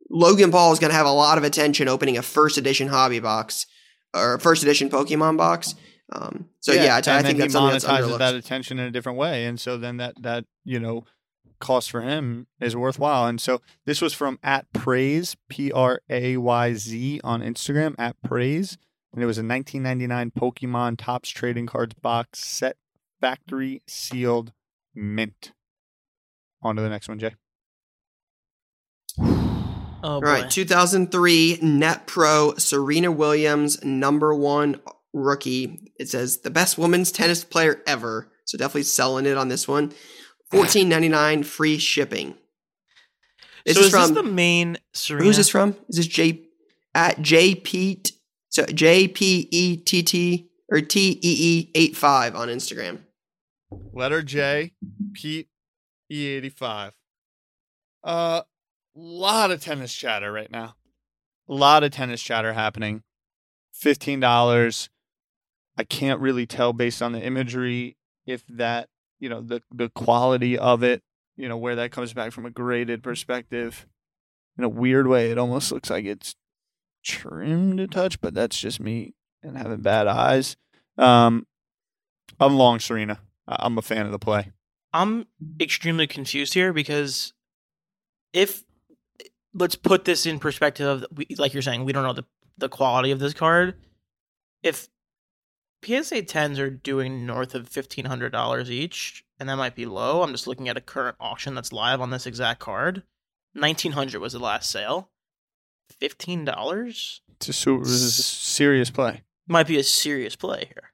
Logan 0.09 0.51
Paul 0.51 0.73
is 0.73 0.79
going 0.79 0.89
to 0.89 0.97
have 0.97 1.05
a 1.05 1.11
lot 1.11 1.37
of 1.37 1.43
attention 1.43 1.87
opening 1.87 2.17
a 2.17 2.21
first 2.21 2.57
edition 2.57 2.87
hobby 2.87 3.19
box 3.19 3.65
or 4.13 4.39
first 4.39 4.63
edition 4.63 4.89
Pokemon 4.89 5.37
box. 5.37 5.75
Um, 6.11 6.49
so 6.59 6.73
yeah, 6.73 6.95
I, 6.95 6.95
I 6.95 6.95
and 6.95 7.05
think 7.05 7.23
then 7.23 7.37
that's 7.37 7.53
he 7.53 7.59
that's 7.71 7.85
monetizes 7.85 8.17
that 8.17 8.35
attention 8.35 8.79
in 8.79 8.85
a 8.85 8.91
different 8.91 9.17
way, 9.17 9.45
and 9.45 9.59
so 9.59 9.77
then 9.77 9.97
that 9.97 10.21
that 10.21 10.45
you 10.63 10.79
know 10.79 11.05
cost 11.59 11.91
for 11.91 12.01
him 12.01 12.47
is 12.59 12.75
worthwhile. 12.75 13.27
And 13.27 13.39
so 13.39 13.61
this 13.85 14.01
was 14.01 14.13
from 14.13 14.39
at 14.41 14.71
praise 14.73 15.35
p 15.49 15.71
r 15.71 16.01
a 16.09 16.37
y 16.37 16.73
z 16.73 17.21
on 17.23 17.41
Instagram 17.41 17.95
at 17.99 18.19
praise, 18.23 18.77
and 19.13 19.21
it 19.21 19.27
was 19.27 19.37
a 19.37 19.43
1999 19.43 20.31
Pokemon 20.31 20.97
Topps 20.97 21.29
trading 21.29 21.67
cards 21.67 21.95
box 21.95 22.39
set, 22.39 22.77
factory 23.21 23.83
sealed, 23.87 24.51
mint. 24.95 25.51
On 26.61 26.75
to 26.75 26.81
the 26.81 26.89
next 26.89 27.07
one, 27.07 27.19
Jay. 27.19 27.35
Oh 30.01 30.11
All 30.13 30.21
boy. 30.21 30.27
right, 30.27 30.49
2003 30.49 31.57
NetPro 31.61 32.57
Serena 32.57 33.11
Williams, 33.11 33.83
number 33.83 34.33
one 34.33 34.79
rookie. 35.13 35.91
It 35.99 36.09
says 36.09 36.39
the 36.39 36.49
best 36.49 36.77
women's 36.77 37.11
tennis 37.11 37.43
player 37.43 37.81
ever. 37.87 38.31
So 38.45 38.57
definitely 38.57 38.83
selling 38.83 39.25
it 39.25 39.37
on 39.37 39.49
this 39.49 39.67
one. 39.67 39.93
14.99 40.51 41.45
free 41.45 41.77
shipping. 41.77 42.35
This 43.65 43.75
so 43.75 43.81
is 43.81 43.85
is 43.87 43.91
from 43.91 44.13
this 44.13 44.23
the 44.23 44.23
main 44.23 44.77
Serena? 44.93 45.25
who's 45.25 45.37
this 45.37 45.49
from? 45.49 45.75
Is 45.89 45.97
this 45.97 46.07
J 46.07 46.43
at 46.95 47.21
J 47.21 47.53
Pete? 47.53 48.13
So 48.49 48.65
J 48.65 49.07
P 49.07 49.47
E 49.51 49.77
T 49.77 50.01
T 50.01 50.49
or 50.71 50.81
T 50.81 51.11
E 51.11 51.19
E 51.21 51.71
85 51.75 52.35
on 52.35 52.47
Instagram. 52.47 52.99
Letter 53.93 54.23
J, 54.23 54.73
Pete 55.13 55.49
E85. 56.11 56.91
Uh 58.03 58.41
lot 58.95 59.51
of 59.51 59.61
tennis 59.61 59.93
chatter 59.93 60.31
right 60.31 60.51
now. 60.51 60.75
A 61.47 61.53
lot 61.53 61.83
of 61.83 61.91
tennis 61.91 62.21
chatter 62.21 62.53
happening. 62.53 63.03
$15. 63.81 64.89
I 65.79 65.85
can't 65.85 66.19
really 66.19 66.45
tell 66.45 66.73
based 66.73 67.01
on 67.01 67.13
the 67.13 67.21
imagery 67.21 67.95
if 68.25 68.45
that, 68.47 68.89
you 69.17 69.29
know, 69.29 69.39
the 69.39 69.63
the 69.71 69.87
quality 69.87 70.57
of 70.57 70.83
it, 70.83 71.01
you 71.37 71.47
know, 71.47 71.55
where 71.55 71.77
that 71.77 71.91
comes 71.91 72.11
back 72.13 72.33
from 72.33 72.45
a 72.45 72.49
graded 72.49 73.01
perspective. 73.01 73.87
In 74.57 74.65
a 74.65 74.69
weird 74.69 75.07
way, 75.07 75.31
it 75.31 75.37
almost 75.37 75.71
looks 75.71 75.89
like 75.89 76.03
it's 76.03 76.35
trimmed 77.01 77.79
a 77.79 77.87
touch, 77.87 78.19
but 78.19 78.33
that's 78.33 78.59
just 78.59 78.81
me 78.81 79.13
and 79.41 79.57
having 79.57 79.79
bad 79.79 80.05
eyes. 80.05 80.57
Um 80.97 81.47
I'm 82.41 82.57
long 82.57 82.81
Serena. 82.81 83.19
I'm 83.47 83.77
a 83.77 83.81
fan 83.81 84.05
of 84.05 84.11
the 84.11 84.19
play. 84.19 84.51
I'm 84.91 85.27
extremely 85.61 86.07
confused 86.07 86.53
here 86.53 86.73
because 86.73 87.31
if 88.33 88.65
let's 89.53 89.75
put 89.75 90.03
this 90.03 90.25
in 90.25 90.39
perspective 90.39 90.87
of 90.87 91.05
like 91.37 91.53
you're 91.53 91.61
saying 91.61 91.85
we 91.85 91.93
don't 91.93 92.03
know 92.03 92.11
the 92.11 92.25
the 92.57 92.67
quality 92.67 93.11
of 93.11 93.19
this 93.19 93.33
card. 93.33 93.75
If 94.61 94.89
PSA 95.83 96.23
10s 96.23 96.59
are 96.59 96.69
doing 96.69 97.25
north 97.25 97.55
of 97.55 97.69
$1500 97.69 98.69
each 98.69 99.23
and 99.39 99.47
that 99.47 99.55
might 99.55 99.75
be 99.75 99.85
low. 99.85 100.21
I'm 100.21 100.31
just 100.31 100.47
looking 100.47 100.67
at 100.67 100.77
a 100.77 100.81
current 100.81 101.15
auction 101.19 101.55
that's 101.55 101.71
live 101.71 102.01
on 102.01 102.09
this 102.09 102.25
exact 102.25 102.59
card. 102.59 103.03
1900 103.53 104.19
was 104.19 104.33
the 104.33 104.39
last 104.39 104.69
sale. 104.69 105.09
$15 106.01 107.19
It's 107.35 107.49
a, 107.49 107.53
su- 107.53 107.79
this 107.79 107.89
is 107.89 108.19
a 108.19 108.23
serious 108.23 108.89
play. 108.89 109.21
might 109.47 109.67
be 109.67 109.77
a 109.79 109.83
serious 109.83 110.35
play 110.35 110.65
here. 110.65 110.91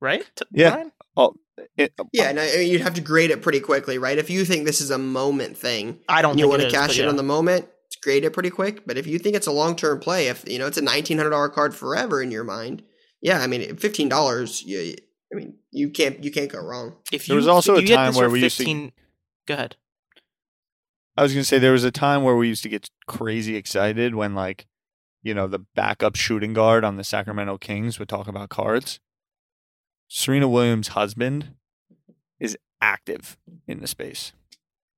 Right? 0.00 0.24
T- 0.34 0.44
Yeah. 0.50 0.74
Ryan? 0.74 0.92
Oh, 1.16 1.34
it, 1.76 1.92
uh, 1.98 2.04
Yeah, 2.12 2.30
and 2.30 2.40
I, 2.40 2.50
uh, 2.50 2.58
you'd 2.60 2.80
have 2.80 2.94
to 2.94 3.00
grade 3.00 3.30
it 3.30 3.42
pretty 3.42 3.60
quickly, 3.60 3.98
right? 3.98 4.16
If 4.18 4.30
you 4.30 4.44
think 4.44 4.64
this 4.64 4.80
is 4.80 4.90
a 4.90 4.98
moment 4.98 5.56
thing, 5.58 6.00
I 6.08 6.22
don't 6.22 6.38
you 6.38 6.48
want 6.48 6.62
to 6.62 6.70
cash 6.70 6.98
it 6.98 7.02
yeah. 7.02 7.08
on 7.08 7.16
the 7.16 7.22
moment, 7.22 7.68
grade 8.02 8.24
it 8.24 8.32
pretty 8.32 8.50
quick. 8.50 8.86
But 8.86 8.96
if 8.96 9.06
you 9.06 9.18
think 9.18 9.36
it's 9.36 9.46
a 9.46 9.52
long 9.52 9.76
term 9.76 10.00
play, 10.00 10.28
if 10.28 10.48
you 10.48 10.58
know 10.58 10.66
it's 10.66 10.78
a 10.78 10.82
nineteen 10.82 11.18
hundred 11.18 11.30
dollar 11.30 11.48
card 11.50 11.74
forever 11.74 12.22
in 12.22 12.30
your 12.30 12.44
mind, 12.44 12.82
yeah, 13.20 13.38
I 13.40 13.46
mean 13.46 13.76
fifteen 13.76 14.08
dollars, 14.08 14.62
you, 14.62 14.96
I 15.32 15.36
mean 15.36 15.54
you 15.70 15.90
can't 15.90 16.22
you 16.24 16.30
can't 16.30 16.50
go 16.50 16.60
wrong. 16.60 16.96
If 17.12 17.26
There 17.26 17.34
you, 17.34 17.36
was 17.36 17.46
also 17.48 17.74
if 17.76 17.84
a 17.84 17.86
you 17.88 17.94
time 17.94 18.14
where 18.14 18.28
for 18.28 18.32
we 18.32 18.42
used 18.42 18.58
to- 18.58 18.92
Go 19.46 19.54
ahead. 19.54 19.76
I 21.16 21.22
was 21.22 21.32
gonna 21.32 21.44
say 21.44 21.58
there 21.58 21.72
was 21.72 21.84
a 21.84 21.90
time 21.90 22.22
where 22.22 22.36
we 22.36 22.48
used 22.48 22.62
to 22.62 22.68
get 22.68 22.88
crazy 23.06 23.56
excited 23.56 24.14
when 24.14 24.34
like, 24.34 24.66
you 25.22 25.34
know, 25.34 25.46
the 25.46 25.58
backup 25.74 26.16
shooting 26.16 26.52
guard 26.52 26.84
on 26.84 26.96
the 26.96 27.04
Sacramento 27.04 27.58
Kings 27.58 27.98
would 27.98 28.08
talk 28.08 28.28
about 28.28 28.48
cards. 28.48 29.00
Serena 30.08 30.48
Williams' 30.48 30.88
husband 30.88 31.54
is 32.38 32.56
active 32.80 33.36
in 33.66 33.80
the 33.80 33.86
space. 33.86 34.32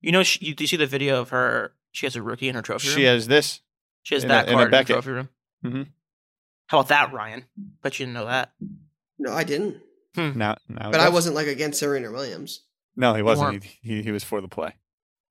You 0.01 0.13
know, 0.13 0.23
she, 0.23 0.45
you, 0.47 0.55
do 0.55 0.65
you 0.65 0.69
see 0.69 0.77
the 0.77 0.87
video 0.87 1.21
of 1.21 1.31
her? 1.31 1.73
She 1.93 2.07
has 2.07 2.17
a 2.17 2.23
rookie 2.23 2.49
in 2.49 2.55
her 2.55 2.63
trophy 2.63 2.89
room. 2.89 2.97
She 2.97 3.05
has 3.05 3.29
this. 3.29 3.61
She 4.03 4.15
has 4.15 4.23
in 4.25 4.29
that 4.29 4.49
a- 4.49 4.53
in 4.53 4.55
a 4.55 4.57
card 4.57 4.63
in, 4.63 4.67
her 4.67 4.71
Beckett. 4.71 4.95
trophy 4.95 5.11
room. 5.11 5.29
Mhm. 5.65 5.87
How 6.73 6.79
about 6.79 6.89
that, 6.89 7.13
Ryan? 7.13 7.45
Bet 7.83 8.01
you 8.01 8.07
didn't 8.07 8.15
know 8.15 8.25
that. 8.25 8.53
No, 9.19 9.31
I 9.31 9.45
didn't. 9.45 9.77
Hmm. 10.15 10.39
Now, 10.39 10.57
now 10.71 10.91
But 10.91 11.01
I 11.01 11.11
wasn't 11.11 11.35
like 11.35 11.47
against 11.47 11.79
Serena 11.79 12.11
Williams. 12.11 12.63
No, 12.97 13.13
he 13.13 13.21
wasn't. 13.21 13.47
weren't. 13.47 13.65
He, 13.65 13.97
he 13.97 14.03
he 14.05 14.11
was 14.11 14.25
for 14.25 14.41
the 14.41 14.49
play. 14.49 14.75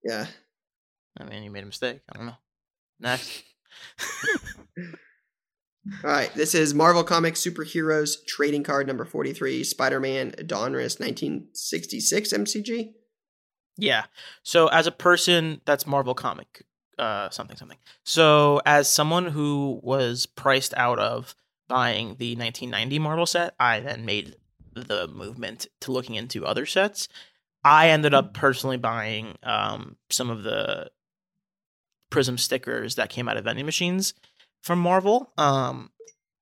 Yeah. 0.03 0.27
I 1.19 1.23
mean, 1.23 1.41
you 1.41 1.49
made 1.49 1.63
a 1.63 1.65
mistake. 1.65 2.01
I 2.13 2.15
don't 2.15 2.27
know. 2.27 2.37
Next. 2.99 3.41
All 4.77 4.83
right. 6.03 6.31
This 6.35 6.53
is 6.53 6.75
Marvel 6.75 7.03
Comics 7.03 7.41
Superheroes 7.41 8.23
Trading 8.27 8.61
Card 8.61 8.85
number 8.85 9.03
43, 9.03 9.63
Spider 9.63 9.99
Man 9.99 10.33
Donruss 10.33 10.99
1966 10.99 12.33
MCG. 12.33 12.93
Yeah. 13.77 14.03
So 14.43 14.67
as 14.67 14.85
a 14.85 14.91
person 14.91 15.61
that's 15.65 15.87
Marvel 15.87 16.13
comic, 16.13 16.65
uh, 17.01 17.29
something 17.31 17.57
something. 17.57 17.77
So 18.03 18.61
as 18.65 18.87
someone 18.87 19.25
who 19.25 19.79
was 19.83 20.25
priced 20.25 20.73
out 20.77 20.99
of 20.99 21.35
buying 21.67 22.15
the 22.19 22.35
1990 22.35 22.99
Marvel 22.99 23.25
set, 23.25 23.55
I 23.59 23.79
then 23.79 24.05
made 24.05 24.35
the 24.73 25.07
movement 25.07 25.67
to 25.81 25.91
looking 25.91 26.15
into 26.15 26.45
other 26.45 26.65
sets. 26.65 27.09
I 27.63 27.89
ended 27.89 28.13
up 28.13 28.33
personally 28.33 28.77
buying 28.77 29.37
um, 29.43 29.97
some 30.09 30.29
of 30.29 30.43
the 30.43 30.91
Prism 32.09 32.37
stickers 32.37 32.95
that 32.95 33.09
came 33.09 33.27
out 33.27 33.37
of 33.37 33.45
vending 33.45 33.65
machines 33.65 34.13
from 34.61 34.79
Marvel. 34.79 35.31
Um, 35.37 35.91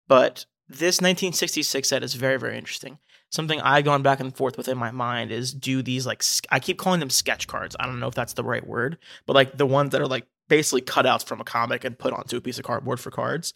but 0.08 0.46
this 0.68 0.98
1966 0.98 1.88
set 1.88 2.04
is 2.04 2.14
very 2.14 2.38
very 2.38 2.58
interesting 2.58 3.00
something 3.32 3.62
I've 3.62 3.86
gone 3.86 4.02
back 4.02 4.20
and 4.20 4.36
forth 4.36 4.58
with 4.58 4.68
in 4.68 4.78
my 4.78 4.92
mind 4.92 5.32
is 5.32 5.54
do 5.54 5.82
these 5.82 6.06
like 6.06 6.24
I 6.50 6.60
keep 6.60 6.78
calling 6.78 7.00
them 7.00 7.10
sketch 7.10 7.48
cards. 7.48 7.76
I 7.80 7.86
don't 7.86 8.00
know 8.00 8.08
if 8.08 8.16
that's 8.16 8.34
the 8.34 8.44
right 8.44 8.66
word, 8.66 8.98
but 9.26 9.34
like 9.34 9.58
the 9.58 9.66
ones 9.66 9.92
that 9.92 10.02
are 10.02 10.08
like 10.08 10.26
basically 10.50 10.82
cutouts 10.82 11.26
from 11.26 11.40
a 11.40 11.46
comic 11.46 11.84
and 11.84 11.98
put 11.98 12.14
onto 12.14 12.38
a 12.38 12.42
piece 12.42 12.58
of 12.58 12.66
cardboard 12.66 13.00
for 13.00 13.12
cards. 13.12 13.54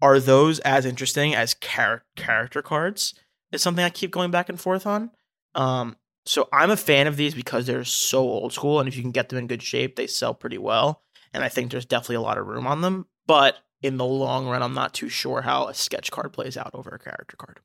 Are 0.00 0.20
those 0.20 0.60
as 0.60 0.86
interesting 0.86 1.34
as 1.34 1.54
char- 1.54 2.04
character 2.16 2.62
cards? 2.62 3.14
Is 3.50 3.62
something 3.62 3.84
I 3.84 3.90
keep 3.90 4.10
going 4.10 4.30
back 4.30 4.48
and 4.48 4.60
forth 4.60 4.86
on. 4.86 5.10
Um, 5.54 5.96
so 6.26 6.48
I'm 6.52 6.70
a 6.70 6.76
fan 6.76 7.06
of 7.06 7.16
these 7.16 7.34
because 7.34 7.66
they're 7.66 7.84
so 7.84 8.20
old 8.20 8.52
school, 8.52 8.78
and 8.78 8.88
if 8.88 8.94
you 8.96 9.02
can 9.02 9.10
get 9.10 9.30
them 9.30 9.38
in 9.38 9.46
good 9.46 9.62
shape, 9.62 9.96
they 9.96 10.06
sell 10.06 10.34
pretty 10.34 10.58
well. 10.58 11.02
And 11.32 11.42
I 11.42 11.48
think 11.48 11.70
there's 11.70 11.86
definitely 11.86 12.16
a 12.16 12.20
lot 12.20 12.38
of 12.38 12.46
room 12.46 12.66
on 12.66 12.82
them. 12.82 13.06
But 13.26 13.56
in 13.82 13.96
the 13.96 14.04
long 14.04 14.46
run, 14.46 14.62
I'm 14.62 14.74
not 14.74 14.92
too 14.92 15.08
sure 15.08 15.42
how 15.42 15.68
a 15.68 15.74
sketch 15.74 16.10
card 16.10 16.32
plays 16.32 16.56
out 16.56 16.70
over 16.74 16.90
a 16.90 16.98
character 16.98 17.36
card. 17.36 17.60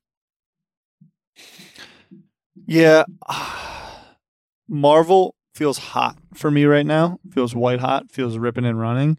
Yeah, 2.66 3.04
Marvel 4.68 5.36
feels 5.54 5.78
hot 5.78 6.18
for 6.34 6.52
me 6.52 6.66
right 6.66 6.86
now. 6.86 7.20
Feels 7.32 7.56
white 7.56 7.80
hot. 7.80 8.12
Feels 8.12 8.38
ripping 8.38 8.66
and 8.66 8.80
running. 8.80 9.18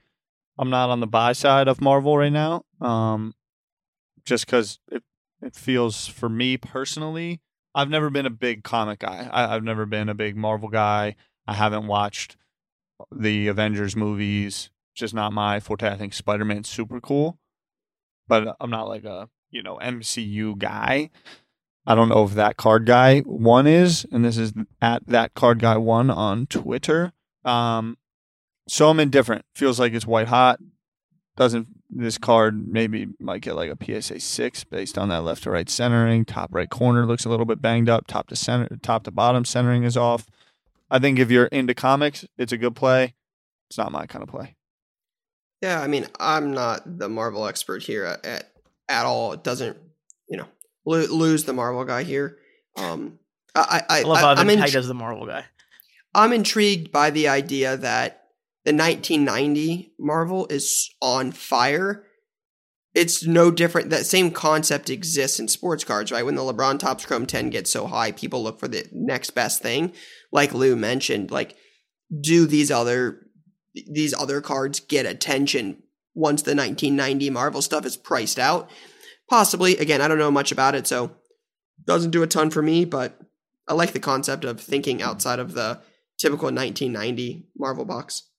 I'm 0.58 0.70
not 0.70 0.90
on 0.90 1.00
the 1.00 1.06
buy 1.06 1.32
side 1.32 1.68
of 1.68 1.80
Marvel 1.80 2.16
right 2.16 2.32
now. 2.32 2.64
Um, 2.80 3.34
just 4.24 4.46
because 4.46 4.78
it 4.90 5.02
it 5.42 5.54
feels 5.54 6.06
for 6.06 6.28
me 6.28 6.56
personally. 6.56 7.40
I've 7.74 7.90
never 7.90 8.08
been 8.08 8.26
a 8.26 8.30
big 8.30 8.62
comic 8.62 9.00
guy. 9.00 9.28
I, 9.30 9.54
I've 9.54 9.64
never 9.64 9.84
been 9.84 10.08
a 10.08 10.14
big 10.14 10.36
Marvel 10.36 10.68
guy. 10.68 11.16
I 11.46 11.54
haven't 11.54 11.86
watched 11.86 12.36
the 13.10 13.48
Avengers 13.48 13.96
movies. 13.96 14.70
Just 14.94 15.12
not 15.12 15.32
my 15.32 15.58
forte. 15.60 15.88
I 15.88 15.96
think 15.96 16.14
Spider 16.14 16.44
Man's 16.44 16.68
super 16.68 17.00
cool, 17.00 17.38
but 18.28 18.56
I'm 18.60 18.70
not 18.70 18.88
like 18.88 19.04
a 19.04 19.28
you 19.50 19.62
know 19.62 19.78
MCU 19.82 20.56
guy. 20.56 21.10
I 21.86 21.94
don't 21.94 22.08
know 22.08 22.24
if 22.24 22.32
that 22.34 22.56
card 22.56 22.86
guy 22.86 23.20
one 23.20 23.66
is, 23.66 24.06
and 24.10 24.24
this 24.24 24.38
is 24.38 24.52
at 24.80 25.06
that 25.06 25.34
card 25.34 25.58
guy 25.60 25.76
one 25.76 26.10
on 26.10 26.46
Twitter. 26.46 27.12
Um, 27.44 27.98
so 28.66 28.88
I'm 28.88 29.00
indifferent. 29.00 29.44
Feels 29.54 29.78
like 29.78 29.92
it's 29.92 30.06
white 30.06 30.28
hot. 30.28 30.60
Doesn't 31.36 31.68
this 31.90 32.18
card 32.18 32.66
maybe 32.68 33.08
might 33.20 33.42
get 33.42 33.54
like 33.54 33.70
a 33.70 34.02
PSA 34.02 34.20
six 34.20 34.64
based 34.64 34.98
on 34.98 35.08
that 35.10 35.22
left 35.22 35.44
to 35.44 35.50
right 35.50 35.68
centering. 35.68 36.24
Top 36.24 36.54
right 36.54 36.68
corner 36.68 37.06
looks 37.06 37.24
a 37.24 37.28
little 37.28 37.46
bit 37.46 37.62
banged 37.62 37.88
up. 37.88 38.06
Top 38.06 38.28
to 38.28 38.36
center, 38.36 38.68
top 38.82 39.04
to 39.04 39.10
bottom 39.10 39.44
centering 39.44 39.84
is 39.84 39.96
off. 39.96 40.26
I 40.90 40.98
think 40.98 41.18
if 41.18 41.30
you're 41.30 41.46
into 41.46 41.74
comics, 41.74 42.24
it's 42.36 42.52
a 42.52 42.56
good 42.56 42.74
play. 42.74 43.14
It's 43.68 43.78
not 43.78 43.92
my 43.92 44.06
kind 44.06 44.22
of 44.22 44.28
play. 44.28 44.56
Yeah, 45.62 45.80
I 45.80 45.86
mean, 45.86 46.06
I'm 46.20 46.52
not 46.52 46.98
the 46.98 47.08
Marvel 47.08 47.46
expert 47.46 47.82
here 47.82 48.04
at 48.04 48.50
at, 48.88 49.06
all. 49.06 49.32
It 49.32 49.42
doesn't, 49.42 49.78
you 50.28 50.36
know, 50.36 50.46
lo- 50.84 51.06
lose 51.10 51.44
the 51.44 51.52
Marvel 51.52 51.84
guy 51.84 52.02
here. 52.02 52.38
Um, 52.76 53.18
I, 53.54 53.82
I, 53.88 53.98
I 54.00 54.02
love 54.02 54.16
I, 54.16 54.20
how 54.20 54.30
I'm, 54.30 54.50
Evan 54.50 54.64
in, 54.64 54.76
as 54.76 54.88
the 54.88 54.94
Marvel 54.94 55.26
guy. 55.26 55.44
I'm 56.14 56.32
intrigued 56.32 56.92
by 56.92 57.10
the 57.10 57.28
idea 57.28 57.76
that 57.76 58.24
the 58.64 58.72
1990 58.72 59.92
Marvel 59.98 60.46
is 60.48 60.90
on 61.02 61.32
fire. 61.32 62.04
It's 62.94 63.26
no 63.26 63.50
different. 63.50 63.90
That 63.90 64.06
same 64.06 64.30
concept 64.30 64.88
exists 64.88 65.40
in 65.40 65.48
sports 65.48 65.82
cards, 65.82 66.12
right? 66.12 66.24
When 66.24 66.36
the 66.36 66.42
LeBron 66.42 66.78
Topps 66.78 67.04
Chrome 67.04 67.26
10 67.26 67.50
gets 67.50 67.70
so 67.70 67.86
high, 67.86 68.12
people 68.12 68.42
look 68.42 68.60
for 68.60 68.68
the 68.68 68.86
next 68.92 69.30
best 69.30 69.60
thing. 69.60 69.92
Like 70.30 70.54
Lou 70.54 70.76
mentioned, 70.76 71.30
like 71.30 71.56
do 72.20 72.46
these 72.46 72.70
other 72.70 73.20
these 73.74 74.14
other 74.14 74.40
cards 74.40 74.78
get 74.78 75.04
attention 75.04 75.82
once 76.14 76.42
the 76.42 76.54
1990 76.54 77.30
Marvel 77.30 77.60
stuff 77.60 77.84
is 77.84 77.96
priced 77.96 78.38
out? 78.38 78.70
Possibly. 79.28 79.76
Again, 79.76 80.00
I 80.00 80.08
don't 80.08 80.18
know 80.18 80.30
much 80.30 80.52
about 80.52 80.74
it, 80.74 80.86
so 80.86 81.12
doesn't 81.84 82.10
do 82.10 82.22
a 82.22 82.26
ton 82.26 82.50
for 82.50 82.62
me, 82.62 82.84
but 82.84 83.20
I 83.66 83.74
like 83.74 83.92
the 83.92 84.00
concept 84.00 84.44
of 84.44 84.60
thinking 84.60 85.02
outside 85.02 85.38
of 85.38 85.54
the 85.54 85.80
typical 86.18 86.46
1990 86.46 87.46
Marvel 87.56 87.84
box. 87.84 88.30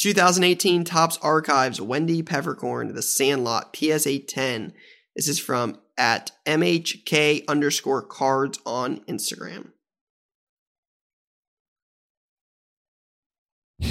2018 0.00 0.84
Topps 0.84 1.18
Archives 1.22 1.80
Wendy 1.80 2.22
Peppercorn, 2.22 2.94
The 2.94 3.02
Sandlot, 3.02 3.76
PSA 3.76 4.20
10. 4.20 4.72
This 5.14 5.28
is 5.28 5.38
from 5.38 5.78
at 5.96 6.32
MHK 6.46 7.44
underscore 7.46 8.02
cards 8.02 8.58
on 8.66 8.98
Instagram. 9.08 9.70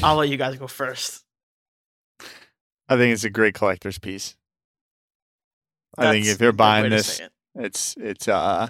I'll 0.01 0.15
let 0.15 0.29
you 0.29 0.37
guys 0.37 0.57
go 0.57 0.67
first. 0.67 1.23
I 2.89 2.97
think 2.97 3.13
it's 3.13 3.23
a 3.23 3.29
great 3.29 3.53
collector's 3.53 3.97
piece. 3.99 4.35
I 5.97 6.11
think 6.11 6.25
if 6.25 6.41
you're 6.41 6.51
buying 6.51 6.89
this, 6.89 7.19
it. 7.19 7.31
It's 7.55 7.95
it's 7.99 8.27
uh 8.27 8.69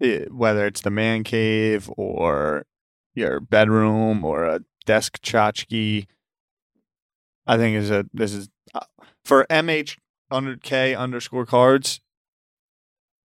it, 0.00 0.32
whether 0.32 0.66
it's 0.66 0.82
the 0.82 0.90
man 0.90 1.24
cave 1.24 1.90
or 1.96 2.66
your 3.14 3.40
bedroom 3.40 4.24
or 4.24 4.44
a 4.44 4.60
desk 4.86 5.20
tchotchke. 5.22 6.06
I 7.46 7.56
think 7.56 7.76
is 7.76 7.90
a 7.90 8.06
this 8.12 8.32
is 8.32 8.48
uh, 8.74 8.80
for 9.24 9.46
MH 9.50 9.98
under 10.30 10.56
K 10.56 10.94
underscore 10.94 11.46
cards. 11.46 12.00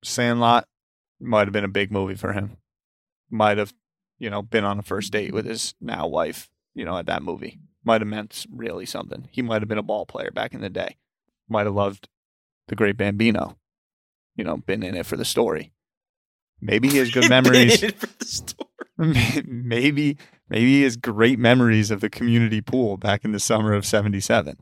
Sandlot 0.03 0.65
might 1.19 1.47
have 1.47 1.53
been 1.53 1.65
a 1.65 1.69
big 1.69 1.91
movie 1.91 2.15
for 2.15 2.33
him. 2.33 2.57
Might 3.29 3.57
have, 3.57 3.73
you 4.17 4.29
know, 4.29 4.41
been 4.41 4.63
on 4.63 4.79
a 4.79 4.83
first 4.83 5.11
date 5.11 5.33
with 5.33 5.45
his 5.45 5.75
now 5.81 6.07
wife. 6.07 6.49
You 6.73 6.85
know, 6.85 6.97
at 6.97 7.05
that 7.07 7.23
movie 7.23 7.59
might 7.83 8.01
have 8.01 8.07
meant 8.07 8.45
really 8.51 8.85
something. 8.85 9.27
He 9.31 9.41
might 9.41 9.61
have 9.61 9.67
been 9.67 9.77
a 9.77 9.83
ball 9.83 10.05
player 10.05 10.31
back 10.31 10.53
in 10.53 10.61
the 10.61 10.69
day. 10.69 10.97
Might 11.47 11.65
have 11.65 11.75
loved 11.75 12.07
the 12.69 12.75
great 12.75 12.97
Bambino 12.97 13.59
you 14.39 14.45
know, 14.45 14.55
been 14.55 14.83
in 14.83 14.95
it 14.95 15.05
for 15.05 15.17
the 15.17 15.25
story. 15.25 15.73
Maybe 16.61 16.87
he 16.87 16.97
has 16.99 17.11
good 17.11 17.29
memories. 17.29 17.81
For 17.81 18.07
the 18.07 18.25
story. 18.25 18.69
maybe 19.45 20.17
maybe 20.49 20.65
he 20.65 20.83
has 20.83 20.95
great 20.95 21.37
memories 21.37 21.91
of 21.91 21.99
the 21.99 22.09
community 22.09 22.61
pool 22.61 22.95
back 22.95 23.25
in 23.25 23.33
the 23.33 23.39
summer 23.39 23.73
of 23.73 23.85
77. 23.85 24.57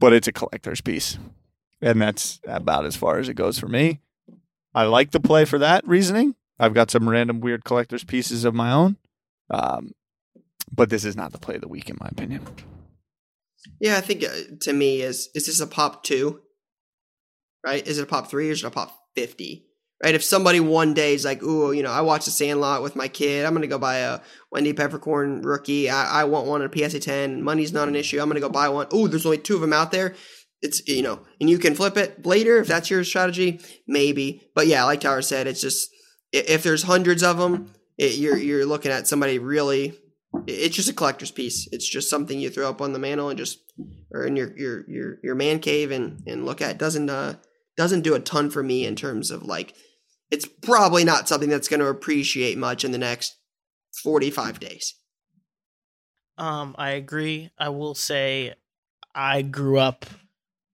But 0.00 0.12
it's 0.12 0.26
a 0.26 0.32
collector's 0.32 0.80
piece. 0.80 1.16
And 1.80 2.02
that's 2.02 2.40
about 2.44 2.86
as 2.86 2.96
far 2.96 3.20
as 3.20 3.28
it 3.28 3.34
goes 3.34 3.60
for 3.60 3.68
me. 3.68 4.00
I 4.74 4.82
like 4.84 5.12
the 5.12 5.20
play 5.20 5.44
for 5.44 5.58
that 5.58 5.86
reasoning. 5.86 6.34
I've 6.58 6.74
got 6.74 6.90
some 6.90 7.08
random 7.08 7.40
weird 7.40 7.62
collector's 7.64 8.02
pieces 8.02 8.44
of 8.44 8.52
my 8.52 8.72
own. 8.72 8.96
Um, 9.48 9.92
but 10.72 10.90
this 10.90 11.04
is 11.04 11.14
not 11.14 11.30
the 11.30 11.38
play 11.38 11.54
of 11.54 11.60
the 11.60 11.68
week, 11.68 11.88
in 11.88 11.98
my 12.00 12.08
opinion. 12.08 12.44
Yeah, 13.80 13.96
I 13.96 14.00
think 14.00 14.24
uh, 14.24 14.56
to 14.62 14.72
me 14.72 15.02
is 15.02 15.28
is 15.34 15.46
this 15.46 15.60
a 15.60 15.66
pop 15.66 16.02
two? 16.02 16.40
Right? 17.64 17.86
Is 17.86 17.98
it 17.98 18.02
a 18.02 18.06
pop 18.06 18.28
three 18.28 18.48
or 18.48 18.52
is 18.52 18.62
it 18.62 18.66
a 18.66 18.70
pop 18.70 18.96
fifty? 19.14 19.66
Right? 20.02 20.14
If 20.14 20.24
somebody 20.24 20.58
one 20.58 20.94
day 20.94 21.14
is 21.14 21.24
like, 21.24 21.42
"Ooh, 21.42 21.72
you 21.72 21.82
know, 21.82 21.92
I 21.92 22.00
watched 22.00 22.24
The 22.24 22.32
Sandlot 22.32 22.82
with 22.82 22.96
my 22.96 23.06
kid. 23.06 23.44
I'm 23.44 23.54
gonna 23.54 23.68
go 23.68 23.78
buy 23.78 23.98
a 23.98 24.20
Wendy 24.50 24.72
Peppercorn 24.72 25.42
rookie. 25.42 25.88
I, 25.88 26.22
I 26.22 26.24
want 26.24 26.46
one 26.46 26.62
at 26.62 26.74
a 26.74 26.90
PSA 26.90 27.00
10. 27.00 27.42
Money's 27.42 27.72
not 27.72 27.88
an 27.88 27.94
issue. 27.94 28.20
I'm 28.20 28.28
gonna 28.28 28.40
go 28.40 28.48
buy 28.48 28.68
one. 28.68 28.88
Ooh, 28.92 29.06
there's 29.06 29.26
only 29.26 29.38
two 29.38 29.54
of 29.54 29.60
them 29.60 29.72
out 29.72 29.92
there. 29.92 30.14
It's 30.60 30.86
you 30.88 31.02
know, 31.02 31.20
and 31.40 31.48
you 31.50 31.58
can 31.58 31.74
flip 31.74 31.96
it 31.96 32.24
later 32.26 32.58
if 32.58 32.68
that's 32.68 32.90
your 32.90 33.04
strategy, 33.04 33.60
maybe. 33.86 34.42
But 34.54 34.66
yeah, 34.66 34.84
like 34.84 35.00
Tower 35.00 35.22
said, 35.22 35.46
it's 35.46 35.60
just 35.60 35.88
if 36.32 36.62
there's 36.62 36.84
hundreds 36.84 37.22
of 37.22 37.36
them, 37.36 37.72
it, 37.98 38.16
you're 38.16 38.36
you're 38.36 38.66
looking 38.66 38.92
at 38.92 39.08
somebody 39.08 39.38
really. 39.38 39.98
It's 40.46 40.76
just 40.76 40.88
a 40.88 40.92
collector's 40.92 41.30
piece. 41.30 41.68
It's 41.72 41.88
just 41.88 42.10
something 42.10 42.38
you 42.38 42.50
throw 42.50 42.68
up 42.68 42.80
on 42.80 42.92
the 42.92 42.98
mantle 42.98 43.28
and 43.28 43.38
just 43.38 43.58
or 44.10 44.24
in 44.24 44.36
your 44.36 44.56
your 44.56 44.90
your 44.90 45.18
your 45.22 45.34
man 45.34 45.58
cave 45.58 45.90
and 45.90 46.22
and 46.26 46.44
look 46.44 46.60
at. 46.60 46.78
Doesn't 46.78 47.08
uh 47.08 47.34
doesn't 47.76 48.02
do 48.02 48.14
a 48.14 48.20
ton 48.20 48.50
for 48.50 48.62
me 48.62 48.86
in 48.86 48.96
terms 48.96 49.30
of 49.30 49.42
like. 49.42 49.74
It's 50.30 50.46
probably 50.46 51.04
not 51.04 51.28
something 51.28 51.50
that's 51.50 51.68
going 51.68 51.80
to 51.80 51.88
appreciate 51.88 52.56
much 52.56 52.84
in 52.84 52.92
the 52.92 52.98
next 52.98 53.36
forty 54.02 54.30
five 54.30 54.58
days. 54.58 54.94
Um, 56.38 56.74
I 56.78 56.90
agree. 56.90 57.50
I 57.58 57.68
will 57.68 57.94
say 57.94 58.54
I 59.14 59.42
grew 59.42 59.78
up 59.78 60.06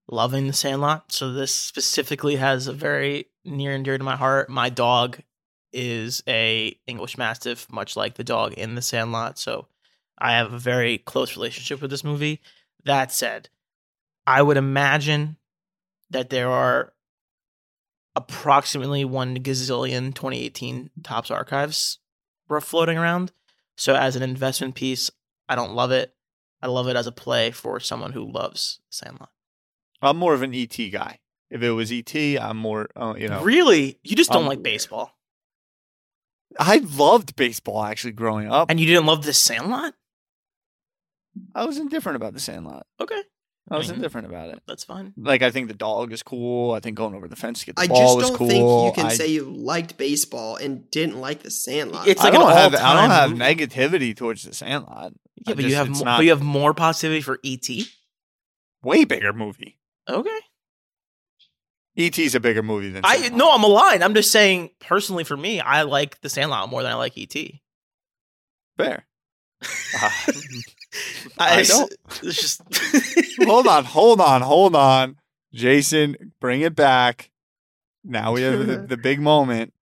loving 0.07 0.47
the 0.47 0.53
Sandlot, 0.53 1.11
so 1.11 1.33
this 1.33 1.53
specifically 1.53 2.37
has 2.37 2.67
a 2.67 2.73
very 2.73 3.25
near 3.43 3.73
and 3.73 3.83
dear 3.83 3.97
to 3.97 4.03
my 4.03 4.15
heart. 4.15 4.49
My 4.49 4.69
dog 4.69 5.19
is 5.71 6.23
a 6.27 6.77
English 6.87 7.17
Mastiff, 7.17 7.71
much 7.71 7.95
like 7.95 8.15
the 8.15 8.23
dog 8.23 8.53
in 8.53 8.75
the 8.75 8.81
Sandlot, 8.81 9.37
so 9.37 9.67
I 10.17 10.33
have 10.33 10.51
a 10.53 10.59
very 10.59 10.97
close 10.97 11.35
relationship 11.35 11.81
with 11.81 11.91
this 11.91 12.03
movie. 12.03 12.41
That 12.85 13.11
said, 13.11 13.49
I 14.27 14.41
would 14.41 14.57
imagine 14.57 15.37
that 16.09 16.29
there 16.29 16.49
are 16.49 16.93
approximately 18.15 19.05
one 19.05 19.37
gazillion 19.37 20.13
2018 20.13 20.89
Topps 21.03 21.31
archives 21.31 21.99
floating 22.61 22.97
around. 22.97 23.31
So 23.77 23.95
as 23.95 24.15
an 24.15 24.23
investment 24.23 24.75
piece, 24.75 25.09
I 25.47 25.55
don't 25.55 25.73
love 25.73 25.91
it. 25.91 26.13
I 26.61 26.67
love 26.67 26.87
it 26.87 26.95
as 26.97 27.07
a 27.07 27.11
play 27.11 27.51
for 27.51 27.79
someone 27.79 28.11
who 28.11 28.29
loves 28.29 28.79
Sandlot. 28.89 29.29
I'm 30.01 30.17
more 30.17 30.33
of 30.33 30.41
an 30.41 30.53
ET 30.53 30.75
guy. 30.91 31.19
If 31.49 31.61
it 31.63 31.71
was 31.71 31.91
ET, 31.91 32.13
I'm 32.15 32.57
more, 32.57 32.89
uh, 32.95 33.15
you 33.17 33.27
know. 33.27 33.41
Really? 33.41 33.99
You 34.03 34.15
just 34.15 34.31
don't 34.31 34.43
Um, 34.43 34.47
like 34.49 34.61
baseball. 34.61 35.17
I 36.57 36.77
loved 36.77 37.35
baseball 37.35 37.83
actually 37.83 38.13
growing 38.13 38.49
up. 38.51 38.69
And 38.71 38.79
you 38.79 38.85
didn't 38.85 39.05
love 39.05 39.23
the 39.23 39.33
Sandlot? 39.33 39.93
I 41.53 41.65
was 41.65 41.77
indifferent 41.77 42.15
about 42.15 42.33
the 42.33 42.39
Sandlot. 42.39 42.85
Okay. 42.99 43.21
I 43.71 43.77
was 43.77 43.91
indifferent 43.91 44.25
about 44.25 44.49
it. 44.49 44.63
That's 44.67 44.83
fine. 44.83 45.13
Like 45.15 45.43
I 45.43 45.51
think 45.51 45.67
the 45.67 45.75
dog 45.75 46.11
is 46.11 46.23
cool. 46.23 46.71
I 46.71 46.79
think 46.79 46.97
going 46.97 47.13
over 47.13 47.27
the 47.27 47.35
fence 47.35 47.59
to 47.59 47.67
get 47.67 47.75
the 47.75 47.83
I 47.83 47.87
ball 47.87 48.19
just 48.19 48.35
don't 48.35 48.47
think 48.49 48.63
you 48.63 48.91
can 48.95 49.05
I, 49.05 49.13
say 49.13 49.27
you 49.27 49.43
liked 49.43 49.95
baseball 49.95 50.55
and 50.55 50.89
didn't 50.89 51.19
like 51.21 51.43
the 51.43 51.51
Sandlot. 51.51 52.07
It's 52.07 52.23
like 52.23 52.33
I 52.33 52.37
don't 52.37 52.51
have 52.51 52.73
I 52.73 52.99
don't 52.99 53.11
have 53.11 53.29
movie. 53.31 53.41
negativity 53.43 54.15
towards 54.15 54.41
the 54.41 54.55
Sandlot. 54.55 55.13
Yeah, 55.45 55.51
I 55.51 55.53
but 55.53 55.65
you 55.65 55.75
have 55.75 55.87
it's 55.89 55.99
mo- 55.99 56.05
not- 56.05 56.17
but 56.17 56.23
you 56.23 56.31
have 56.31 56.41
more 56.41 56.73
positivity 56.73 57.21
for 57.21 57.37
ET. 57.45 57.69
way 58.81 59.05
bigger 59.05 59.33
movie. 59.33 59.77
Okay. 60.09 60.39
ET's 61.99 62.33
a 62.35 62.39
bigger 62.39 62.63
movie 62.63 62.89
than 62.89 63.01
I 63.05 63.29
no, 63.29 63.51
I'm 63.51 63.63
aligned. 63.63 64.03
I'm 64.03 64.13
just 64.13 64.31
saying 64.31 64.69
personally 64.79 65.23
for 65.23 65.35
me, 65.37 65.59
I 65.59 65.81
like 65.83 66.19
the 66.21 66.29
Sandlot 66.29 66.69
more 66.69 66.81
than 66.81 66.91
I 66.91 66.95
like 66.95 67.17
ET. 67.17 67.35
fair. 68.77 69.05
Ah. 69.95 70.25
I, 71.37 71.59
I 71.59 71.63
don't. 71.63 71.93
It's 72.23 72.39
just 72.41 72.61
hold 73.47 73.67
on, 73.67 73.83
hold 73.85 74.21
on, 74.21 74.41
hold 74.41 74.75
on. 74.75 75.17
Jason, 75.53 76.33
bring 76.39 76.61
it 76.61 76.75
back. 76.75 77.29
Now 78.03 78.31
we 78.33 78.41
have 78.43 78.65
the, 78.65 78.77
the 78.77 78.97
big 78.97 79.19
moment. 79.19 79.73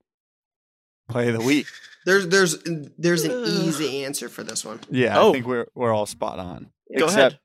Play 1.08 1.30
of 1.30 1.38
the 1.40 1.46
week. 1.46 1.68
There's 2.06 2.28
there's 2.28 2.58
there's 2.98 3.24
an 3.24 3.32
easy 3.46 4.04
answer 4.04 4.28
for 4.28 4.44
this 4.44 4.66
one. 4.66 4.80
Yeah, 4.90 5.18
Oh. 5.20 5.30
I 5.30 5.34
think 5.34 5.46
we're 5.46 5.68
we're 5.76 5.94
all 5.94 6.06
spot 6.06 6.40
on. 6.40 6.72
Go 6.98 7.06
Except 7.06 7.18
ahead. 7.18 7.40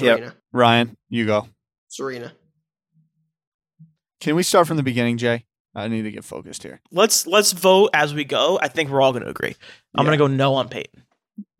Yep. 0.00 0.16
Serena. 0.18 0.34
Ryan, 0.52 0.96
you 1.08 1.26
go. 1.26 1.48
Serena. 1.88 2.32
Can 4.20 4.36
we 4.36 4.42
start 4.42 4.66
from 4.66 4.76
the 4.76 4.82
beginning, 4.82 5.16
Jay? 5.16 5.44
I 5.74 5.86
need 5.88 6.02
to 6.02 6.10
get 6.10 6.24
focused 6.24 6.62
here. 6.64 6.80
let's 6.90 7.26
let's 7.26 7.52
vote 7.52 7.90
as 7.94 8.12
we 8.12 8.24
go. 8.24 8.58
I 8.60 8.68
think 8.68 8.90
we're 8.90 9.00
all 9.00 9.12
going 9.12 9.22
to 9.24 9.30
agree. 9.30 9.54
I'm 9.94 10.04
Yeah. 10.04 10.10
going 10.10 10.18
to 10.18 10.24
go 10.24 10.26
no 10.26 10.54
on 10.54 10.68
Peyton. 10.68 11.04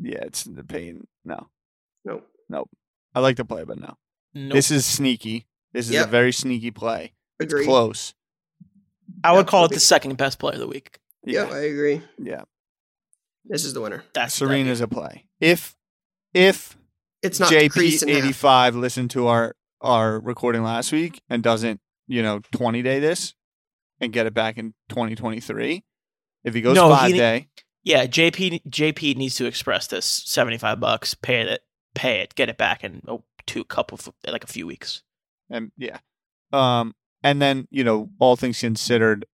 Yeah, 0.00 0.18
it's 0.22 0.44
the 0.44 0.64
pain. 0.64 1.06
No, 1.24 1.48
Nope. 2.04 2.26
Nope. 2.48 2.68
I 3.14 3.20
like 3.20 3.36
the 3.36 3.44
play, 3.44 3.64
but 3.64 3.78
no. 3.78 3.96
No, 4.34 4.52
This 4.54 4.70
is 4.70 4.84
sneaky. 4.84 5.46
This 5.72 5.86
is 5.88 5.92
Yep. 5.94 6.06
a 6.08 6.10
very 6.10 6.32
sneaky 6.32 6.70
play. 6.72 7.12
It's 7.38 7.54
close. 7.54 8.14
I 9.22 9.32
would 9.32 9.40
Yep, 9.40 9.46
call 9.46 9.62
it 9.64 9.66
agree. 9.66 9.76
the 9.76 9.80
second 9.80 10.16
best 10.16 10.38
play 10.38 10.54
of 10.54 10.58
the 10.60 10.66
week. 10.66 10.98
Yeah, 11.24 11.44
Yep, 11.44 11.52
I 11.52 11.58
agree. 11.58 12.02
yeah. 12.18 12.42
This 13.44 13.64
is 13.64 13.74
the 13.74 13.80
winner. 13.80 14.04
That's 14.12 14.34
Serena's 14.34 14.80
a 14.80 14.88
play. 14.88 15.26
If 15.40 15.76
if 16.34 16.76
It's 17.22 17.38
not 17.38 17.50
JP 17.52 17.70
creased 17.72 18.02
in 18.02 18.08
half. 18.08 18.18
eighty 18.18 18.32
five 18.32 18.74
listened 18.74 19.10
to 19.12 19.26
our 19.28 19.54
our 19.80 20.18
recording 20.20 20.62
last 20.62 20.90
week 20.92 21.22
and 21.30 21.42
doesn't 21.42 21.80
you 22.10 22.22
know 22.22 22.40
twenty 22.50 22.82
day 22.82 22.98
this 22.98 23.34
and 24.00 24.12
get 24.12 24.26
it 24.26 24.34
back 24.34 24.58
in 24.58 24.74
twenty 24.88 25.14
twenty 25.14 25.40
three. 25.40 25.84
If 26.44 26.54
he 26.54 26.60
goes 26.60 26.74
No, 26.74 26.88
he 26.88 26.96
five 26.96 27.10
ne- 27.12 27.18
day, 27.18 27.48
Yeah, 27.84 28.06
JP 28.06 28.64
JP 28.68 29.16
needs 29.16 29.36
to 29.36 29.46
express 29.46 29.86
this 29.86 30.04
seventy 30.26 30.58
five 30.58 30.80
bucks. 30.80 31.14
Pay 31.14 31.42
it, 31.42 31.60
pay 31.94 32.20
it, 32.20 32.34
get 32.34 32.48
it 32.48 32.58
back 32.58 32.82
in 32.82 33.02
oh, 33.06 33.22
two 33.46 33.64
couple 33.64 33.96
of, 33.96 34.10
like 34.26 34.44
a 34.44 34.48
few 34.48 34.66
weeks. 34.66 35.02
and 35.48 35.70
yeah, 35.76 35.98
um, 36.52 36.94
and 37.22 37.40
then 37.40 37.68
you 37.70 37.84
know 37.84 38.10
all 38.18 38.36
things 38.36 38.58
considered, 38.60 39.24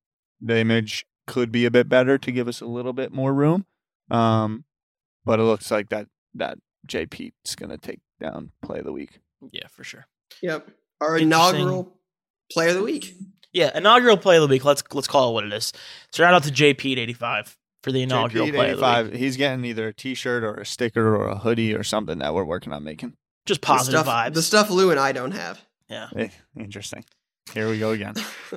the 0.40 0.58
image 0.58 1.06
could 1.26 1.50
be 1.50 1.64
a 1.64 1.70
bit 1.70 1.88
better 1.88 2.18
to 2.18 2.30
give 2.30 2.46
us 2.46 2.60
a 2.60 2.66
little 2.66 2.92
bit 2.92 3.12
more 3.12 3.32
room. 3.32 3.66
Um, 4.10 4.64
but 5.24 5.40
it 5.40 5.44
looks 5.44 5.70
like 5.70 5.88
that 5.88 6.08
that 6.34 6.58
JP's 6.86 7.54
gonna 7.56 7.78
take 7.78 8.00
down 8.20 8.50
play 8.62 8.80
of 8.80 8.84
the 8.84 8.92
week. 8.92 9.20
Yeah, 9.50 9.66
for 9.68 9.82
sure. 9.84 10.06
Yep. 10.42 10.68
Our 11.00 11.18
inaugural 11.18 11.95
player 12.53 12.70
of 12.70 12.76
the 12.76 12.82
week. 12.82 13.14
Yeah, 13.53 13.76
inaugural 13.76 14.16
play 14.16 14.36
of 14.36 14.42
the 14.42 14.49
week. 14.49 14.64
Let's 14.64 14.82
let's 14.92 15.09
call 15.09 15.30
it 15.30 15.32
what 15.34 15.44
it 15.44 15.53
is. 15.53 15.66
So 16.12 16.22
Shout 16.22 16.34
out 16.34 16.42
to 16.44 16.51
JP 16.51 16.92
at 16.92 16.99
eighty 16.99 17.12
five 17.14 17.57
for 17.82 17.90
the 17.92 18.03
inaugural 18.03 18.47
JP 18.49 18.55
play 18.55 18.70
of 18.72 18.78
the 18.80 18.86
85, 18.86 19.07
week. 19.11 19.16
he's 19.16 19.36
getting 19.36 19.64
either 19.64 19.88
a 19.88 19.92
T-shirt 19.94 20.42
or 20.44 20.55
a 20.55 20.66
sticker 20.66 21.14
or 21.16 21.28
a 21.28 21.38
hoodie 21.38 21.74
or 21.74 21.82
something 21.84 22.18
that 22.18 22.34
we're 22.34 22.44
working 22.44 22.72
on 22.72 22.82
making. 22.84 23.14
Just 23.47 23.61
The 23.61 23.66
positive 23.66 24.01
stuff, 24.01 24.12
vibes. 24.14 24.34
The 24.34 24.42
stuff 24.42 24.70
Lou 24.70 24.90
and 24.90 24.99
I 25.01 25.12
don't 25.12 25.30
have. 25.32 25.61
yeah. 25.88 26.09
Eh, 26.16 26.28
interesting. 26.59 27.05
Here 27.55 27.68
we 27.70 27.78
go 27.78 27.92
again. 27.92 28.14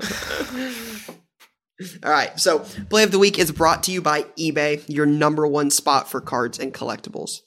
All 2.03 2.11
right. 2.11 2.37
So, 2.39 2.59
play 2.89 3.03
of 3.03 3.11
the 3.11 3.19
week 3.19 3.39
is 3.39 3.51
brought 3.51 3.83
to 3.83 3.91
you 3.91 4.01
by 4.01 4.23
eBay, 4.37 4.83
your 4.89 5.05
number 5.05 5.47
one 5.47 5.69
spot 5.69 6.09
for 6.11 6.19
cards 6.19 6.59
and 6.59 6.73
collectibles. 6.73 7.41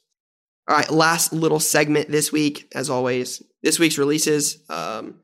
All 0.68 0.76
right. 0.76 0.88
Last 0.90 1.32
little 1.34 1.60
segment 1.60 2.08
this 2.10 2.32
week, 2.32 2.70
as 2.74 2.88
always. 2.88 3.42
This 3.62 3.78
week's 3.78 3.98
releases 3.98 4.58
um, 4.70 5.16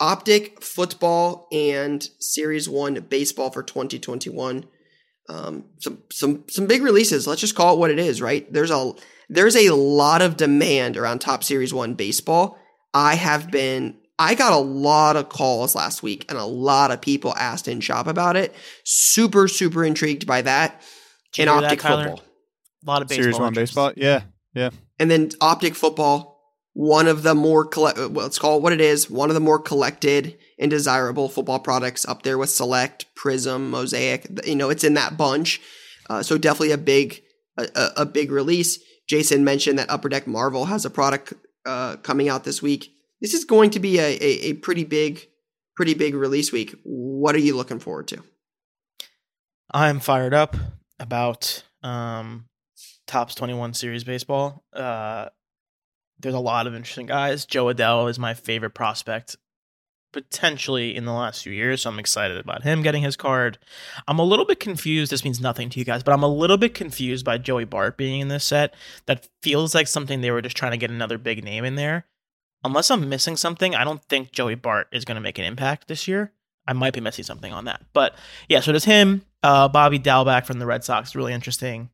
Optic, 0.00 0.62
Football, 0.62 1.48
and 1.52 2.08
Series 2.20 2.68
1 2.68 3.06
Baseball 3.08 3.50
for 3.50 3.62
2021. 3.62 4.64
Um, 5.30 5.64
some 5.80 6.02
some 6.10 6.44
some 6.48 6.66
big 6.66 6.82
releases. 6.82 7.26
Let's 7.26 7.40
just 7.40 7.54
call 7.54 7.74
it 7.74 7.78
what 7.78 7.90
it 7.90 7.98
is, 7.98 8.22
right? 8.22 8.50
There's 8.52 8.70
a 8.70 8.92
there's 9.28 9.56
a 9.56 9.74
lot 9.74 10.22
of 10.22 10.36
demand 10.36 10.96
around 10.96 11.20
Topps 11.20 11.46
Series 11.46 11.74
1 11.74 11.94
baseball. 11.94 12.58
I 12.94 13.14
have 13.16 13.50
been 13.50 13.98
I 14.18 14.34
got 14.34 14.52
a 14.52 14.56
lot 14.58 15.16
of 15.16 15.28
calls 15.28 15.74
last 15.74 16.02
week 16.02 16.24
and 16.30 16.38
a 16.38 16.44
lot 16.44 16.90
of 16.90 17.00
people 17.02 17.34
asked 17.36 17.68
in 17.68 17.80
shop 17.80 18.06
about 18.06 18.36
it. 18.36 18.54
Super, 18.84 19.46
super 19.48 19.84
intrigued 19.84 20.26
by 20.26 20.42
that. 20.42 20.80
Did 21.32 21.38
you 21.38 21.42
And 21.42 21.50
hear 21.50 21.60
that, 21.60 21.66
optic 21.66 21.80
Tyler? 21.80 22.04
football. 22.04 22.24
A 22.84 22.90
lot 22.90 23.02
of 23.02 23.08
baseball. 23.08 23.22
Series 23.24 23.38
one 23.38 23.48
interest. 23.48 23.70
baseball. 23.72 23.92
Yeah, 23.96 24.22
yeah. 24.54 24.70
And 24.98 25.10
then 25.10 25.30
optic 25.40 25.74
football, 25.74 26.37
one 26.78 27.08
of 27.08 27.24
the 27.24 27.34
more 27.34 27.64
collect 27.64 27.98
well, 27.98 28.08
let's 28.10 28.38
call 28.38 28.58
it 28.58 28.62
what 28.62 28.72
it 28.72 28.80
is, 28.80 29.10
one 29.10 29.30
of 29.30 29.34
the 29.34 29.40
more 29.40 29.58
collected 29.58 30.38
and 30.60 30.70
desirable 30.70 31.28
football 31.28 31.58
products 31.58 32.06
up 32.06 32.22
there 32.22 32.38
with 32.38 32.50
Select, 32.50 33.04
Prizm, 33.16 33.68
Mosaic. 33.68 34.28
You 34.46 34.54
know, 34.54 34.70
it's 34.70 34.84
in 34.84 34.94
that 34.94 35.16
bunch. 35.16 35.60
Uh, 36.08 36.22
so 36.22 36.38
definitely 36.38 36.70
a 36.70 36.78
big 36.78 37.20
a, 37.56 37.90
a, 37.96 38.06
big 38.06 38.30
release. 38.30 38.78
Jason 39.08 39.42
mentioned 39.42 39.76
that 39.80 39.90
Upper 39.90 40.08
Deck 40.08 40.28
Marvel 40.28 40.66
has 40.66 40.84
a 40.84 40.90
product 40.90 41.32
uh, 41.66 41.96
coming 41.96 42.28
out 42.28 42.44
this 42.44 42.62
week. 42.62 42.92
This 43.20 43.34
is 43.34 43.44
going 43.44 43.70
to 43.70 43.80
be 43.80 43.98
a, 43.98 44.16
a, 44.16 44.50
a 44.50 44.52
pretty 44.52 44.84
big, 44.84 45.26
pretty 45.74 45.94
big 45.94 46.14
release 46.14 46.52
week. 46.52 46.76
What 46.84 47.34
are 47.34 47.40
you 47.40 47.56
looking 47.56 47.80
forward 47.80 48.06
to? 48.08 48.22
I'm 49.72 49.98
fired 49.98 50.32
up 50.32 50.56
about 51.00 51.64
um, 51.82 52.44
Topps 53.08 53.34
21 53.34 53.74
Series 53.74 54.04
baseball. 54.04 54.62
Uh, 54.72 55.30
there's 56.20 56.34
a 56.34 56.40
lot 56.40 56.66
of 56.66 56.74
interesting 56.74 57.06
guys. 57.06 57.44
Jo 57.44 57.66
Adell 57.66 58.10
is 58.10 58.18
my 58.18 58.34
favorite 58.34 58.74
prospect, 58.74 59.36
potentially 60.12 60.96
in 60.96 61.04
the 61.04 61.12
last 61.12 61.42
few 61.42 61.52
years. 61.52 61.82
So 61.82 61.90
I'm 61.90 61.98
excited 61.98 62.38
about 62.38 62.62
him 62.62 62.82
getting 62.82 63.02
his 63.02 63.16
card. 63.16 63.58
I'm 64.06 64.18
a 64.18 64.24
little 64.24 64.44
bit 64.44 64.60
confused. 64.60 65.12
This 65.12 65.24
means 65.24 65.40
nothing 65.40 65.70
to 65.70 65.78
you 65.78 65.84
guys, 65.84 66.02
but 66.02 66.12
I'm 66.12 66.22
a 66.22 66.28
little 66.28 66.56
bit 66.56 66.74
confused 66.74 67.24
by 67.24 67.38
Joey 67.38 67.64
Bart 67.64 67.96
being 67.96 68.20
in 68.20 68.28
this 68.28 68.44
set. 68.44 68.74
That 69.06 69.28
feels 69.42 69.74
like 69.74 69.86
something 69.86 70.20
they 70.20 70.30
were 70.30 70.42
just 70.42 70.56
trying 70.56 70.72
to 70.72 70.78
get 70.78 70.90
another 70.90 71.18
big 71.18 71.44
name 71.44 71.64
in 71.64 71.76
there. 71.76 72.06
Unless 72.64 72.90
I'm 72.90 73.08
missing 73.08 73.36
something, 73.36 73.74
I 73.74 73.84
don't 73.84 74.02
think 74.04 74.32
Joey 74.32 74.56
Bart 74.56 74.88
is 74.92 75.04
going 75.04 75.14
to 75.14 75.20
make 75.20 75.38
an 75.38 75.44
impact 75.44 75.86
this 75.86 76.08
year. 76.08 76.32
I 76.66 76.72
might 76.72 76.92
be 76.92 77.00
missing 77.00 77.24
something 77.24 77.52
on 77.52 77.64
that. 77.66 77.82
But 77.92 78.14
yeah, 78.48 78.60
so 78.60 78.72
does 78.72 78.84
him. 78.84 79.22
Uh, 79.42 79.68
Bobby 79.68 79.98
Dalbec 79.98 80.44
from 80.44 80.58
the 80.58 80.66
Red 80.66 80.82
Sox, 80.84 81.14
really 81.14 81.32
interesting. 81.32 81.90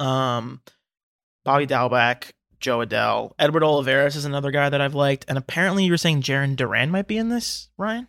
Um, 0.00 0.60
Bobby 1.44 1.66
Dalbec, 1.66 2.32
Jo 2.60 2.78
Adell, 2.84 3.32
Edward 3.38 3.62
Olivares 3.62 4.16
is 4.16 4.24
another 4.24 4.50
guy 4.50 4.68
that 4.68 4.80
I've 4.80 4.94
liked, 4.94 5.24
and 5.28 5.36
apparently 5.38 5.84
you 5.84 5.90
were 5.92 5.96
saying 5.98 6.22
Jarren 6.22 6.56
Duran 6.56 6.90
might 6.90 7.06
be 7.06 7.18
in 7.18 7.28
this, 7.28 7.68
Ryan. 7.76 8.08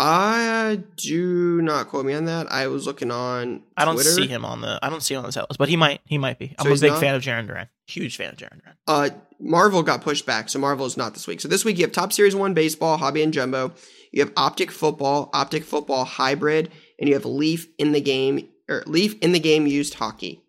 I 0.00 0.80
do 0.96 1.60
not 1.60 1.88
quote 1.88 2.06
me 2.06 2.14
on 2.14 2.26
that. 2.26 2.52
I 2.52 2.68
was 2.68 2.86
looking 2.86 3.10
on. 3.10 3.62
I 3.76 3.84
don't 3.84 3.94
Twitter. 3.94 4.10
see 4.10 4.28
him 4.28 4.44
on 4.44 4.60
the. 4.60 4.78
I 4.80 4.90
don't 4.90 5.02
see 5.02 5.14
him 5.14 5.18
on 5.20 5.24
the 5.26 5.32
set 5.32 5.50
list, 5.50 5.58
but 5.58 5.68
he 5.68 5.76
might. 5.76 6.00
He 6.06 6.18
might 6.18 6.38
be. 6.38 6.54
I'm 6.58 6.66
So 6.66 6.72
a 6.72 6.78
big 6.78 6.92
not? 6.92 7.00
fan 7.00 7.14
of 7.16 7.22
Jarren 7.22 7.48
Duran. 7.48 7.68
Huge 7.88 8.16
fan 8.16 8.30
of 8.30 8.36
Jarren 8.36 8.60
Duran. 8.62 8.76
Uh, 8.86 9.10
Marvel 9.40 9.82
got 9.82 10.02
pushed 10.02 10.24
back, 10.24 10.48
so 10.50 10.60
Marvel 10.60 10.86
is 10.86 10.96
not 10.96 11.14
this 11.14 11.26
week. 11.26 11.40
So 11.40 11.48
this 11.48 11.64
week 11.64 11.78
you 11.78 11.84
have 11.84 11.92
Topps 11.92 12.14
Series 12.14 12.36
One 12.36 12.54
baseball, 12.54 12.96
hobby 12.96 13.22
and 13.24 13.32
jumbo. 13.32 13.72
You 14.12 14.22
have 14.22 14.32
Optic 14.36 14.70
football, 14.70 15.30
Optic 15.32 15.64
football 15.64 16.04
hybrid, 16.04 16.70
and 17.00 17.08
you 17.08 17.14
have 17.14 17.24
Leaf 17.24 17.66
in 17.76 17.90
the 17.90 18.00
game 18.00 18.48
or 18.68 18.84
Leaf 18.86 19.16
in 19.20 19.32
the 19.32 19.40
game 19.40 19.66
used 19.66 19.94
hockey. 19.94 20.44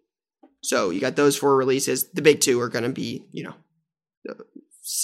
So 0.62 0.90
you 0.90 1.00
got 1.00 1.16
those 1.16 1.38
four 1.38 1.56
releases. 1.56 2.10
The 2.12 2.22
big 2.22 2.42
two 2.42 2.60
are 2.62 2.70
going 2.70 2.84
to 2.84 2.90
be, 2.90 3.26
you 3.32 3.44
know, 3.44 3.56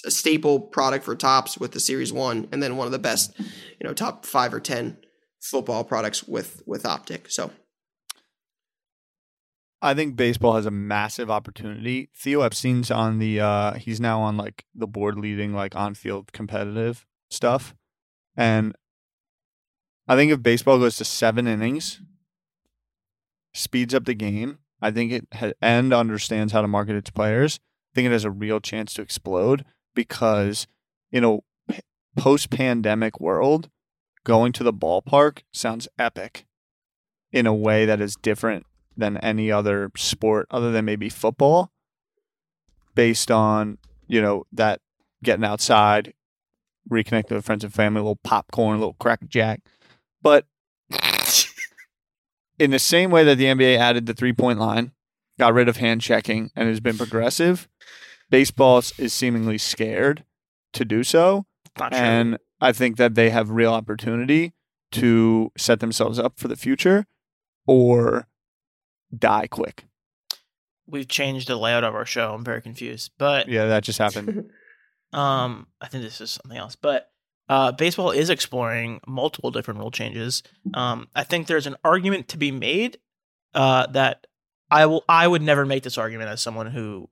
a 0.05 0.11
staple 0.11 0.59
product 0.59 1.05
for 1.05 1.15
Topps 1.15 1.57
with 1.57 1.71
the 1.71 1.79
Series 1.79 2.11
One, 2.11 2.47
and 2.51 2.61
then 2.61 2.77
one 2.77 2.87
of 2.87 2.91
the 2.91 2.99
best, 2.99 3.37
you 3.39 3.87
know, 3.87 3.93
top 3.93 4.25
five 4.25 4.53
or 4.53 4.59
ten 4.59 4.97
football 5.41 5.83
products 5.83 6.23
with 6.23 6.63
with 6.65 6.85
Optic. 6.85 7.29
So 7.29 7.51
I 9.81 9.93
think 9.93 10.15
baseball 10.15 10.55
has 10.55 10.65
a 10.65 10.71
massive 10.71 11.29
opportunity. 11.29 12.09
Theo 12.15 12.41
Epstein's 12.41 12.89
on 12.89 13.19
the 13.19 13.39
uh 13.39 13.73
he's 13.73 14.01
now 14.01 14.21
on 14.21 14.37
like 14.37 14.65
the 14.73 14.87
board 14.87 15.17
leading 15.17 15.53
like 15.53 15.75
on 15.75 15.93
field 15.93 16.31
competitive 16.33 17.05
stuff. 17.29 17.75
And 18.35 18.75
I 20.07 20.15
think 20.15 20.31
if 20.31 20.41
baseball 20.41 20.79
goes 20.79 20.97
to 20.97 21.05
7 21.05 21.47
innings, 21.47 22.01
speeds 23.53 23.93
up 23.93 24.05
the 24.05 24.13
game, 24.13 24.59
I 24.85 24.91
think 24.91 25.11
it 25.11 25.27
ha- 25.33 25.53
and 25.63 25.91
understands 25.91 26.53
how 26.53 26.61
to 26.61 26.67
market 26.67 26.95
its 26.95 27.09
players, 27.09 27.59
I 27.59 27.95
think 27.95 28.05
it 28.05 28.11
has 28.11 28.23
a 28.23 28.29
real 28.29 28.59
chance 28.59 28.93
to 28.93 29.01
explode 29.01 29.65
because 29.95 30.67
in 31.11 31.23
a 31.23 31.39
post 32.15 32.51
pandemic 32.51 33.19
world, 33.19 33.69
going 34.23 34.51
to 34.51 34.63
the 34.63 34.71
ballpark 34.71 35.39
sounds 35.51 35.87
epic 35.97 36.45
in 37.31 37.47
a 37.47 37.53
way 37.53 37.85
that 37.87 37.99
is 37.99 38.15
different 38.21 38.67
than 38.95 39.17
any 39.17 39.51
other 39.51 39.91
sport 39.97 40.45
other 40.51 40.71
than 40.71 40.85
maybe 40.85 41.09
football 41.09 41.71
based 42.93 43.31
on 43.31 43.79
you 44.07 44.21
know 44.21 44.45
that 44.51 44.81
getting 45.23 45.43
outside 45.43 46.13
reconnecting 46.89 47.31
with 47.31 47.45
friends 47.45 47.63
and 47.63 47.73
family 47.73 47.99
a 47.99 48.03
little 48.03 48.19
popcorn 48.23 48.75
a 48.75 48.79
little 48.79 48.95
cracker 48.99 49.25
jack 49.25 49.61
but 50.21 50.45
in 52.59 52.71
the 52.71 52.79
same 52.79 53.11
way 53.11 53.23
that 53.23 53.35
the 53.37 53.45
nba 53.45 53.77
added 53.77 54.05
the 54.05 54.13
three 54.13 54.33
point 54.33 54.59
line 54.59 54.91
got 55.39 55.53
rid 55.53 55.67
of 55.67 55.77
hand 55.77 56.01
checking 56.01 56.49
and 56.55 56.67
has 56.69 56.79
been 56.79 56.97
progressive 56.97 57.67
baseball 58.29 58.79
is- 58.97 59.13
seemingly 59.13 59.57
scared 59.57 60.23
to 60.73 60.85
do 60.85 61.03
so 61.03 61.45
and 61.99 62.37
I 62.61 62.71
think 62.71 62.95
that 62.97 63.15
they 63.15 63.29
have 63.31 63.49
real 63.49 63.73
opportunity 63.73 64.53
to 64.93 65.51
set 65.57 65.81
themselves 65.81 66.17
up 66.17 66.39
for 66.39 66.47
the 66.47 66.55
future 66.55 67.05
or 67.67 68.27
die 69.17 69.47
quick. 69.47 69.85
We've 70.87 71.07
changed 71.07 71.47
the 71.49 71.57
layout 71.57 71.83
of 71.83 71.93
our 71.95 72.05
show. 72.05 72.33
I'm 72.33 72.45
very 72.45 72.61
confused, 72.61 73.11
but 73.17 73.49
Yeah, 73.49 73.65
that 73.65 73.83
just 73.83 73.99
happened. 73.99 74.49
Um, 75.13 75.67
I 75.79 75.87
think 75.87 76.03
this 76.03 76.19
is 76.19 76.31
something 76.31 76.57
else, 76.57 76.75
but 76.75 77.09
uh, 77.47 77.71
baseball 77.71 78.11
is 78.11 78.29
exploring 78.29 78.99
multiple 79.07 79.51
different 79.51 79.79
rule 79.79 79.91
changes. 79.91 80.43
Um, 80.73 81.07
I 81.15 81.23
think 81.23 81.47
there's 81.47 81.67
an 81.67 81.75
argument 81.83 82.29
to 82.29 82.37
be 82.37 82.51
made 82.51 82.97
uh, 83.53 83.87
that 83.87 84.27
I 84.71 84.85
will. 84.87 85.03
I 85.07 85.27
would 85.27 85.41
never 85.41 85.65
make 85.65 85.83
this 85.83 85.97
argument 85.97 86.29
as 86.29 86.41
someone 86.41 86.67
who 86.67 87.09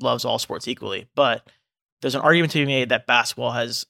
loves 0.00 0.24
all 0.24 0.38
sports 0.38 0.68
equally, 0.68 1.08
but 1.14 1.48
there's 2.00 2.14
an 2.14 2.20
argument 2.20 2.52
to 2.52 2.58
be 2.58 2.66
made 2.66 2.88
that 2.90 3.06
basketball 3.06 3.52
has 3.52 3.86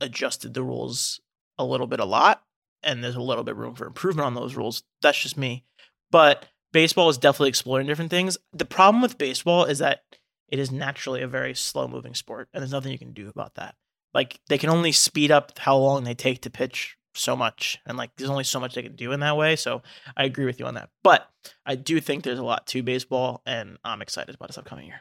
adjusted 0.00 0.54
the 0.54 0.62
rules 0.62 1.20
a 1.58 1.64
little 1.64 1.86
bit 1.86 2.00
a 2.00 2.04
lot, 2.04 2.42
and 2.82 3.04
there's 3.04 3.16
a 3.16 3.20
little 3.20 3.44
bit 3.44 3.56
room 3.56 3.74
for 3.74 3.86
improvement 3.86 4.26
on 4.26 4.34
those 4.34 4.56
rules. 4.56 4.82
That's 5.02 5.20
just 5.20 5.36
me, 5.36 5.64
but 6.10 6.46
baseball 6.72 7.10
is 7.10 7.18
definitely 7.18 7.50
exploring 7.50 7.86
different 7.86 8.10
things. 8.10 8.38
The 8.52 8.64
problem 8.64 9.02
with 9.02 9.18
baseball 9.18 9.64
is 9.64 9.78
that 9.78 10.04
it 10.48 10.58
is 10.58 10.70
naturally 10.70 11.22
a 11.22 11.28
very 11.28 11.54
slow 11.54 11.86
moving 11.86 12.14
sport 12.14 12.48
and 12.52 12.62
there's 12.62 12.72
nothing 12.72 12.92
you 12.92 12.98
can 12.98 13.12
do 13.12 13.28
about 13.28 13.54
that 13.56 13.74
like 14.14 14.40
they 14.48 14.58
can 14.58 14.70
only 14.70 14.92
speed 14.92 15.30
up 15.30 15.58
how 15.58 15.76
long 15.76 16.04
they 16.04 16.14
take 16.14 16.42
to 16.42 16.50
pitch 16.50 16.96
so 17.14 17.34
much 17.34 17.78
and 17.86 17.98
like 17.98 18.10
there's 18.16 18.30
only 18.30 18.44
so 18.44 18.60
much 18.60 18.74
they 18.74 18.82
can 18.82 18.94
do 18.94 19.10
in 19.12 19.20
that 19.20 19.36
way 19.36 19.56
so 19.56 19.82
i 20.16 20.24
agree 20.24 20.44
with 20.44 20.60
you 20.60 20.66
on 20.66 20.74
that 20.74 20.88
but 21.02 21.28
i 21.66 21.74
do 21.74 22.00
think 22.00 22.22
there's 22.22 22.38
a 22.38 22.44
lot 22.44 22.66
to 22.66 22.82
baseball 22.82 23.42
and 23.44 23.76
i'm 23.84 24.00
excited 24.00 24.34
about 24.34 24.48
this 24.48 24.58
upcoming 24.58 24.86
year 24.86 25.00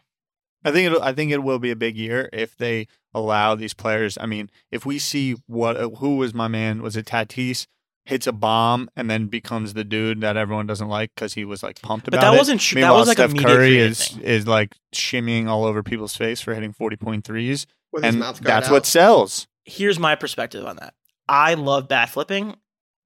I 0.66 0.72
think 0.72 0.91
it 0.91 1.01
I 1.01 1.14
think 1.14 1.32
it 1.32 1.43
will 1.43 1.60
be 1.60 1.72
a 1.72 1.76
big 1.76 1.97
year 1.97 2.30
if 2.34 2.58
they 2.58 2.88
allow 3.14 3.55
these 3.55 3.74
players. 3.74 4.18
I 4.20 4.26
mean, 4.26 4.49
if 4.72 4.86
we 4.86 4.99
see 4.99 5.36
what 5.45 5.78
uh, 5.78 5.89
who 5.89 6.18
was 6.18 6.34
my 6.34 6.47
man 6.47 6.82
was 6.82 6.97
it 6.97 7.05
Tatis 7.05 7.68
hits 8.05 8.26
a 8.26 8.32
bomb 8.32 8.89
and 8.95 9.10
then 9.10 9.28
becomes 9.28 9.74
the 9.74 9.84
dude 9.84 10.22
that 10.22 10.36
everyone 10.38 10.66
doesn't 10.66 10.88
like 10.88 11.12
because 11.14 11.34
he 11.34 11.45
was 11.45 11.62
like 11.62 11.82
pumped 11.82 12.08
about 12.08 12.18
it. 12.18 12.22
but 12.22 12.28
that 12.32 12.36
it. 12.36 12.38
wasn't 12.38 12.60
sh- 12.60 12.76
that 12.76 12.91
was 12.91 13.08
like 13.08 13.18
Steph 13.18 13.34
a 13.34 13.38
Curry 13.38 13.78
is 13.78 14.08
thing. 14.08 14.24
is 14.24 14.47
like 14.47 14.76
shimmying 14.93 15.47
all 15.47 15.64
over 15.64 15.84
people's 15.84 16.16
face 16.16 16.41
for 16.41 16.53
hitting 16.53 16.74
forty 16.74 16.95
point 16.95 17.24
threes, 17.24 17.68
with 17.91 18.03
his 18.03 18.13
and 18.15 18.19
mouth 18.19 18.41
guard 18.41 18.45
that's 18.63 18.67
out. 18.69 18.73
what 18.73 18.85
sells. 18.85 19.47
here's 19.65 19.99
my 19.99 20.15
perspective 20.15 20.65
on 20.65 20.75
that. 20.77 20.93
I 21.27 21.55
love 21.55 21.88
bat 21.88 22.09
flipping. 22.09 22.55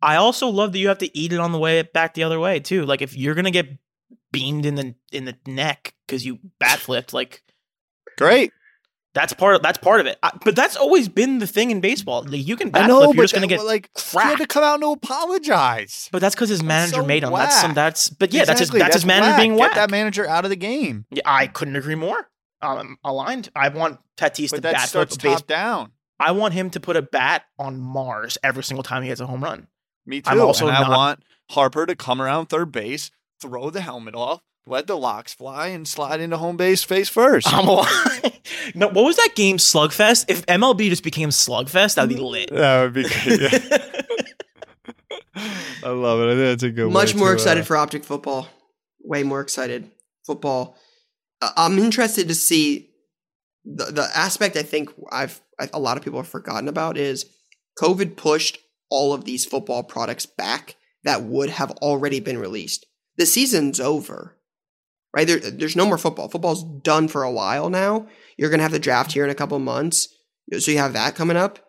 I 0.02 0.16
also 0.16 0.48
love 0.48 0.72
that 0.74 0.80
you 0.80 0.88
have 0.88 0.98
to 1.00 1.18
eat 1.18 1.32
it 1.34 1.40
on 1.40 1.52
the 1.52 1.60
way 1.60 1.82
back 1.84 2.14
the 2.16 2.24
other 2.24 2.40
way 2.40 2.60
too. 2.60 2.86
Like 2.86 3.02
if 3.02 3.16
you're 3.16 3.36
gonna 3.36 3.52
get 3.52 3.70
beamed 4.32 4.66
in 4.66 4.76
the 4.76 4.96
in 5.12 5.26
the 5.26 5.36
neck 5.46 5.94
because 6.08 6.26
you 6.26 6.40
bat 6.60 6.80
flipped, 6.80 7.14
like 7.14 7.44
Great. 8.18 8.52
that's 9.14 9.34
part 9.34 9.56
of, 9.56 9.62
that's 9.62 9.78
part 9.78 10.00
of 10.00 10.06
it. 10.08 10.18
I, 10.24 10.32
but 10.44 10.56
that's 10.56 10.76
always 10.76 11.08
been 11.10 11.40
the 11.40 11.48
thing 11.48 11.70
in 11.72 11.82
baseball. 11.82 12.24
Like, 12.24 12.46
you 12.48 12.56
can 12.56 12.70
bat 12.70 12.84
I 12.84 12.88
know, 12.88 13.00
flip, 13.00 13.10
but 13.10 13.16
you're 13.18 13.24
just 13.26 13.34
gonna 13.34 13.48
that- 13.48 13.58
get. 13.58 13.66
like 13.66 13.90
he 13.98 14.18
had 14.20 14.38
to 14.38 14.48
come 14.48 14.64
out 14.64 14.82
and 14.84 14.94
apologize. 14.94 16.10
But 16.12 16.22
that's 16.22 16.36
because 16.36 16.50
his 16.50 16.64
manager 16.64 16.96
so 17.02 17.06
made 17.06 17.24
him. 17.24 17.32
That's 17.34 17.60
some. 17.62 17.74
That's 17.74 18.10
but 18.10 18.34
yeah, 18.34 18.42
Exactly, 18.42 18.56
that's 18.58 18.60
his 18.72 18.80
that's, 18.80 18.96
his 18.96 19.06
manager 19.06 19.32
whack. 19.32 19.40
being 19.40 19.52
Get 19.54 19.60
whack. 19.60 19.74
that 19.76 19.92
manager 19.92 20.28
out 20.28 20.44
of 20.46 20.50
the 20.50 20.56
game. 20.56 21.06
yeah, 21.12 21.22
I 21.26 21.48
couldn't 21.48 21.76
agree 21.76 21.96
more. 21.96 22.28
Um, 22.62 22.98
aligned. 23.04 23.50
I 23.56 23.70
want 23.70 24.00
Tatis 24.18 24.52
But 24.52 24.58
to 24.58 24.62
bat 24.62 24.76
flip 24.78 24.90
starts 24.90 25.16
a 25.16 25.20
base. 25.20 25.34
top 25.40 25.48
down. 25.48 25.92
I 26.20 26.32
want 26.32 26.54
him 26.54 26.70
to 26.72 26.80
put 26.80 26.96
a 26.96 27.02
bat 27.02 27.44
on 27.58 27.80
Mars 27.80 28.38
every 28.44 28.64
single 28.64 28.84
time 28.84 29.02
he 29.04 29.10
hits 29.10 29.20
a 29.22 29.26
home 29.26 29.44
run. 29.44 29.68
Me 30.06 30.22
too. 30.22 30.30
I'm 30.30 30.42
also 30.42 30.68
and 30.68 30.76
I 30.78 30.82
not- 30.82 30.90
want 30.92 31.24
Harper 31.50 31.86
to 31.86 31.96
come 31.96 32.22
around 32.22 32.48
third 32.48 32.72
base, 32.72 33.10
throw 33.42 33.70
the 33.72 33.82
helmet 33.82 34.14
off, 34.16 34.42
let 34.68 34.86
the 34.88 34.96
locks 34.98 35.34
fly, 35.34 35.68
and 35.68 35.88
slide 35.88 36.20
into 36.22 36.38
home 36.38 36.58
base 36.58 36.84
face 36.84 37.10
first. 37.10 37.48
I'm 37.54 37.68
alive. 37.68 38.40
no, 38.76 38.88
what 38.90 39.04
was 39.06 39.16
that 39.18 39.32
game? 39.36 39.58
Slugfest. 39.58 40.26
If 40.28 40.46
MLB 40.46 40.90
just 40.90 41.04
became 41.04 41.30
Slugfest, 41.30 41.96
that'd 41.96 42.10
be 42.10 42.16
lit. 42.22 42.52
that 42.52 42.84
would 42.84 42.94
be 42.94 43.04
good. 43.04 43.84
I 45.84 45.90
love 45.90 46.20
it. 46.22 46.26
I 46.26 46.36
think 46.36 46.40
that's 46.40 46.64
a 46.64 46.70
good. 46.70 46.92
Much 46.92 47.14
way 47.14 47.20
more 47.20 47.30
to, 47.30 47.34
excited 47.34 47.62
uh, 47.62 47.66
for 47.66 47.78
optic 47.78 48.04
football. 48.04 48.48
Way 49.04 49.24
more 49.24 49.42
excited. 49.42 49.90
Football. 50.26 50.78
I'm 51.42 51.80
interested 51.80 52.28
to 52.28 52.36
see 52.36 52.90
the 53.66 53.86
the 53.86 54.10
aspect. 54.16 54.56
I 54.56 54.64
think 54.64 54.90
I've 55.12 55.42
a 55.74 55.80
lot 55.80 55.98
of 55.98 56.04
people 56.04 56.20
have 56.20 56.28
forgotten 56.28 56.68
about 56.68 56.98
is 56.98 57.26
COVID 57.80 58.16
pushed 58.16 58.60
all 58.90 59.14
of 59.14 59.26
these 59.26 59.46
football 59.46 59.84
products 59.84 60.26
back 60.26 60.76
that 61.04 61.24
would 61.24 61.50
have 61.50 61.72
already 61.72 62.20
been 62.20 62.38
released. 62.38 62.86
The 63.18 63.26
season's 63.26 63.80
over, 63.80 64.38
right? 65.16 65.28
There, 65.28 65.40
there's 65.40 65.76
no 65.76 65.86
more 65.86 65.98
football. 65.98 66.30
Football's 66.30 66.64
done 66.64 67.08
for 67.08 67.24
a 67.24 67.32
while 67.32 67.70
now. 67.70 68.08
You're 68.38 68.50
gonna 68.50 68.64
have 68.64 68.72
the 68.72 68.80
draft 68.80 69.14
here 69.14 69.24
in 69.24 69.30
a 69.30 69.36
couple 69.36 69.58
months, 69.60 70.10
so 70.58 70.72
you 70.72 70.78
have 70.78 70.94
that 70.94 71.16
coming 71.16 71.38
up. 71.38 71.60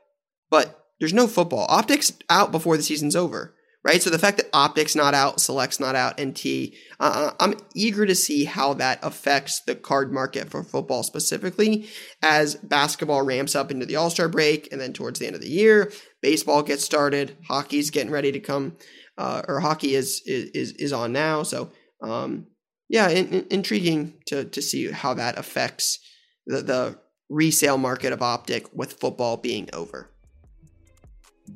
But 0.50 0.86
there's 1.00 1.14
no 1.14 1.26
football. 1.26 1.66
Optics 1.68 2.12
out 2.28 2.52
before 2.52 2.76
the 2.76 2.82
season's 2.82 3.16
over 3.16 3.54
right? 3.84 4.00
So 4.00 4.10
the 4.10 4.18
fact 4.18 4.36
that 4.36 4.48
Optics 4.52 4.94
not 4.94 5.14
out, 5.14 5.40
Select's 5.40 5.80
not 5.80 5.94
out, 5.94 6.18
and 6.20 6.34
T, 6.34 6.76
uh, 7.00 7.32
I'm 7.40 7.54
eager 7.74 8.06
to 8.06 8.14
see 8.14 8.44
how 8.44 8.74
that 8.74 9.00
affects 9.02 9.60
the 9.60 9.74
card 9.74 10.12
market 10.12 10.50
for 10.50 10.62
football 10.62 11.02
specifically 11.02 11.88
as 12.22 12.54
basketball 12.54 13.22
ramps 13.22 13.56
up 13.56 13.70
into 13.70 13.86
the 13.86 13.96
All 13.96 14.10
Star 14.10 14.28
break, 14.28 14.70
and 14.72 14.80
then 14.80 14.92
towards 14.92 15.18
the 15.18 15.26
end 15.26 15.34
of 15.34 15.42
the 15.42 15.48
year, 15.48 15.92
baseball 16.20 16.62
gets 16.62 16.84
started, 16.84 17.36
hockey's 17.48 17.90
getting 17.90 18.12
ready 18.12 18.32
to 18.32 18.40
come, 18.40 18.76
uh, 19.18 19.42
or 19.48 19.60
hockey 19.60 19.94
is 19.94 20.22
is 20.26 20.72
is 20.72 20.92
on 20.92 21.12
now. 21.12 21.42
So 21.42 21.70
um, 22.02 22.46
yeah, 22.88 23.08
in, 23.08 23.28
in- 23.28 23.46
intriguing 23.50 24.14
to 24.26 24.44
to 24.44 24.62
see 24.62 24.90
how 24.90 25.14
that 25.14 25.38
affects 25.38 25.98
the 26.46 26.62
the 26.62 26.98
resale 27.28 27.78
market 27.78 28.12
of 28.12 28.22
Optic 28.22 28.66
with 28.74 28.92
football 28.92 29.36
being 29.36 29.68
over. 29.72 30.10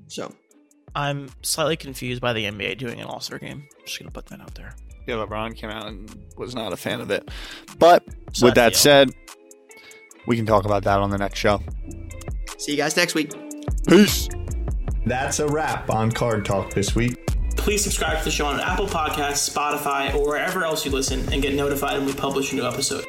So. 0.08 0.34
I'm 0.96 1.28
slightly 1.42 1.76
confused 1.76 2.22
by 2.22 2.32
the 2.32 2.46
NBA 2.46 2.78
doing 2.78 2.98
an 3.00 3.06
All 3.06 3.20
Star 3.20 3.38
game. 3.38 3.68
Just 3.84 3.98
gonna 3.98 4.10
put 4.10 4.26
that 4.26 4.40
out 4.40 4.54
there. 4.54 4.74
Yeah, 5.06 5.16
LeBron 5.16 5.54
came 5.54 5.70
out 5.70 5.86
and 5.86 6.10
was 6.36 6.54
not 6.54 6.72
a 6.72 6.76
fan 6.76 7.00
of 7.00 7.10
it. 7.10 7.28
But 7.78 8.02
So 8.32 8.46
with 8.46 8.54
that 8.56 8.72
feel- 8.72 8.78
said, 8.80 9.10
we 10.26 10.36
can 10.36 10.46
talk 10.46 10.64
about 10.64 10.82
that 10.84 10.98
on 10.98 11.10
the 11.10 11.18
next 11.18 11.38
show. 11.38 11.60
See 12.58 12.72
you 12.72 12.76
guys 12.78 12.96
next 12.96 13.14
week. 13.14 13.32
Peace. 13.86 14.28
That's 15.04 15.38
a 15.38 15.46
wrap 15.46 15.90
on 15.90 16.10
Card 16.10 16.44
Talk 16.44 16.72
this 16.72 16.94
week. 16.96 17.14
Please 17.56 17.82
subscribe 17.84 18.18
to 18.18 18.24
the 18.24 18.30
show 18.30 18.46
on 18.46 18.58
Apple 18.60 18.86
Podcasts, 18.86 19.48
Spotify, 19.54 20.14
or 20.14 20.26
wherever 20.26 20.64
else 20.64 20.84
you 20.84 20.90
listen 20.90 21.20
and 21.32 21.42
get 21.42 21.54
notified 21.54 21.98
when 21.98 22.06
we 22.06 22.12
publish 22.14 22.52
a 22.52 22.56
new 22.56 22.66
episode. 22.66 23.04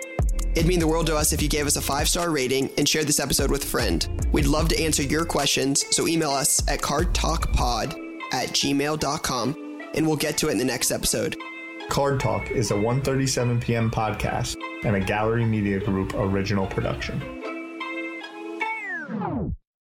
It'd 0.58 0.68
mean 0.68 0.80
the 0.80 0.88
world 0.88 1.06
to 1.06 1.16
us 1.16 1.34
if 1.34 1.42
you 1.44 1.48
gave 1.48 1.68
us 1.68 1.76
a 1.76 1.82
five 1.82 2.10
star 2.10 2.32
rating 2.32 2.72
and 2.80 2.90
shared 2.90 3.06
this 3.06 3.20
episode 3.20 3.52
with 3.52 3.64
a 3.66 3.68
friend. 3.68 4.28
We'd 4.32 4.48
love 4.48 4.70
to 4.70 4.82
answer 4.82 5.04
your 5.04 5.24
questions, 5.24 5.86
so 5.96 6.08
email 6.08 6.32
us 6.32 6.68
at 6.68 6.82
cardtalkpod 6.82 7.94
at 8.34 8.50
gmail.com 8.50 9.82
and 9.94 10.08
we'll 10.08 10.16
get 10.16 10.36
to 10.40 10.48
it 10.48 10.54
in 10.54 10.58
the 10.58 10.66
next 10.66 10.90
episode. 10.90 11.38
Card 11.90 12.20
Talk 12.20 12.50
is 12.50 12.72
a 12.72 12.74
1:37 12.74 13.62
p.m. 13.62 13.92
podcast 13.92 14.58
and 14.84 14.96
a 14.96 15.00
Gallery 15.00 15.46
Media 15.46 15.80
Group 15.80 16.16
original 16.16 16.66
production. 16.66 17.22